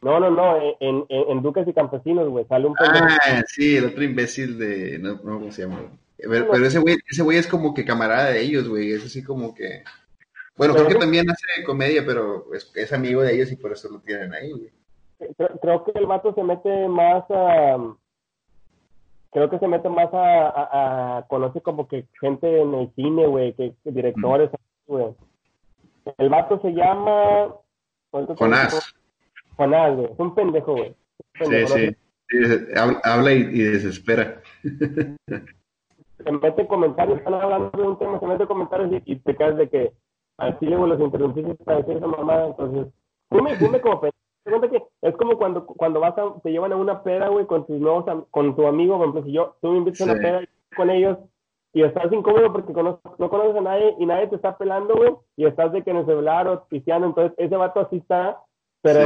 No, 0.02 0.18
no, 0.18 0.30
no, 0.30 0.56
en, 0.80 1.04
en, 1.08 1.30
en 1.30 1.42
Duques 1.42 1.66
y 1.68 1.72
Campesinos, 1.72 2.28
güey, 2.28 2.44
sale 2.46 2.66
un. 2.66 2.74
Ah, 2.80 3.42
sí, 3.46 3.76
el 3.76 3.86
otro 3.86 4.02
imbécil 4.02 4.58
de... 4.58 4.98
No, 4.98 5.12
no, 5.22 5.38
¿cómo 5.38 5.52
se 5.52 5.62
llama? 5.62 5.78
Pero, 6.18 6.54
ese 6.56 6.80
güey, 6.80 6.96
ese 7.08 7.22
güey 7.22 7.38
es 7.38 7.46
como 7.46 7.72
que 7.72 7.84
camarada 7.84 8.30
de 8.30 8.40
ellos, 8.40 8.68
güey, 8.68 8.92
es 8.92 9.04
así 9.04 9.22
como 9.22 9.54
que... 9.54 9.84
Bueno, 10.56 10.74
creo 10.74 10.88
que 10.88 10.94
también 10.96 11.30
hace 11.30 11.64
comedia, 11.64 12.04
pero 12.04 12.46
es, 12.52 12.92
amigo 12.92 13.22
de 13.22 13.34
ellos 13.34 13.52
y 13.52 13.56
por 13.56 13.72
eso 13.72 13.88
lo 13.88 14.00
tienen 14.00 14.34
ahí, 14.34 14.50
güey. 14.50 14.70
Creo, 15.60 15.84
que 15.84 15.92
el 15.94 16.06
vato 16.06 16.34
se 16.34 16.42
mete 16.42 16.88
más 16.88 17.24
a... 17.30 17.78
Creo 19.30 19.48
que 19.48 19.58
se 19.60 19.68
mete 19.68 19.88
más 19.88 20.12
a, 20.12 21.18
a, 21.18 21.26
conoce 21.28 21.60
como 21.62 21.86
que 21.88 22.06
gente 22.20 22.60
en 22.60 22.74
el 22.74 22.92
cine, 22.94 23.26
güey, 23.28 23.54
que, 23.54 23.72
directores, 23.84 24.50
güey. 24.86 25.14
El 26.18 26.28
vato 26.28 26.60
se 26.60 26.72
llama... 26.72 27.54
Jonás. 28.10 28.94
Jonás, 29.56 29.96
güey. 29.96 30.12
Es 30.12 30.18
un 30.18 30.34
pendejo, 30.34 30.72
güey. 30.72 30.94
Sí, 31.40 31.66
sí. 31.66 31.96
Habla, 33.04 33.32
y, 33.32 33.58
desespera. 33.58 34.40
se 34.62 36.32
mete 36.32 36.66
comentarios, 36.66 37.18
están 37.18 37.34
hablando 37.34 37.70
de 37.70 37.82
un 37.82 37.98
tema, 37.98 38.18
se 38.20 38.26
mete 38.26 38.46
comentarios 38.46 39.02
y, 39.04 39.12
y 39.12 39.16
te 39.16 39.36
caes 39.36 39.56
de 39.56 39.68
que 39.68 39.92
así 40.38 40.66
luego 40.66 40.86
los 40.86 41.00
interrumpiste 41.00 41.54
para 41.64 41.78
decir 41.78 41.96
esa 41.96 42.06
mamada, 42.06 42.46
entonces, 42.46 42.86
fume, 43.28 43.56
fume 43.56 43.80
como 43.80 44.00
que 44.00 44.10
es 45.02 45.16
como 45.16 45.38
cuando, 45.38 45.66
cuando 45.66 46.00
vas 46.00 46.16
a, 46.18 46.40
te 46.42 46.50
llevan 46.50 46.72
a 46.72 46.76
una 46.76 47.02
peda, 47.02 47.28
güey, 47.28 47.46
con 47.46 47.66
tus 47.66 47.78
nuevos, 47.80 48.04
con 48.30 48.56
tu 48.56 48.66
amigo, 48.66 48.96
por 48.96 49.08
ejemplo, 49.08 49.24
si 49.24 49.32
yo, 49.32 49.56
tú 49.60 49.70
me 49.70 49.78
invitas 49.78 50.00
a 50.00 50.12
una 50.12 50.20
peda 50.20 50.40
con 50.76 50.90
ellos, 50.90 51.18
y 51.72 51.82
estás 51.82 52.12
incómodo 52.12 52.52
porque 52.52 52.72
no 52.72 53.00
conoces 53.30 53.56
a 53.56 53.60
nadie 53.60 53.94
y 53.98 54.06
nadie 54.06 54.26
te 54.28 54.36
está 54.36 54.56
pelando, 54.56 54.94
güey, 54.94 55.12
y 55.36 55.46
estás 55.46 55.72
de 55.72 55.82
que 55.82 55.90
en 55.90 55.98
el 55.98 56.06
celular 56.06 56.46
o 56.48 56.64
pisteando, 56.68 57.06
entonces 57.06 57.32
ese 57.38 57.56
vato 57.56 57.80
así 57.80 57.96
está, 57.96 58.38
pero 58.82 59.00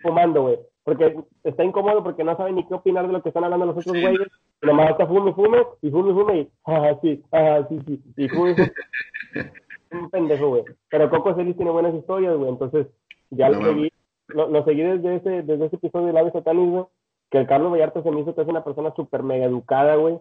fumando, 0.00 0.42
güey, 0.42 0.58
porque 0.82 1.16
está 1.44 1.64
incómodo 1.64 2.02
porque 2.02 2.24
no 2.24 2.36
sabe 2.36 2.52
ni 2.52 2.66
qué 2.66 2.74
opinar 2.74 3.06
de 3.06 3.12
lo 3.12 3.22
que 3.22 3.28
están 3.28 3.44
hablando 3.44 3.66
los 3.66 3.76
otros 3.76 4.00
güeyes, 4.00 4.28
y 4.62 4.66
nomás 4.66 4.90
está 4.90 5.06
fume, 5.06 5.32
fume, 5.32 5.58
y 5.80 5.90
fume, 5.90 6.12
fume, 6.12 6.38
y, 6.38 6.50
ah, 6.66 6.98
sí, 7.00 7.22
ah, 7.30 7.60
sí, 7.68 7.80
sí, 7.86 8.02
y 8.16 8.28
fume, 8.28 8.54
fume. 8.54 8.72
un 9.92 10.10
pendejo, 10.10 10.48
güey. 10.48 10.64
Pero 10.88 11.10
Coco 11.10 11.34
Celis 11.34 11.56
tiene 11.56 11.70
buenas 11.70 11.94
historias, 11.94 12.36
güey, 12.36 12.50
entonces 12.50 12.88
ya 13.30 13.48
lo, 13.48 13.62
seguí, 13.62 13.92
lo, 14.28 14.64
seguí 14.64 14.82
desde 14.82 15.16
ese, 15.16 15.42
desde 15.42 15.66
ese 15.66 15.76
episodio 15.76 16.08
de 16.08 16.12
Laves 16.14 16.32
Satanismo, 16.32 16.90
que 17.32 17.38
el 17.38 17.46
Carlos 17.46 17.72
Vallarta 17.72 18.02
se 18.02 18.10
me 18.10 18.20
hizo 18.20 18.34
que 18.34 18.42
es 18.42 18.46
una 18.46 18.62
persona 18.62 18.92
súper 18.94 19.22
mega 19.22 19.46
educada, 19.46 19.96
güey. 19.96 20.18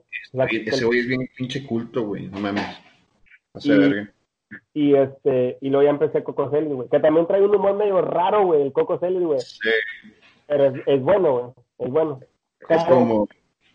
ese 0.66 0.86
güey 0.86 1.00
es 1.02 1.08
bien 1.10 1.30
pinche 1.36 1.68
culto, 1.68 2.04
güey, 2.04 2.30
no 2.30 2.40
mames. 2.40 2.66
O 3.52 3.60
sea, 3.60 3.76
y, 3.76 3.80
verga. 3.80 4.14
Y 4.74 4.96
este, 4.96 5.58
y 5.60 5.70
luego 5.70 5.84
ya 5.84 5.90
empecé 5.90 6.24
Coco 6.24 6.50
Celis, 6.50 6.72
güey, 6.72 6.88
que 6.88 7.02
también 7.02 7.28
trae 7.28 7.44
un 7.44 7.54
humor 7.54 7.76
medio 7.76 8.02
raro, 8.02 8.46
güey, 8.46 8.62
el 8.62 8.72
Coco 8.72 8.98
Celis, 8.98 9.22
güey. 9.22 9.42
Sí. 9.42 9.70
Pero 10.48 10.68
es, 10.68 10.74
es 10.88 11.02
bueno, 11.02 11.34
güey, 11.34 11.52
es 11.80 11.92
bueno. 11.92 12.20
Es 12.70 12.84
como... 12.86 13.28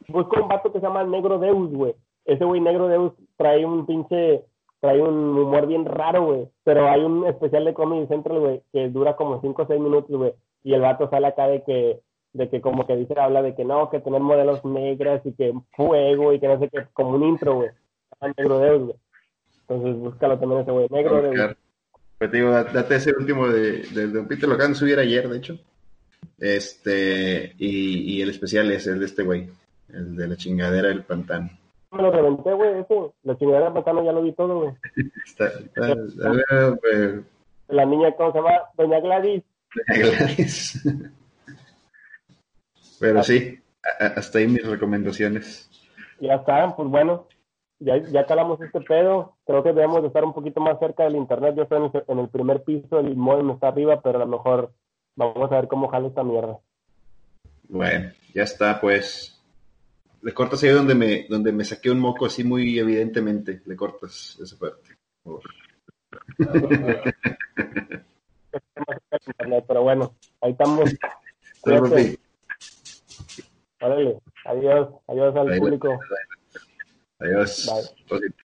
Busco 0.09 0.41
un 0.41 0.49
vato 0.49 0.73
que 0.73 0.81
se 0.81 0.87
llama 0.87 1.05
Negro 1.05 1.39
Deus, 1.39 1.71
güey. 1.73 1.95
Ese 2.25 2.45
güey 2.45 2.63
Negro 2.63 2.89
Deus 2.89 3.13
trae 3.37 3.67
un 3.67 3.85
pinche 3.85 4.45
trae 4.81 5.03
un 5.03 5.37
humor 5.37 5.67
bien 5.67 5.85
raro, 5.85 6.25
güey. 6.25 6.49
Pero 6.65 6.89
hay 6.89 7.03
un 7.03 7.27
especial 7.27 7.67
de 7.67 7.75
Comedy 7.75 8.07
Central, 8.07 8.39
güey, 8.39 8.63
que 8.73 8.89
dura 8.89 9.17
como 9.17 9.41
5 9.43 9.63
o 9.63 9.67
6 9.67 9.81
minutos, 9.81 10.17
güey. 10.17 10.33
Y 10.63 10.73
el 10.73 10.81
vato 10.81 11.11
sale 11.11 11.27
acá 11.27 11.49
de 11.49 11.63
que, 11.65 12.01
de 12.37 12.49
que 12.49 12.61
como 12.61 12.87
que 12.87 12.97
dice, 12.97 13.19
habla 13.19 13.43
de 13.43 13.55
que 13.55 13.65
no, 13.65 13.91
que 13.91 14.01
tener 14.01 14.21
modelos 14.21 14.65
negras 14.65 15.23
y 15.25 15.33
que 15.33 15.53
fuego 15.75 16.33
y 16.33 16.41
que 16.41 16.49
no 16.49 16.59
sé 16.59 16.69
qué, 16.69 16.87
como 16.93 17.11
un 17.11 17.25
intro, 17.25 17.57
güey. 17.57 17.71
Negro 18.21 18.59
de 18.59 18.79
güey. 18.79 18.97
Entonces 19.63 19.97
búscalo 19.97 20.39
también 20.39 20.63
ese 20.63 20.71
güey, 20.71 20.87
negro 20.91 21.23
de 21.23 21.57
Pues 22.19 22.31
te 22.31 22.37
digo, 22.37 22.51
date 22.51 22.97
ese 22.97 23.13
último 23.19 23.49
de, 23.49 23.83
de 23.83 24.07
Don 24.09 24.27
Peter, 24.29 24.49
lo 24.49 24.55
acaban 24.55 24.73
de 24.73 24.79
subir 24.79 24.99
ayer, 24.99 25.29
de 25.29 25.39
hecho. 25.39 25.59
Este, 26.39 27.55
y, 27.59 28.17
y 28.17 28.23
el 28.23 28.31
especial 28.31 28.71
es 28.71 28.87
el 28.87 29.01
de 29.01 29.07
este 29.07 29.23
güey, 29.23 29.49
el 29.89 30.17
de 30.17 30.29
la 30.29 30.37
chingadera 30.37 30.89
del 30.89 31.05
pantano 31.05 31.51
me 31.97 32.03
lo 32.03 32.11
reventé, 32.11 32.53
güey, 32.53 32.81
ese. 32.81 32.95
La 33.23 33.37
chingadera 33.37 33.73
patana 33.73 34.05
ya 34.05 34.13
lo 34.13 34.23
vi 34.23 34.33
todo, 34.33 34.61
güey. 34.61 34.75
Está, 35.25 35.53
La 37.69 37.85
niña, 37.85 38.13
¿cómo 38.13 38.33
se 38.33 38.39
llama? 38.39 38.51
Doña 38.77 39.01
Gladys. 39.01 39.43
Doña 39.89 40.11
Gladys. 40.11 40.83
Pero 43.01 43.23
sí, 43.23 43.59
hasta 43.99 44.39
ahí 44.39 44.49
mis 44.49 44.67
recomendaciones. 44.67 45.71
Ya 46.21 46.35
está, 46.35 46.75
pues 46.75 46.89
bueno, 46.89 47.27
ya, 47.79 47.99
ya 47.99 48.27
calamos 48.27 48.61
este 48.61 48.81
pedo. 48.81 49.37
Creo 49.47 49.63
que 49.63 49.73
debemos 49.73 50.03
de 50.03 50.09
estar 50.09 50.25
un 50.25 50.33
poquito 50.33 50.61
más 50.61 50.79
cerca 50.79 51.05
del 51.05 51.17
internet. 51.17 51.55
Yo 51.57 51.65
estoy 51.65 51.91
en 52.09 52.19
el, 52.19 52.29
primer 52.29 52.63
piso, 52.63 52.99
el 52.99 53.17
modem 53.17 53.51
está 53.51 53.69
arriba, 53.69 54.01
pero 54.01 54.17
a 54.17 54.25
lo 54.25 54.27
mejor 54.27 54.73
vamos 55.15 55.53
a 55.53 55.57
ver 55.57 55.69
cómo 55.69 55.89
jala 55.89 56.09
esta 56.09 56.25
mierda. 56.25 56.59
Bueno, 57.69 58.13
ya 58.33 58.45
está, 58.45 58.81
pues 58.81 59.43
le 60.23 60.33
cortas 60.33 60.63
ahí 60.63 60.71
donde 60.71 60.95
me, 60.95 61.27
donde 61.29 61.53
me 61.53 61.65
saqué 61.65 61.91
un 61.91 62.01
moco 62.01 62.27
así 62.27 62.45
muy 62.45 62.79
evidentemente, 62.79 63.61
le 63.65 63.77
cortas 63.77 64.39
esa 64.43 64.57
parte. 64.59 64.97
Pero 69.69 69.83
bueno, 69.83 70.15
ahí 70.41 70.53
estamos. 70.53 70.91
Órale, 73.81 74.19
adiós, 74.45 74.89
adiós 75.07 75.37
al 75.37 75.59
público. 75.59 76.01
Adiós. 77.21 77.67
Bye. 78.09 78.31